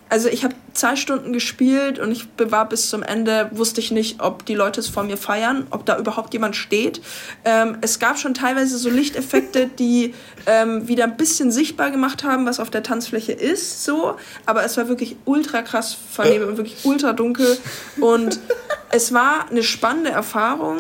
also 0.09 0.29
ich 0.29 0.45
habe 0.45 0.55
zwei 0.73 0.97
Stunden 0.97 1.33
gespielt 1.33 1.99
und 1.99 2.13
ich 2.13 2.27
war 2.39 2.69
bis 2.69 2.89
zum 2.89 3.03
Ende, 3.03 3.51
wusste 3.53 3.81
ich 3.81 3.91
nicht, 3.91 4.23
ob 4.23 4.47
die 4.47 4.55
Leute 4.55 4.81
es 4.81 4.89
vor 4.89 5.03
mir 5.03 5.17
feiern, 5.17 5.67
ob 5.71 5.85
da 5.85 5.99
überhaupt 5.99 6.33
jemand 6.33 6.57
steht. 6.57 7.01
Ähm, 7.45 7.79
es 7.81 7.99
gab 7.99 8.19
schon 8.19 8.35
teilweise 8.35 8.79
so 8.79 8.89
Lichteffekte, 8.89 9.69
die 9.79 10.15
ähm, 10.47 10.89
wieder 10.89 11.05
ein 11.05 11.17
bisschen 11.17 11.51
sichtbar 11.53 11.91
gemacht 11.91 12.25
haben, 12.25 12.47
was 12.47 12.61
auf 12.61 12.71
der 12.71 12.83
Tanzfläche 12.83 13.33
ist, 13.33 13.85
so. 13.85 14.17
Aber 14.47 14.65
es 14.65 14.77
war 14.77 14.89
wirklich 14.89 15.17
ultra 15.25 15.63
krass 15.63 15.97
vernehmend 16.11 16.51
und 16.51 16.57
wirklich 16.57 16.85
ultra 16.85 17.13
dunkel. 17.13 17.59
Und 18.01 18.39
es 18.91 19.13
war 19.13 19.51
eine 19.51 19.63
spannende 19.63 20.11
Erfahrung. 20.11 20.79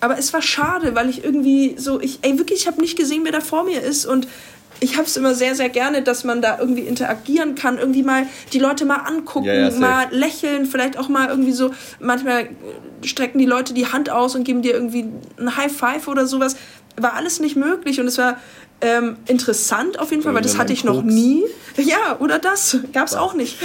Aber 0.00 0.18
es 0.18 0.34
war 0.34 0.42
schade, 0.42 0.94
weil 0.94 1.08
ich 1.08 1.24
irgendwie 1.24 1.76
so, 1.78 1.98
ich, 1.98 2.18
ey, 2.20 2.38
wirklich, 2.38 2.60
ich 2.60 2.66
habe 2.66 2.78
nicht 2.78 2.98
gesehen, 2.98 3.22
wer 3.24 3.32
da 3.32 3.40
vor 3.40 3.64
mir 3.64 3.80
ist 3.80 4.04
und 4.04 4.28
ich 4.80 4.96
habe 4.96 5.04
es 5.04 5.16
immer 5.16 5.34
sehr, 5.34 5.54
sehr 5.54 5.68
gerne, 5.68 6.02
dass 6.02 6.24
man 6.24 6.42
da 6.42 6.58
irgendwie 6.58 6.82
interagieren 6.82 7.54
kann, 7.54 7.78
irgendwie 7.78 8.02
mal 8.02 8.26
die 8.52 8.58
Leute 8.58 8.84
mal 8.84 8.96
angucken, 8.96 9.46
ja, 9.46 9.68
ja, 9.68 9.78
mal 9.78 10.06
lächeln, 10.10 10.66
vielleicht 10.66 10.98
auch 10.98 11.08
mal 11.08 11.28
irgendwie 11.28 11.52
so, 11.52 11.70
manchmal 12.00 12.48
strecken 13.02 13.38
die 13.38 13.46
Leute 13.46 13.74
die 13.74 13.86
Hand 13.86 14.10
aus 14.10 14.34
und 14.34 14.44
geben 14.44 14.62
dir 14.62 14.74
irgendwie 14.74 15.06
ein 15.38 15.56
High 15.56 15.72
Five 15.72 16.08
oder 16.08 16.26
sowas. 16.26 16.56
War 16.96 17.14
alles 17.14 17.40
nicht 17.40 17.56
möglich 17.56 17.98
und 17.98 18.06
es 18.06 18.18
war 18.18 18.36
ähm, 18.80 19.16
interessant 19.26 19.98
auf 19.98 20.10
jeden 20.10 20.22
Fall, 20.22 20.34
weil 20.34 20.42
das 20.42 20.58
hatte 20.58 20.72
ich 20.72 20.84
noch 20.84 21.02
nie. 21.02 21.44
Ja, 21.76 22.18
oder 22.18 22.38
das. 22.38 22.78
Gab 22.92 23.06
es 23.06 23.14
auch 23.14 23.34
nicht. 23.34 23.56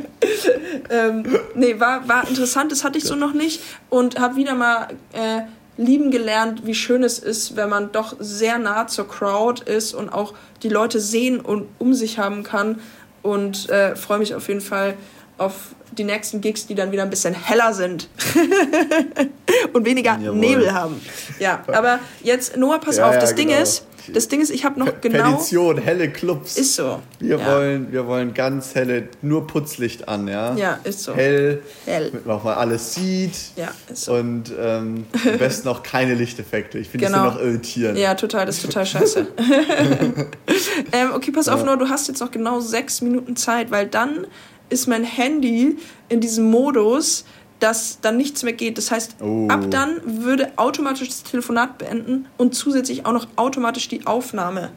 ähm, 0.90 1.24
nee, 1.54 1.80
war, 1.80 2.06
war 2.08 2.28
interessant, 2.28 2.70
das 2.70 2.84
hatte 2.84 2.98
ich 2.98 3.04
so 3.04 3.16
noch 3.16 3.32
nicht. 3.32 3.62
Und 3.90 4.20
habe 4.20 4.36
wieder 4.36 4.54
mal 4.54 4.88
äh, 5.12 5.42
lieben 5.76 6.10
gelernt, 6.10 6.66
wie 6.66 6.74
schön 6.74 7.02
es 7.02 7.18
ist, 7.18 7.56
wenn 7.56 7.68
man 7.68 7.92
doch 7.92 8.16
sehr 8.18 8.58
nah 8.58 8.86
zur 8.86 9.08
Crowd 9.08 9.62
ist 9.70 9.94
und 9.94 10.08
auch 10.08 10.34
die 10.62 10.68
Leute 10.68 11.00
sehen 11.00 11.40
und 11.40 11.68
um 11.78 11.94
sich 11.94 12.18
haben 12.18 12.42
kann. 12.42 12.80
Und 13.22 13.68
äh, 13.70 13.96
freue 13.96 14.18
mich 14.18 14.34
auf 14.34 14.48
jeden 14.48 14.60
Fall 14.60 14.94
auf 15.38 15.74
die 15.98 16.04
nächsten 16.04 16.40
Gigs, 16.40 16.66
die 16.66 16.74
dann 16.74 16.92
wieder 16.92 17.02
ein 17.02 17.10
bisschen 17.10 17.34
heller 17.34 17.72
sind 17.72 18.08
und 19.72 19.84
weniger 19.84 20.18
Jawohl. 20.18 20.38
Nebel 20.38 20.72
haben. 20.72 21.00
Ja, 21.38 21.62
aber 21.68 22.00
jetzt, 22.22 22.56
Noah, 22.56 22.78
pass 22.78 22.98
ja, 22.98 23.08
auf, 23.08 23.18
das 23.18 23.30
ja, 23.30 23.36
Ding 23.36 23.48
genau. 23.48 23.62
ist, 23.62 23.86
das 24.12 24.28
Ding 24.28 24.40
ist, 24.40 24.50
ich 24.50 24.64
habe 24.64 24.78
noch 24.78 25.00
genau. 25.00 25.32
Petition, 25.32 25.78
helle 25.78 26.10
Clubs. 26.10 26.56
Ist 26.56 26.74
so. 26.74 27.00
Wir, 27.18 27.38
ja. 27.38 27.46
wollen, 27.46 27.92
wir 27.92 28.06
wollen 28.06 28.34
ganz 28.34 28.74
helle, 28.74 29.08
nur 29.22 29.46
Putzlicht 29.46 30.08
an, 30.08 30.28
ja? 30.28 30.54
Ja, 30.56 30.78
ist 30.84 31.04
so. 31.04 31.14
Hell, 31.14 31.62
Hell. 31.86 32.10
damit 32.10 32.26
man 32.26 32.36
auch 32.36 32.44
mal 32.44 32.54
alles 32.54 32.94
sieht. 32.94 33.32
Ja, 33.56 33.72
ist 33.90 34.04
so. 34.04 34.14
Und 34.14 34.52
ähm, 34.58 35.06
am 35.24 35.38
besten 35.38 35.68
auch 35.68 35.82
keine 35.82 36.14
Lichteffekte. 36.14 36.78
Ich 36.78 36.88
finde 36.88 37.06
genau. 37.06 37.24
das 37.24 37.34
noch 37.34 37.40
irritierend. 37.40 37.98
Ja, 37.98 38.14
total, 38.14 38.46
das 38.46 38.56
ist 38.56 38.66
total 38.66 38.86
scheiße. 38.86 39.26
ähm, 40.92 41.10
okay, 41.14 41.30
pass 41.30 41.48
auf, 41.48 41.60
ja. 41.60 41.66
Noah, 41.66 41.78
du 41.78 41.88
hast 41.88 42.08
jetzt 42.08 42.20
noch 42.20 42.30
genau 42.30 42.60
sechs 42.60 43.00
Minuten 43.00 43.36
Zeit, 43.36 43.70
weil 43.70 43.86
dann 43.86 44.26
ist 44.68 44.86
mein 44.86 45.04
Handy 45.04 45.76
in 46.08 46.20
diesem 46.20 46.50
Modus, 46.50 47.24
dass 47.60 48.00
dann 48.00 48.16
nichts 48.16 48.42
mehr 48.42 48.52
geht. 48.52 48.78
Das 48.78 48.90
heißt, 48.90 49.16
oh. 49.20 49.48
ab 49.48 49.70
dann 49.70 50.00
würde 50.24 50.52
automatisch 50.56 51.08
das 51.08 51.22
Telefonat 51.22 51.78
beenden 51.78 52.26
und 52.36 52.54
zusätzlich 52.54 53.06
auch 53.06 53.12
noch 53.12 53.26
automatisch 53.36 53.88
die 53.88 54.06
Aufnahme. 54.06 54.70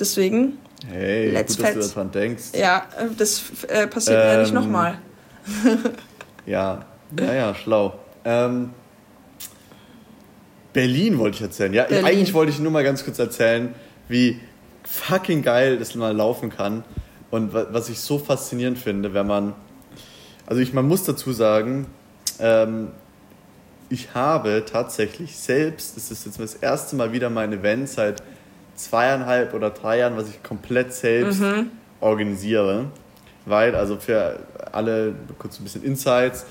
Deswegen. 0.00 0.58
Hey, 0.88 1.30
let's 1.30 1.56
gut, 1.56 1.66
dass 1.66 1.88
du 1.88 1.94
daran 1.94 2.10
denkst. 2.10 2.44
Ja, 2.54 2.86
äh, 2.98 3.06
das 3.16 3.42
äh, 3.68 3.86
passiert 3.86 4.20
ähm, 4.22 4.28
ja 4.28 4.40
nicht 4.40 4.54
nochmal. 4.54 4.98
ja, 6.46 6.84
ja, 7.18 7.54
schlau. 7.54 7.98
Ähm, 8.24 8.70
Berlin 10.72 11.18
wollte 11.18 11.36
ich 11.36 11.42
erzählen. 11.42 11.72
Ja, 11.72 11.84
Berlin. 11.84 12.04
eigentlich 12.04 12.34
wollte 12.34 12.52
ich 12.52 12.58
nur 12.58 12.72
mal 12.72 12.84
ganz 12.84 13.04
kurz 13.04 13.18
erzählen, 13.18 13.74
wie 14.08 14.40
fucking 14.84 15.42
geil 15.42 15.78
das 15.78 15.94
mal 15.94 16.14
laufen 16.14 16.50
kann. 16.50 16.84
Und 17.30 17.52
was 17.52 17.88
ich 17.88 18.00
so 18.00 18.18
faszinierend 18.18 18.78
finde, 18.78 19.14
wenn 19.14 19.26
man. 19.26 19.54
Also 20.46 20.62
ich, 20.62 20.72
man 20.72 20.86
muss 20.86 21.02
dazu 21.04 21.32
sagen, 21.32 21.86
ähm, 22.38 22.88
ich 23.88 24.14
habe 24.14 24.64
tatsächlich 24.64 25.36
selbst, 25.36 25.96
das 25.96 26.10
ist 26.10 26.26
jetzt 26.26 26.38
das 26.38 26.54
erste 26.54 26.96
Mal 26.96 27.12
wieder 27.12 27.30
mein 27.30 27.52
Event 27.52 27.88
seit 27.88 28.22
zweieinhalb 28.76 29.54
oder 29.54 29.70
drei 29.70 29.98
Jahren, 29.98 30.16
was 30.16 30.28
ich 30.28 30.42
komplett 30.42 30.92
selbst 30.92 31.40
mhm. 31.40 31.70
organisiere. 32.00 32.86
Weil, 33.44 33.74
also 33.74 33.96
für 33.96 34.40
alle, 34.72 35.14
kurz 35.38 35.58
ein 35.60 35.64
bisschen 35.64 35.84
Insights, 35.84 36.46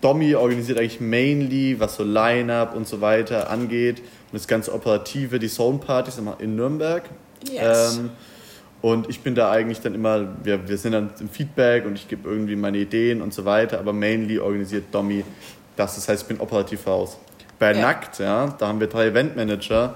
Domi 0.00 0.34
organisiert 0.34 0.78
eigentlich 0.78 1.00
mainly, 1.00 1.80
was 1.80 1.96
so 1.96 2.04
Line-Up 2.04 2.76
und 2.76 2.86
so 2.86 3.00
weiter 3.00 3.50
angeht 3.50 4.00
und 4.00 4.34
das 4.34 4.46
ganze 4.46 4.72
Operative, 4.72 5.38
die 5.38 5.48
Zone-Partys 5.48 6.20
in 6.38 6.56
Nürnberg. 6.56 7.04
Yes. 7.50 7.96
Ähm, 7.96 8.10
und 8.82 9.08
ich 9.08 9.20
bin 9.20 9.34
da 9.34 9.50
eigentlich 9.50 9.80
dann 9.80 9.94
immer, 9.94 10.28
wir, 10.42 10.68
wir 10.68 10.78
sind 10.78 10.92
dann 10.92 11.10
im 11.20 11.28
Feedback 11.28 11.86
und 11.86 11.94
ich 11.94 12.08
gebe 12.08 12.28
irgendwie 12.28 12.56
meine 12.56 12.78
Ideen 12.78 13.22
und 13.22 13.32
so 13.32 13.44
weiter, 13.44 13.78
aber 13.78 13.92
mainly 13.92 14.38
organisiert 14.38 14.84
Domi 14.92 15.24
das. 15.76 15.94
Das 15.94 16.08
heißt, 16.08 16.22
ich 16.22 16.28
bin 16.28 16.40
operativ 16.40 16.86
raus. 16.86 17.18
Bei 17.58 17.72
ja. 17.72 17.80
Nackt, 17.80 18.18
ja, 18.18 18.54
da 18.58 18.68
haben 18.68 18.80
wir 18.80 18.86
drei 18.86 19.06
Eventmanager. 19.06 19.94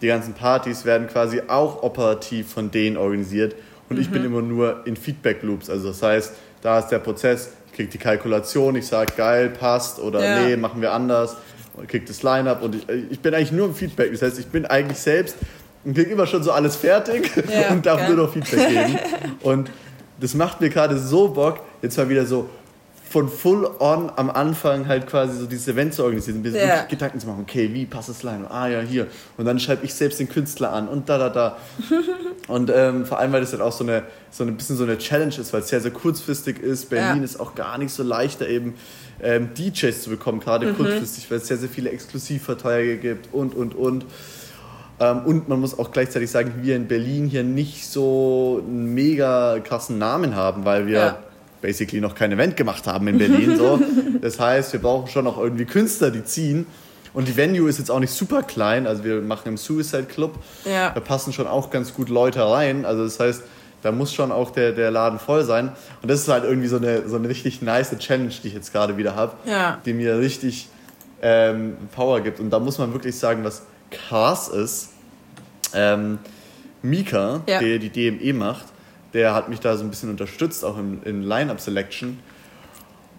Die 0.00 0.06
ganzen 0.06 0.34
Partys 0.34 0.84
werden 0.84 1.08
quasi 1.08 1.42
auch 1.48 1.82
operativ 1.82 2.52
von 2.52 2.70
denen 2.70 2.96
organisiert 2.96 3.54
und 3.88 3.96
mhm. 3.96 4.02
ich 4.02 4.10
bin 4.10 4.22
mhm. 4.22 4.28
immer 4.28 4.42
nur 4.42 4.86
in 4.86 4.96
Feedback 4.96 5.42
Loops. 5.42 5.68
Also 5.68 5.88
das 5.88 6.02
heißt, 6.02 6.34
da 6.62 6.78
ist 6.78 6.88
der 6.88 7.00
Prozess, 7.00 7.52
ich 7.66 7.72
kriege 7.72 7.90
die 7.90 7.98
Kalkulation, 7.98 8.76
ich 8.76 8.86
sage 8.86 9.12
geil, 9.16 9.50
passt 9.50 9.98
oder 9.98 10.24
ja. 10.24 10.42
nee, 10.46 10.56
machen 10.56 10.80
wir 10.80 10.92
anders, 10.92 11.36
kriege 11.86 12.06
das 12.06 12.22
Line-Up 12.22 12.62
und 12.62 12.74
ich, 12.76 12.88
ich 13.10 13.20
bin 13.20 13.34
eigentlich 13.34 13.52
nur 13.52 13.66
im 13.66 13.74
Feedback. 13.74 14.12
Das 14.12 14.22
heißt, 14.22 14.38
ich 14.38 14.46
bin 14.46 14.66
eigentlich 14.66 14.98
selbst 14.98 15.36
und 15.84 15.94
krieg 15.94 16.10
immer 16.10 16.26
schon 16.26 16.42
so 16.42 16.52
alles 16.52 16.76
fertig 16.76 17.30
ja, 17.48 17.70
und 17.70 17.84
darf 17.86 18.00
geil. 18.00 18.14
nur 18.14 18.26
noch 18.26 18.32
Feedback 18.32 18.68
geben. 18.68 18.98
Und 19.42 19.70
das 20.20 20.34
macht 20.34 20.60
mir 20.60 20.68
gerade 20.68 20.98
so 20.98 21.28
Bock, 21.28 21.60
jetzt 21.80 21.96
mal 21.96 22.08
wieder 22.08 22.26
so 22.26 22.50
von 23.10 23.28
full 23.28 23.68
on 23.80 24.08
am 24.14 24.30
Anfang 24.30 24.86
halt 24.86 25.08
quasi 25.08 25.36
so 25.36 25.46
dieses 25.46 25.66
Event 25.66 25.94
zu 25.94 26.04
organisieren, 26.04 26.42
mir 26.42 26.50
ja. 26.50 26.84
Gedanken 26.84 27.18
zu 27.18 27.26
machen, 27.26 27.40
okay, 27.42 27.68
wie 27.72 27.84
passt 27.84 28.08
das 28.08 28.22
Line? 28.22 28.48
Ah 28.48 28.68
ja, 28.68 28.80
hier. 28.82 29.08
Und 29.36 29.46
dann 29.46 29.58
schreibe 29.58 29.84
ich 29.84 29.92
selbst 29.92 30.20
den 30.20 30.28
Künstler 30.28 30.72
an 30.72 30.86
und 30.86 31.08
da, 31.08 31.18
da, 31.18 31.28
da. 31.28 31.56
und 32.46 32.70
ähm, 32.72 33.04
vor 33.04 33.18
allem, 33.18 33.32
weil 33.32 33.40
das 33.40 33.50
halt 33.50 33.62
auch 33.62 33.72
so 33.72 33.82
eine, 33.82 34.04
so 34.30 34.44
ein 34.44 34.56
bisschen 34.56 34.76
so 34.76 34.84
eine 34.84 34.96
Challenge 34.96 35.34
ist, 35.36 35.52
weil 35.52 35.62
es 35.62 35.68
sehr, 35.68 35.80
sehr 35.80 35.90
kurzfristig 35.90 36.60
ist. 36.60 36.88
Berlin 36.88 37.18
ja. 37.18 37.24
ist 37.24 37.40
auch 37.40 37.56
gar 37.56 37.78
nicht 37.78 37.92
so 37.92 38.04
leicht, 38.04 38.40
da 38.42 38.46
eben 38.46 38.74
ähm, 39.20 39.54
DJs 39.54 40.02
zu 40.02 40.10
bekommen, 40.10 40.38
gerade 40.38 40.66
mhm. 40.66 40.76
kurzfristig, 40.76 41.28
weil 41.32 41.38
es 41.38 41.48
sehr, 41.48 41.56
sehr 41.56 41.68
viele 41.68 41.90
Exklusivverträge 41.90 42.98
gibt 42.98 43.34
und, 43.34 43.56
und, 43.56 43.74
und. 43.74 44.04
Ähm, 45.00 45.22
und 45.24 45.48
man 45.48 45.60
muss 45.60 45.78
auch 45.78 45.90
gleichzeitig 45.90 46.30
sagen, 46.30 46.54
wir 46.60 46.76
in 46.76 46.86
Berlin 46.86 47.26
hier 47.26 47.42
nicht 47.42 47.86
so 47.86 48.62
einen 48.64 48.94
mega 48.94 49.58
krassen 49.60 49.98
Namen 49.98 50.36
haben, 50.36 50.64
weil 50.64 50.86
wir 50.86 50.98
ja. 50.98 51.18
basically 51.62 52.00
noch 52.00 52.14
kein 52.14 52.30
Event 52.32 52.56
gemacht 52.56 52.86
haben 52.86 53.08
in 53.08 53.18
Berlin. 53.18 53.56
So. 53.56 53.80
Das 54.20 54.38
heißt, 54.38 54.74
wir 54.74 54.80
brauchen 54.80 55.08
schon 55.08 55.24
noch 55.24 55.38
irgendwie 55.38 55.64
Künstler, 55.64 56.10
die 56.10 56.22
ziehen. 56.22 56.66
Und 57.14 57.26
die 57.26 57.36
Venue 57.38 57.70
ist 57.70 57.78
jetzt 57.78 57.90
auch 57.90 58.00
nicht 58.00 58.12
super 58.12 58.42
klein. 58.42 58.86
Also 58.86 59.02
wir 59.02 59.22
machen 59.22 59.48
im 59.48 59.56
Suicide 59.56 60.04
Club. 60.04 60.34
Ja. 60.66 60.90
Da 60.90 61.00
passen 61.00 61.32
schon 61.32 61.46
auch 61.46 61.70
ganz 61.70 61.94
gut 61.94 62.10
Leute 62.10 62.42
rein. 62.42 62.84
Also 62.84 63.04
das 63.04 63.18
heißt, 63.18 63.42
da 63.82 63.92
muss 63.92 64.12
schon 64.12 64.30
auch 64.30 64.50
der, 64.50 64.72
der 64.72 64.90
Laden 64.90 65.18
voll 65.18 65.44
sein. 65.44 65.72
Und 66.02 66.10
das 66.10 66.20
ist 66.20 66.28
halt 66.28 66.44
irgendwie 66.44 66.68
so 66.68 66.76
eine, 66.76 67.08
so 67.08 67.16
eine 67.16 67.28
richtig 67.28 67.62
nice 67.62 67.96
Challenge, 67.98 68.32
die 68.42 68.48
ich 68.48 68.54
jetzt 68.54 68.72
gerade 68.72 68.98
wieder 68.98 69.16
habe, 69.16 69.32
ja. 69.46 69.78
die 69.84 69.94
mir 69.94 70.18
richtig 70.18 70.68
ähm, 71.22 71.76
Power 71.94 72.20
gibt. 72.20 72.40
Und 72.40 72.50
da 72.50 72.58
muss 72.58 72.78
man 72.78 72.92
wirklich 72.92 73.18
sagen, 73.18 73.42
was 73.42 73.62
krass 73.90 74.48
ist, 74.48 74.90
ähm, 75.74 76.18
Mika, 76.82 77.42
ja. 77.46 77.60
der 77.60 77.78
die 77.78 77.90
DME 77.90 78.32
macht, 78.32 78.66
der 79.12 79.34
hat 79.34 79.48
mich 79.48 79.60
da 79.60 79.76
so 79.76 79.84
ein 79.84 79.90
bisschen 79.90 80.10
unterstützt, 80.10 80.64
auch 80.64 80.78
in, 80.78 81.02
in 81.02 81.22
Line-Up 81.22 81.60
Selection. 81.60 82.18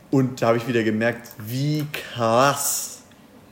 Und 0.10 0.42
da 0.42 0.48
habe 0.48 0.58
ich 0.58 0.68
wieder 0.68 0.84
gemerkt, 0.84 1.30
wie 1.38 1.86
krass, 1.92 3.02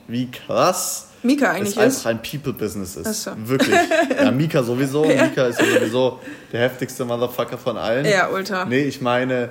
wie 0.08 0.30
krass 0.30 1.08
Mika 1.22 1.50
eigentlich 1.50 1.76
es 1.76 1.78
einfach 1.78 2.06
ein 2.10 2.22
People-Business 2.22 2.96
ist. 2.96 3.22
So. 3.22 3.32
Wirklich. 3.36 3.76
Ja, 4.22 4.30
Mika 4.30 4.62
sowieso. 4.62 5.04
ja. 5.04 5.24
Mika 5.24 5.46
ist 5.46 5.60
ja 5.60 5.66
sowieso 5.66 6.20
der 6.52 6.60
heftigste 6.60 7.04
Motherfucker 7.04 7.58
von 7.58 7.76
allen. 7.76 8.04
Ja, 8.04 8.28
ultra. 8.28 8.64
Nee, 8.64 8.82
ich 8.82 9.00
meine, 9.00 9.50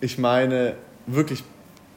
ich 0.00 0.18
meine 0.18 0.74
wirklich 1.06 1.42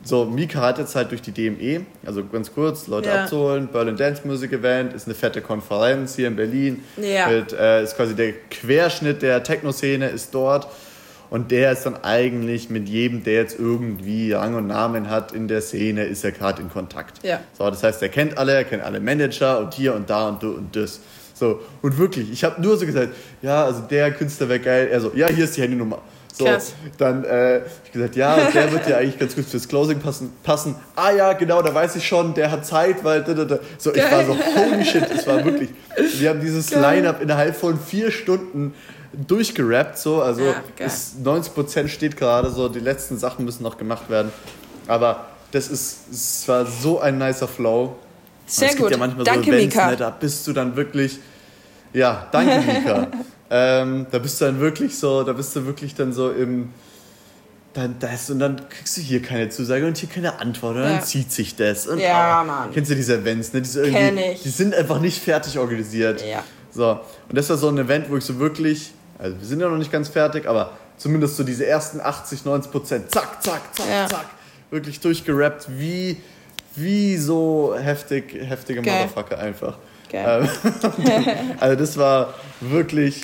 so, 0.04 0.26
Mika 0.26 0.62
hat 0.62 0.78
jetzt 0.78 0.96
halt 0.96 1.12
durch 1.12 1.22
die 1.22 1.32
DME, 1.32 1.86
also 2.06 2.24
ganz 2.26 2.54
kurz, 2.54 2.88
Leute 2.88 3.10
ja. 3.10 3.24
abzuholen, 3.24 3.68
Berlin 3.68 3.98
Dance 3.98 4.22
Music 4.26 4.54
Event, 4.54 4.94
ist 4.94 5.08
eine 5.08 5.16
fette 5.16 5.42
Konferenz 5.42 6.16
hier 6.16 6.28
in 6.28 6.36
Berlin. 6.36 6.84
Ja. 6.98 7.28
Mit, 7.28 7.52
äh, 7.52 7.84
ist 7.84 7.98
quasi 7.98 8.16
der 8.16 8.34
Querschnitt 8.50 9.22
der 9.22 9.44
Techno-Szene 9.44 10.08
ist 10.08 10.34
dort. 10.34 10.68
Und 11.30 11.52
der 11.52 11.74
ist 11.74 11.86
dann 11.86 12.04
eigentlich 12.04 12.72
mit 12.72 12.90
jedem, 12.90 13.24
der 13.24 13.36
jetzt 13.36 13.60
irgendwie 13.60 14.34
Rang 14.34 14.56
und 14.56 14.66
Namen 14.66 15.12
hat 15.12 15.32
in 15.32 15.48
der 15.48 15.62
Szene, 15.62 16.06
ist 16.06 16.24
er 16.24 16.32
gerade 16.32 16.62
in 16.62 16.70
Kontakt. 16.70 17.24
Ja. 17.24 17.42
So, 17.56 17.70
das 17.70 17.84
heißt, 17.84 18.02
er 18.02 18.10
kennt 18.10 18.38
alle, 18.38 18.54
er 18.54 18.64
kennt 18.64 18.82
alle 18.82 19.00
Manager 19.00 19.60
und 19.60 19.74
hier 19.76 19.94
und 19.94 20.10
da 20.10 20.30
und, 20.30 20.44
und 20.44 20.76
das. 20.76 21.02
So, 21.36 21.62
und 21.84 21.98
wirklich, 21.98 22.32
ich 22.32 22.44
habe 22.44 22.60
nur 22.62 22.78
so 22.78 22.86
gesagt, 22.86 23.14
ja, 23.42 23.64
also 23.64 23.82
der 23.82 24.12
Künstler 24.12 24.50
wäre 24.50 24.60
geil. 24.60 24.88
Er 24.92 25.02
so, 25.02 25.12
ja, 25.14 25.28
hier 25.30 25.44
ist 25.44 25.56
die 25.56 25.62
Handynummer. 25.62 26.02
So, 26.32 26.46
Krass. 26.46 26.74
dann 26.98 27.24
äh, 27.26 27.62
ich 27.84 27.92
gesagt, 27.92 28.16
ja, 28.16 28.38
der 28.52 28.72
wird 28.72 28.88
ja 28.88 28.98
eigentlich 28.98 29.20
ganz 29.20 29.36
gut 29.36 29.46
fürs 29.46 29.68
Closing 29.68 30.00
passen, 30.00 30.32
passen. 30.44 30.76
Ah 30.96 31.12
ja, 31.12 31.34
genau, 31.34 31.62
da 31.62 31.74
weiß 31.74 31.96
ich 31.96 32.08
schon, 32.08 32.34
der 32.34 32.52
hat 32.52 32.66
Zeit, 32.66 33.04
weil 33.04 33.24
da, 33.24 33.34
da, 33.34 33.46
da. 33.46 33.60
so 33.78 33.92
Geil. 33.92 34.06
ich 34.06 34.12
war 34.12 34.26
so 34.26 34.38
holy 34.38 34.86
shit, 34.86 35.10
es 35.12 35.28
war 35.28 35.44
wirklich. 35.44 35.70
Wir 36.18 36.30
haben 36.30 36.40
dieses 36.40 36.74
Line-up 36.74 37.22
innerhalb 37.22 37.56
von 37.56 37.80
vier 37.80 38.12
Stunden 38.12 38.74
durchgerappt, 39.28 39.98
so 39.98 40.22
also 40.22 40.44
ja, 40.44 40.86
ist 40.86 41.20
90 41.20 41.92
steht 41.92 42.16
gerade 42.16 42.52
so, 42.52 42.70
die 42.70 42.80
letzten 42.80 43.18
Sachen 43.18 43.44
müssen 43.44 43.64
noch 43.64 43.78
gemacht 43.78 44.10
werden, 44.10 44.32
aber 44.88 45.26
das 45.52 45.68
ist, 45.68 46.12
es 46.12 46.48
war 46.48 46.66
so 46.66 47.00
ein 47.00 47.18
nicer 47.18 47.48
Flow. 47.48 47.96
Sehr 48.46 48.70
es 48.70 48.76
gut. 48.76 48.90
Gibt 48.90 48.92
ja 48.92 48.98
manchmal 48.98 49.26
danke, 49.26 49.46
so 49.46 49.52
Events, 49.52 49.76
Mika. 49.76 49.90
Ne, 49.90 49.98
da 49.98 50.10
bist 50.12 50.48
du 50.48 50.54
dann 50.54 50.76
wirklich, 50.76 51.20
ja, 51.94 52.28
danke 52.32 52.62
Mika. 52.62 53.08
Ähm, 53.52 54.06
da 54.12 54.20
bist 54.20 54.40
du 54.42 54.46
dann 54.46 54.60
wirklich 54.60 54.98
so, 54.98 55.24
da 55.24 55.34
bist 55.34 55.56
du 55.56 55.66
wirklich 55.66 55.96
dann 55.96 56.14
so 56.14 56.32
im, 56.32 56.70
dann 57.74 57.96
das 58.00 58.30
und 58.30 58.40
dann 58.40 58.68
kriegst 58.70 58.98
du 58.98 59.02
hier 59.02 59.22
keine 59.22 59.50
Zusage 59.50 59.86
und 59.88 59.98
hier 59.98 60.10
keine 60.10 60.40
Antwort 60.40 60.76
und 60.76 60.84
Ja. 60.84 60.90
dann 60.90 61.04
zieht 61.04 61.32
sich 61.32 61.56
das. 61.56 61.88
Und, 61.88 62.00
Ja, 62.00 62.42
ah, 62.42 62.44
Mann. 62.44 62.70
Kennst 62.74 62.92
du 62.92 62.96
diese 62.96 63.16
Events, 63.18 63.54
ne? 63.54 63.62
Diese 63.62 63.84
Kenn 63.84 64.18
irgendwie, 64.18 64.34
ich. 64.34 64.44
Die 64.44 64.50
sind 64.50 64.76
einfach 64.76 65.00
nicht 65.00 65.22
fertig 65.22 65.58
organisiert. 65.58 66.24
Ja. 66.26 66.44
So, 66.72 66.92
und 66.92 67.36
das 67.38 67.50
war 67.50 67.58
so 67.58 67.70
ein 67.70 67.78
Event, 67.80 68.10
wo 68.10 68.18
ich 68.18 68.24
so 68.24 68.38
wirklich, 68.40 68.92
also 69.18 69.40
wir 69.40 69.48
sind 69.48 69.60
ja 69.60 69.68
noch 69.70 69.78
nicht 69.78 69.92
ganz 69.92 70.10
fertig, 70.10 70.48
aber 70.48 70.74
zumindest 70.98 71.36
so 71.38 71.44
diese 71.44 71.66
ersten 71.66 72.00
80, 72.02 72.46
90 72.46 72.72
Prozent, 72.72 73.12
zack, 73.12 73.42
zack, 73.44 73.62
zack, 73.76 73.88
Ja. 73.90 74.08
zack, 74.08 74.26
wirklich 74.70 75.00
durchgerappt, 75.00 75.68
wie, 75.80 76.18
wie 76.76 77.18
so 77.18 77.76
heftig, 77.80 78.36
heftige 78.48 78.82
Geil. 78.84 78.94
Motherfucker 79.08 79.40
einfach. 79.40 79.78
Geil. 80.12 80.48
Ähm, 80.84 81.24
also 81.60 81.76
das 81.76 81.98
war 81.98 82.36
wirklich, 82.62 83.24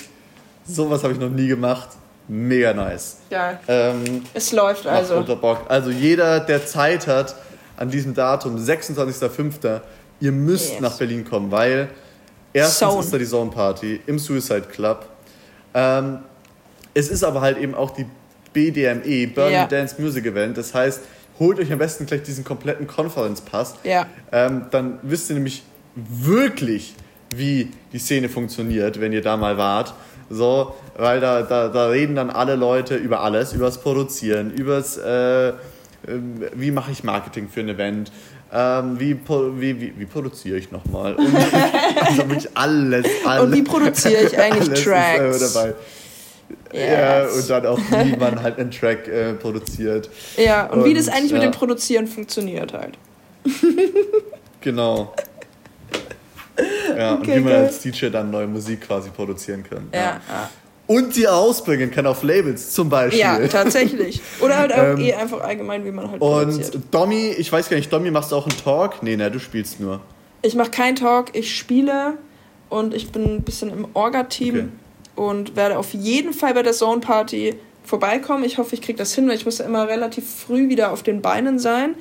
sowas 0.66 1.04
habe 1.04 1.14
ich 1.14 1.20
noch 1.20 1.30
nie 1.30 1.48
gemacht. 1.48 1.90
Mega 2.28 2.74
nice. 2.74 3.18
Geil. 3.30 3.60
Ähm, 3.68 4.24
Es 4.34 4.52
läuft 4.52 4.88
also. 4.88 5.16
unter 5.18 5.36
Bock. 5.36 5.66
Also 5.70 5.92
jeder, 5.92 6.40
der 6.40 6.66
Zeit 6.66 7.06
hat, 7.08 7.36
an 7.78 7.90
diesem 7.92 8.14
Datum, 8.16 8.58
26.05., 8.58 9.82
ihr 10.22 10.32
müsst 10.32 10.72
Yes. 10.74 10.82
nach 10.82 10.98
Berlin 10.98 11.24
kommen, 11.24 11.52
weil 11.52 11.90
erstens 12.54 12.90
Zone. 12.90 13.00
ist 13.02 13.14
da 13.14 13.18
die 13.20 13.26
Zone 13.28 13.52
Party 13.52 14.00
im 14.08 14.18
Suicide 14.18 14.62
Club. 14.72 15.06
Ähm, 15.74 16.20
es 16.94 17.10
ist 17.10 17.24
aber 17.24 17.42
halt 17.42 17.58
eben 17.58 17.76
auch 17.76 17.92
die 17.92 18.06
BDME, 18.54 19.28
Burning 19.28 19.54
Ja. 19.54 19.68
Dance 19.68 19.96
Music 20.02 20.26
Event. 20.26 20.58
Das 20.58 20.74
heißt, 20.74 21.02
holt 21.38 21.60
euch 21.60 21.72
am 21.72 21.78
besten 21.78 22.06
gleich 22.06 22.24
diesen 22.24 22.44
kompletten 22.46 22.88
Conference 22.88 23.42
Pass. 23.42 23.76
Ja. 23.84 24.08
Ähm, 24.32 24.66
dann 24.72 24.98
wisst 25.04 25.30
ihr 25.30 25.36
nämlich 25.36 25.62
wirklich, 25.96 26.96
wie 27.36 27.72
die 27.92 28.00
Szene 28.00 28.30
funktioniert, 28.30 29.00
wenn 29.02 29.12
ihr 29.14 29.22
da 29.22 29.36
mal 29.38 29.58
wart. 29.58 29.94
So, 30.30 30.74
weil 30.98 31.20
da, 31.20 31.44
da, 31.44 31.68
da 31.68 31.88
reden 31.88 32.16
dann 32.16 32.30
alle 32.30 32.56
Leute 32.56 32.96
über 32.96 33.22
alles, 33.22 33.54
übers 33.54 33.78
Produzieren, 33.80 34.52
übers, 34.52 34.98
äh, 34.98 35.50
ähm, 35.50 36.44
wie 36.54 36.72
mache 36.72 36.92
ich 36.92 37.04
Marketing 37.04 37.48
für 37.48 37.60
ein 37.60 37.70
Event, 37.70 38.12
ähm, 38.52 39.00
wie, 39.00 39.16
wie, 39.28 39.82
wie, 39.82 39.94
wie 39.98 40.06
produziere 40.06 40.58
ich 40.58 40.72
nochmal. 40.72 41.16
Und 41.16 41.28
also 42.02 42.30
wirklich 42.30 42.50
alles, 42.56 43.06
alles. 43.26 43.44
Und 43.44 43.54
wie 43.54 43.62
produziere 43.62 44.24
ich 44.24 44.38
eigentlich 44.40 44.84
Tracks? 44.84 45.42
Ist, 45.42 45.56
äh, 45.56 45.60
dabei. 45.60 45.74
Ja, 46.74 47.24
Yes. 47.24 47.38
und 47.38 47.50
dann 47.50 47.66
auch, 47.68 47.80
wie 47.80 48.18
man 48.18 48.42
halt 48.42 48.60
einen 48.60 48.70
Track 48.70 49.08
äh, 49.08 49.34
produziert. 49.34 50.10
Ja, 50.38 50.66
und, 50.68 50.84
wie 50.84 50.94
das 50.94 51.08
Und, 51.08 51.14
eigentlich 51.14 51.32
mit 51.32 51.42
ja. 51.42 51.50
dem 51.50 51.54
Produzieren 51.54 52.08
funktioniert 52.08 52.74
halt. 52.74 52.98
Genau. 54.62 55.14
Ja, 56.98 57.14
und 57.16 57.22
Okay, 57.22 57.36
wie 57.38 57.40
man 57.42 57.54
geil. 57.54 57.64
als 57.66 57.80
DJ 57.80 58.08
dann 58.10 58.32
neue 58.32 58.48
Musik 58.48 58.82
quasi 58.82 59.10
produzieren 59.10 59.64
kann. 59.64 59.88
Ja, 59.94 60.00
ja. 60.00 60.50
Und 60.88 61.16
die 61.16 61.28
ausbringen 61.28 61.90
kann 61.90 62.06
auf 62.06 62.22
Labels 62.22 62.72
zum 62.72 62.90
Beispiel. 62.90 63.20
ja 63.20 63.40
tatsächlich. 63.48 64.22
Oder 64.40 64.58
halt 64.60 64.72
auch 64.74 64.78
Ähm, 64.84 65.00
eh 65.00 65.14
einfach 65.14 65.42
allgemein, 65.42 65.84
wie 65.84 65.92
man 65.92 66.12
halt 66.12 66.22
Und 66.22 66.30
produziert. 66.52 66.78
Domi, 66.92 67.30
ich 67.38 67.52
weiß 67.52 67.70
gar 67.70 67.78
nicht, 67.78 67.92
Domi, 67.92 68.12
machst 68.12 68.32
du 68.32 68.36
auch 68.36 68.48
einen 68.48 68.58
Talk? 68.64 69.02
Nee, 69.02 69.16
ne, 69.18 69.32
du 69.32 69.40
spielst 69.40 69.80
nur. 69.80 70.00
Ich 70.44 70.54
mache 70.54 70.70
keinen 70.70 70.96
Talk, 70.96 71.36
ich 71.36 71.56
spiele 71.58 72.14
und 72.70 72.94
ich 72.94 73.10
bin 73.12 73.24
ein 73.38 73.42
bisschen 73.42 73.72
im 73.72 73.88
Orga-Team 73.96 74.56
Okay. 74.56 74.68
und 75.16 75.56
werde 75.56 75.80
auf 75.80 75.92
jeden 75.96 76.34
Fall 76.34 76.54
bei 76.54 76.62
der 76.62 76.74
Zone 76.74 77.02
Party 77.02 77.56
vorbeikommen. 77.84 78.44
Ich 78.44 78.60
hoffe, 78.60 78.76
ich 78.76 78.82
kriege 78.84 78.98
das 79.00 79.14
hin, 79.16 79.28
weil 79.28 79.36
ich 79.38 79.46
muss 79.46 79.58
ja 79.58 79.66
immer 79.66 79.88
relativ 79.88 80.24
früh 80.30 80.70
wieder 80.70 80.92
auf 80.92 81.02
den 81.02 81.22
Beinen 81.24 81.58
sein. 81.58 81.96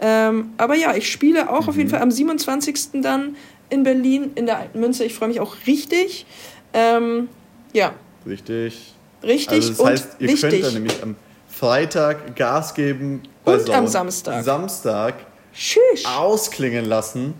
Ähm, 0.00 0.50
aber 0.58 0.76
ja, 0.76 0.94
ich 0.94 1.10
spiele 1.10 1.50
auch 1.50 1.66
auf 1.66 1.74
Mhm. 1.74 1.78
jeden 1.80 1.90
Fall 1.90 2.02
am 2.02 2.12
27. 2.12 3.02
dann 3.02 3.34
in 3.70 3.82
Berlin 3.82 4.32
in 4.34 4.46
der 4.46 4.58
Alten 4.58 4.80
Münze. 4.80 5.04
Ich 5.04 5.14
freue 5.14 5.28
mich 5.28 5.40
auch 5.40 5.56
richtig. 5.66 6.26
Ähm, 6.72 7.28
ja, 7.72 7.92
Richtig. 8.26 8.94
richtig 9.22 9.48
Also 9.56 9.68
das 9.70 9.80
und 9.80 9.86
heißt, 9.88 10.08
ihr 10.18 10.28
wichtig. 10.28 10.50
könnt 10.50 10.64
dann 10.64 10.74
nämlich 10.74 11.02
am 11.02 11.16
Freitag 11.48 12.36
Gas 12.36 12.74
geben 12.74 13.22
bei 13.44 13.52
Und 13.54 13.60
am 13.70 13.74
Zone. 13.86 13.88
Samstag. 13.88 14.44
Samstag 14.44 15.14
Tschüss. 15.54 16.04
ausklingen 16.04 16.84
lassen 16.84 17.34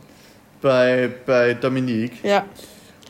bei, 0.60 1.10
bei 1.26 1.54
Dominique. 1.54 2.22
Ja, 2.24 2.44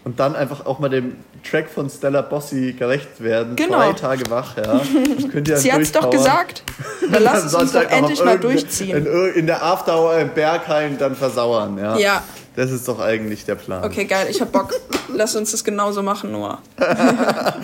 Und 0.04 0.18
dann 0.20 0.34
einfach 0.36 0.66
auch 0.66 0.78
mal 0.80 0.88
dem 0.88 1.16
Track 1.42 1.68
von 1.68 1.88
Stella 1.90 2.22
Bossi 2.22 2.74
gerecht 2.78 3.20
werden. 3.22 3.56
Genau. 3.56 3.78
Zwei 3.78 3.92
Tage 3.92 4.30
wach, 4.30 4.56
ja. 4.56 4.80
Könnt 5.30 5.48
ihr 5.48 5.56
sie 5.58 5.72
hat's 5.72 5.92
doch 5.92 6.02
durchpowern. 6.10 6.10
gesagt. 6.46 6.62
Dann 7.12 7.22
lass 7.22 7.44
es 7.44 7.54
uns 7.54 7.72
doch 7.72 7.82
endlich 7.82 8.22
mal 8.24 8.38
durchziehen. 8.38 9.06
In, 9.06 9.32
in 9.34 9.46
der 9.46 9.62
Afterhour 9.62 10.16
im 10.18 10.30
Berghain 10.30 10.98
dann 10.98 11.14
versauern, 11.16 11.78
ja. 11.78 11.96
Ja. 11.96 12.22
Das 12.56 12.70
ist 12.72 12.88
doch 12.88 12.98
eigentlich 12.98 13.44
der 13.44 13.54
Plan. 13.54 13.84
Okay, 13.84 14.04
geil, 14.04 14.26
ich 14.30 14.40
hab 14.40 14.50
Bock. 14.52 14.74
Lass 15.14 15.36
uns 15.36 15.52
das 15.52 15.62
genauso 15.62 16.02
machen, 16.02 16.32
Noah. 16.32 16.58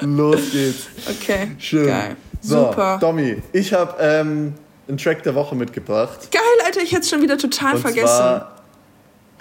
Los 0.00 0.50
geht's. 0.52 0.86
Okay, 1.08 1.52
Schön. 1.58 1.86
geil. 1.86 2.16
So, 2.40 2.66
Super. 2.66 2.98
Domi, 3.00 3.42
ich 3.52 3.72
habe 3.74 3.94
ähm, 4.00 4.54
einen 4.88 4.96
Track 4.98 5.22
der 5.22 5.34
Woche 5.34 5.54
mitgebracht. 5.54 6.30
Geil, 6.32 6.40
Alter, 6.64 6.80
ich 6.80 6.92
hätte 6.92 7.02
es 7.02 7.10
schon 7.10 7.20
wieder 7.20 7.36
total 7.36 7.74
Und 7.74 7.80
vergessen. 7.82 8.06
zwar, 8.06 8.52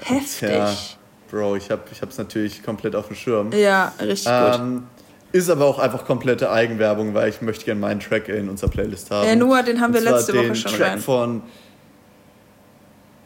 Heftig. 0.02 0.50
tja, 0.50 0.72
Bro, 1.30 1.56
ich 1.58 1.70
habe 1.72 1.82
ich 1.92 2.02
hab's 2.02 2.18
natürlich 2.18 2.64
komplett 2.64 2.96
auf 2.96 3.08
dem 3.08 3.16
Schirm. 3.16 3.52
Ja, 3.52 3.94
richtig 4.00 4.26
gut. 4.26 4.56
Ähm, 4.60 4.84
ist 5.34 5.50
aber 5.50 5.66
auch 5.66 5.78
einfach 5.80 6.06
komplette 6.06 6.50
Eigenwerbung, 6.52 7.14
weil 7.14 7.30
ich 7.30 7.42
möchte 7.42 7.66
gerne 7.66 7.82
meinen 7.82 8.00
Track 8.00 8.30
in 8.30 8.48
unserer 8.50 8.70
Playlist 8.70 9.12
haben. 9.12 9.28
Ja, 9.28 9.36
Noah, 9.36 9.62
den 9.64 9.82
haben 9.82 9.94
wir 9.94 10.02
letzte 10.02 10.34
Woche 10.34 10.46
den 10.46 10.56
schon 10.56 10.72
Track 10.72 10.92
rein. 10.92 11.00
von... 11.00 11.42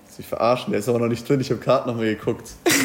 Sich 0.10 0.26
verarschen, 0.28 0.72
der 0.72 0.80
ist 0.80 0.90
aber 0.90 1.00
noch 1.00 1.08
nicht 1.08 1.28
drin. 1.30 1.40
Ich 1.40 1.50
habe 1.52 1.62
gerade 1.62 1.88
noch 1.88 1.96
mal 1.96 2.06
geguckt. 2.06 2.50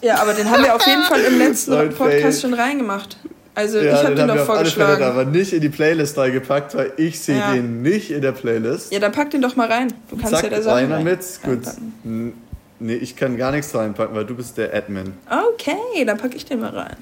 Ja, 0.00 0.22
aber 0.22 0.32
den 0.32 0.48
haben 0.48 0.62
wir 0.62 0.76
auf 0.76 0.86
jeden 0.86 1.02
Fall 1.02 1.20
im 1.22 1.38
letzten 1.38 1.72
Neuen 1.72 1.92
Podcast 1.92 2.42
schon 2.42 2.54
reingemacht. 2.54 3.16
Also 3.54 3.78
Ja, 3.78 3.84
ich 3.94 4.04
habe 4.04 4.14
den 4.14 4.28
den 4.28 4.36
doch 4.36 4.42
auf 4.44 4.50
alle 4.50 4.70
Fälle 4.70 4.86
vorgeschlagen. 4.86 5.00
da, 5.00 5.08
aber 5.10 5.24
nicht 5.24 5.52
in 5.52 5.60
die 5.60 5.68
Playlist 5.70 6.16
reingepackt, 6.16 6.76
weil 6.76 6.92
ich 6.96 7.18
sehe 7.20 7.38
Ja. 7.38 7.52
den 7.52 7.82
nicht 7.82 8.12
in 8.12 8.22
der 8.22 8.30
Playlist. 8.30 8.92
Ja, 8.92 9.00
dann 9.00 9.10
pack 9.10 9.30
den 9.30 9.42
doch 9.42 9.56
mal 9.56 9.66
rein. 9.66 9.92
Du 10.08 10.16
kannst 10.16 10.30
Zack, 10.34 10.44
ja 10.44 10.50
der 10.50 10.62
Sache 10.62 10.76
rein 10.76 10.90
damit. 10.90 11.18
Gut. 11.42 11.66
reinpacken. 11.66 12.32
Nee, 12.80 12.94
ich 12.94 13.16
kann 13.16 13.36
gar 13.36 13.50
nichts 13.50 13.74
reinpacken, 13.74 14.14
weil 14.14 14.24
du 14.24 14.36
bist 14.36 14.56
der 14.56 14.74
Admin. 14.74 15.14
Okay, 15.52 16.04
dann 16.04 16.16
pack 16.16 16.34
ich 16.34 16.44
den 16.44 16.60
mal 16.60 16.70
rein. 16.70 16.96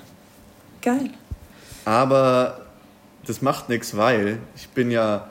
Geil. 0.81 1.11
Aber 1.85 2.67
das 3.27 3.43
macht 3.43 3.69
nichts, 3.69 3.97
weil 3.97 4.39
ich 4.57 4.69
bin 4.69 4.91
ja 4.91 5.29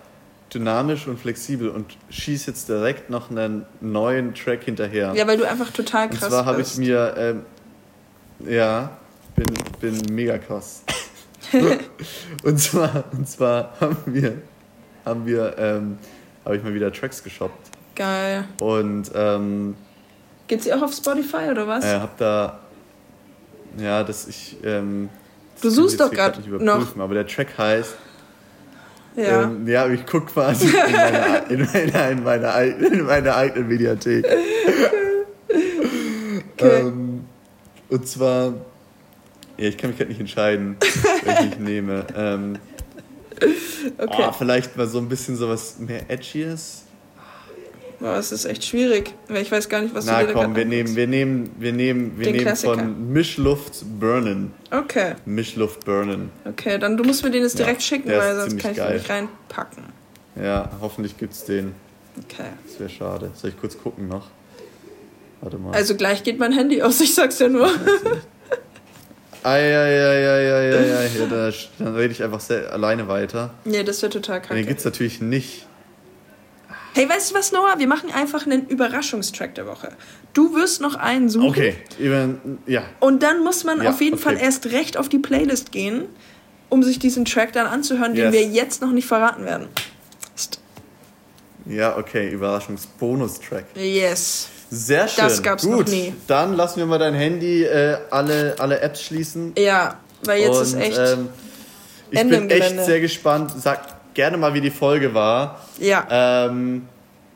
dynamisch 0.54 1.08
und 1.08 1.20
flexibel 1.20 1.70
und 1.70 1.98
schieße 2.10 2.52
jetzt 2.52 2.70
direkt 2.70 3.10
noch 3.10 3.30
einen 3.32 3.66
neuen 3.82 4.36
Track 4.36 4.64
hinterher. 4.64 5.14
Ja, 5.16 5.28
weil 5.28 5.38
du 5.38 5.48
einfach 5.48 5.72
total 5.72 6.10
und 6.10 6.18
krass 6.18 6.30
zwar 6.30 6.46
habe 6.46 6.62
ich 6.62 6.68
bist. 6.68 6.80
mir, 6.80 7.16
ähm, 7.18 7.41
ja, 8.48 8.91
bin, 9.36 9.48
bin 9.82 10.14
mega 10.16 10.38
krass. 10.38 10.84
und 12.43 12.60
zwar, 12.60 13.06
und 13.12 13.28
zwar 13.28 13.74
haben 13.80 13.98
wir, 14.06 14.38
haben 15.04 15.26
wir, 15.26 15.56
ähm, 15.58 15.98
habe 16.43 16.58
ich 16.58 16.64
mal 16.64 16.74
wieder 16.74 16.91
Tracks 16.91 17.24
geshoppt 17.24 17.70
Geil. 17.96 18.46
und 18.62 19.12
ähm, 19.14 19.76
Geht's 20.48 20.66
ihr 20.66 20.78
auch 20.78 20.84
auf 20.84 20.93
Spotify 20.93 21.50
oder 21.52 21.68
was? 21.68 21.84
äh, 21.84 22.00
hab 22.00 22.18
da, 22.18 22.60
ja, 23.78 24.04
dass 24.04 24.28
ich, 24.28 24.58
ähm, 24.64 25.10
Du 25.62 25.68
das 25.70 25.76
suchst 25.76 25.98
kann 25.98 26.12
ich 26.12 26.18
doch 26.18 26.38
nicht 26.38 26.48
überprüfen, 26.48 27.02
aber 27.02 27.14
der 27.14 27.28
Track 27.28 27.58
heißt 27.58 27.96
ja. 29.16 29.43
Ähm, 29.43 29.68
ja, 29.68 29.88
ich 29.88 30.06
guck 30.06 30.28
quasi 30.28 30.68
in 30.68 30.74
meiner, 30.74 31.50
in 31.50 31.66
meiner, 31.66 32.10
in 32.10 32.24
meiner, 32.24 32.62
in 32.62 33.06
meiner 33.06 33.36
eigenen 33.36 33.68
Mediathek. 33.68 34.26
ähm, 36.58 37.26
und 37.89 38.08
zwar, 38.08 38.54
ja, 39.58 39.70
ich 39.70 39.78
kann 39.78 39.91
mich 39.91 40.00
halt 40.00 40.10
nicht 40.10 40.20
entscheiden, 40.20 40.76
welchen 41.24 41.52
ich 41.54 41.60
nehme. 41.60 42.06
Ähm, 42.16 42.58
okay. 43.98 44.24
oh, 44.28 44.32
vielleicht 44.34 44.76
mal 44.76 44.88
so 44.88 44.98
ein 44.98 45.08
bisschen 45.08 45.38
sowas 45.38 45.78
mehr 45.80 46.10
Edgyes. 46.10 46.84
Boah, 48.00 48.18
es 48.18 48.32
ist 48.32 48.46
echt 48.46 48.66
schwierig, 48.66 49.14
weil 49.30 49.41
ich 49.41 49.52
weiß 49.52 49.70
gar 49.70 49.82
nicht, 49.82 49.96
was 49.96 50.06
Na 50.06 50.20
du 50.22 50.28
dir 50.28 50.34
da 50.34 50.39
komm, 50.39 50.43
grad 50.54 50.56
wir 50.58 50.66
nehmen, 50.66 50.96
wir 50.96 51.08
nehmen, 51.08 51.52
wir 51.58 51.72
nehmen, 51.72 52.18
wir 52.18 52.26
Den 52.26 52.34
nehmen 52.34 52.46
Klassiker. 52.46 52.76
von 52.76 53.12
Mischluft 53.14 53.84
Burnen. 54.00 54.54
Okay, 54.72 55.16
Mischluft 55.26 55.86
Burnen. 55.86 56.30
okay, 56.46 56.78
dann 56.78 56.98
du 56.98 57.04
musst 57.04 57.24
mir 57.24 57.32
den 57.32 57.43
jetzt 57.43 57.58
Ja, 57.58 57.66
direkt 57.66 57.82
schicken, 57.84 58.10
der 58.10 58.18
ist 58.20 58.24
weil 58.26 58.36
sonst 58.50 58.60
kann 58.60 58.72
ich 58.72 58.78
den 58.78 58.86
geil. 58.86 58.98
nicht 58.98 59.10
reinpacken. 59.10 59.84
Ja, 60.41 60.70
hoffentlich 60.82 61.18
gibt's 61.18 61.46
den. 61.46 61.74
Okay. 62.18 62.50
Das 62.68 62.80
wäre 62.80 62.89
schade. 62.89 63.32
Soll 63.36 63.52
ich 63.52 63.60
kurz 63.60 63.78
gucken 63.78 64.08
noch? 64.08 64.28
Warte 65.41 65.58
mal. 65.58 65.74
Also 65.74 65.96
gleich 65.96 66.24
geht 66.24 66.39
mein 66.39 66.52
Handy 66.54 66.82
aus, 66.82 67.00
ich 67.02 67.14
sag's 67.14 67.39
ja 67.39 67.48
nur. 67.50 67.70
Eieieiei, 69.43 71.08
ja, 71.20 71.26
da, 71.28 71.52
dann 71.78 71.96
rede 71.96 72.12
ich 72.14 72.24
einfach 72.24 72.39
sehr 72.39 72.72
alleine 72.74 73.08
weiter. 73.08 73.54
nee, 73.64 73.84
das 73.84 74.02
wäre 74.02 74.12
total 74.12 74.39
Den 74.39 74.48
kacke. 74.48 74.64
gibt 74.64 74.80
es 74.80 74.86
natürlich 74.86 75.22
nicht. 75.22 75.68
Hey, 76.98 77.10
weißt 77.10 77.32
du 77.32 77.36
was, 77.36 77.52
Noah? 77.52 77.76
Wir 77.78 77.88
machen 77.89 78.10
einfach 78.14 78.46
einen 78.46 78.68
Überraschungstrack 78.68 79.54
der 79.56 79.68
Woche. 79.68 79.89
Du 80.34 80.56
wirst 80.56 80.80
noch 80.80 80.96
einen 80.96 81.28
suchen. 81.30 81.50
Okay, 81.50 81.76
eben, 82.00 82.60
ja. 82.68 82.84
Und 83.02 83.22
dann 83.22 83.43
muss 83.43 83.66
man 83.66 83.84
Ja, 83.84 83.89
auf 83.89 84.00
jeden 84.00 84.14
okay. 84.16 84.24
Fall 84.24 84.38
erst 84.38 84.68
recht 84.68 84.96
auf 84.96 85.10
die 85.10 85.20
Playlist 85.20 85.74
gehen, 85.74 86.06
um 86.70 86.84
sich 86.84 86.98
diesen 86.98 87.26
Track 87.26 87.52
dann 87.52 87.68
anzuhören, 87.68 88.14
den 88.16 88.32
Yes. 88.32 88.34
wir 88.34 88.43
jetzt 88.43 88.82
noch 88.82 88.91
nicht 88.91 89.08
verraten 89.08 89.43
werden. 89.43 89.68
Ja, 91.66 91.98
okay, 91.98 92.30
Überraschungsbonus-Track. 92.30 93.66
Yes. 93.76 94.48
Sehr 94.70 95.08
schön. 95.10 95.24
Das 95.26 95.43
gab's 95.43 95.64
Gut, 95.64 95.88
noch 95.88 95.88
nie. 95.88 96.14
dann 96.28 96.56
lassen 96.56 96.78
wir 96.78 96.86
mal 96.86 96.98
dein 97.00 97.14
Handy 97.14 97.64
äh, 97.64 97.98
alle, 98.10 98.56
alle 98.60 98.80
Apps 98.80 99.02
schließen. 99.04 99.54
Ja, 99.58 99.98
weil 100.24 100.41
jetzt 100.43 100.56
Und, 100.56 100.62
ist 100.64 100.74
echt. 100.76 100.98
Ähm, 100.98 101.30
Ich 102.12 102.20
Ende 102.20 102.38
bin 102.38 102.50
echt 102.52 102.86
sehr 102.86 103.02
gespannt. 103.02 103.52
Sag 103.58 103.95
gerne 104.16 104.38
mal, 104.38 104.53
wie 104.55 104.61
die 104.61 104.72
Folge 104.72 105.13
war. 105.13 105.61
Ja. 105.80 106.07
Ähm, 106.09 106.88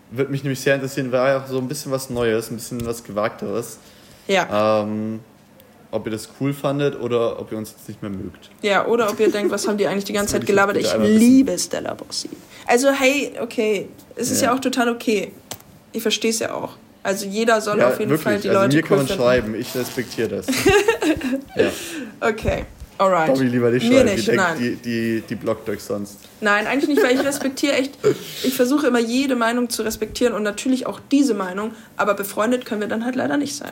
Würde 0.09 0.31
mich 0.31 0.43
nämlich 0.43 0.59
sehr 0.59 0.73
interessieren, 0.73 1.11
war 1.11 1.27
ja 1.29 1.37
auch 1.43 1.47
so 1.47 1.59
ein 1.59 1.67
bisschen 1.67 1.91
was 1.91 2.09
Neues, 2.09 2.49
ein 2.49 2.55
bisschen 2.55 2.83
was 2.85 3.03
Gewagteres. 3.03 3.77
Ja. 4.27 4.81
Ähm, 4.81 5.19
ob 5.91 6.05
ihr 6.05 6.11
das 6.11 6.29
cool 6.39 6.53
fandet 6.53 6.99
oder 6.99 7.39
ob 7.39 7.51
ihr 7.51 7.57
uns 7.57 7.71
jetzt 7.71 7.87
nicht 7.87 8.01
mehr 8.01 8.11
mögt. 8.11 8.49
Ja, 8.61 8.85
oder 8.87 9.09
ob 9.09 9.19
ihr 9.19 9.31
denkt, 9.31 9.51
was 9.51 9.67
haben 9.67 9.77
die 9.77 9.87
eigentlich 9.87 10.05
die 10.05 10.13
ganze 10.13 10.33
Zeit 10.33 10.45
gelabert? 10.45 10.77
Ich 10.77 10.91
einmal 10.91 11.07
wissen. 11.09 11.19
liebe 11.19 11.57
Stella 11.59 11.93
Bossi. 11.95 12.29
Also, 12.67 12.89
hey, 12.91 13.33
okay, 13.41 13.87
es 14.15 14.29
ist 14.31 14.41
ja, 14.41 14.49
Ja. 14.49 14.55
auch 14.55 14.59
total 14.59 14.89
okay. 14.89 15.31
Ich 15.91 16.01
verstehe 16.03 16.29
es 16.29 16.39
ja 16.39 16.53
auch. 16.53 16.73
Also, 17.01 17.25
jeder 17.25 17.59
soll 17.61 17.81
auf 17.81 17.99
jeden 17.99 18.15
Fall 18.19 18.39
die 18.39 18.49
also 18.49 18.61
Leute 18.61 18.75
mir 18.75 18.81
kann 18.83 18.91
cool 18.91 18.97
man 18.97 19.07
finden. 19.07 19.21
schreiben, 19.23 19.55
ich 19.55 19.73
respektiere 19.75 20.27
das. 20.29 20.45
ja. 21.55 21.71
Okay, 22.21 22.65
alright. 22.99 23.27
Bobby 23.27 23.45
lieber 23.47 23.69
nicht 23.71 23.87
Mir 23.87 24.01
schreiben, 24.01 24.15
nicht, 24.15 24.27
die, 24.27 24.35
nein. 24.35 24.57
die, 24.59 24.75
die, 24.75 25.23
die 25.27 25.35
blockt 25.35 25.67
euch 25.69 25.81
sonst. 25.81 26.17
Nein, 26.41 26.67
eigentlich 26.67 26.89
nicht, 26.89 27.03
weil 27.03 27.15
ich 27.15 27.25
respektiere 27.25 27.73
echt, 27.73 27.93
ich 28.43 28.53
versuche 28.53 28.87
immer 28.87 28.99
jede 28.99 29.35
Meinung 29.35 29.69
zu 29.69 29.81
respektieren 29.83 30.33
und 30.33 30.43
natürlich 30.43 30.85
auch 30.85 30.99
diese 31.11 31.33
Meinung, 31.33 31.71
aber 31.97 32.13
befreundet 32.13 32.65
können 32.65 32.81
wir 32.81 32.87
dann 32.87 33.05
halt 33.05 33.15
leider 33.15 33.37
nicht 33.37 33.55
sein. 33.55 33.71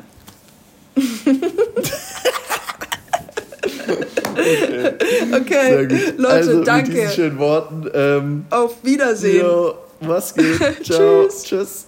okay, 5.33 5.87
gut. 5.87 6.17
Leute, 6.17 6.33
also, 6.33 6.57
Mit 6.57 6.67
danke. 6.67 6.91
diesen 6.91 7.09
schönen 7.11 7.37
Worten. 7.37 7.89
Ähm, 7.93 8.45
Auf 8.49 8.83
Wiedersehen. 8.83 9.45
jo, 9.45 9.75
was 10.01 10.33
geht? 10.33 10.59
Ciao. 10.83 11.25
Tschüss. 11.27 11.43
Tschüss. 11.43 11.86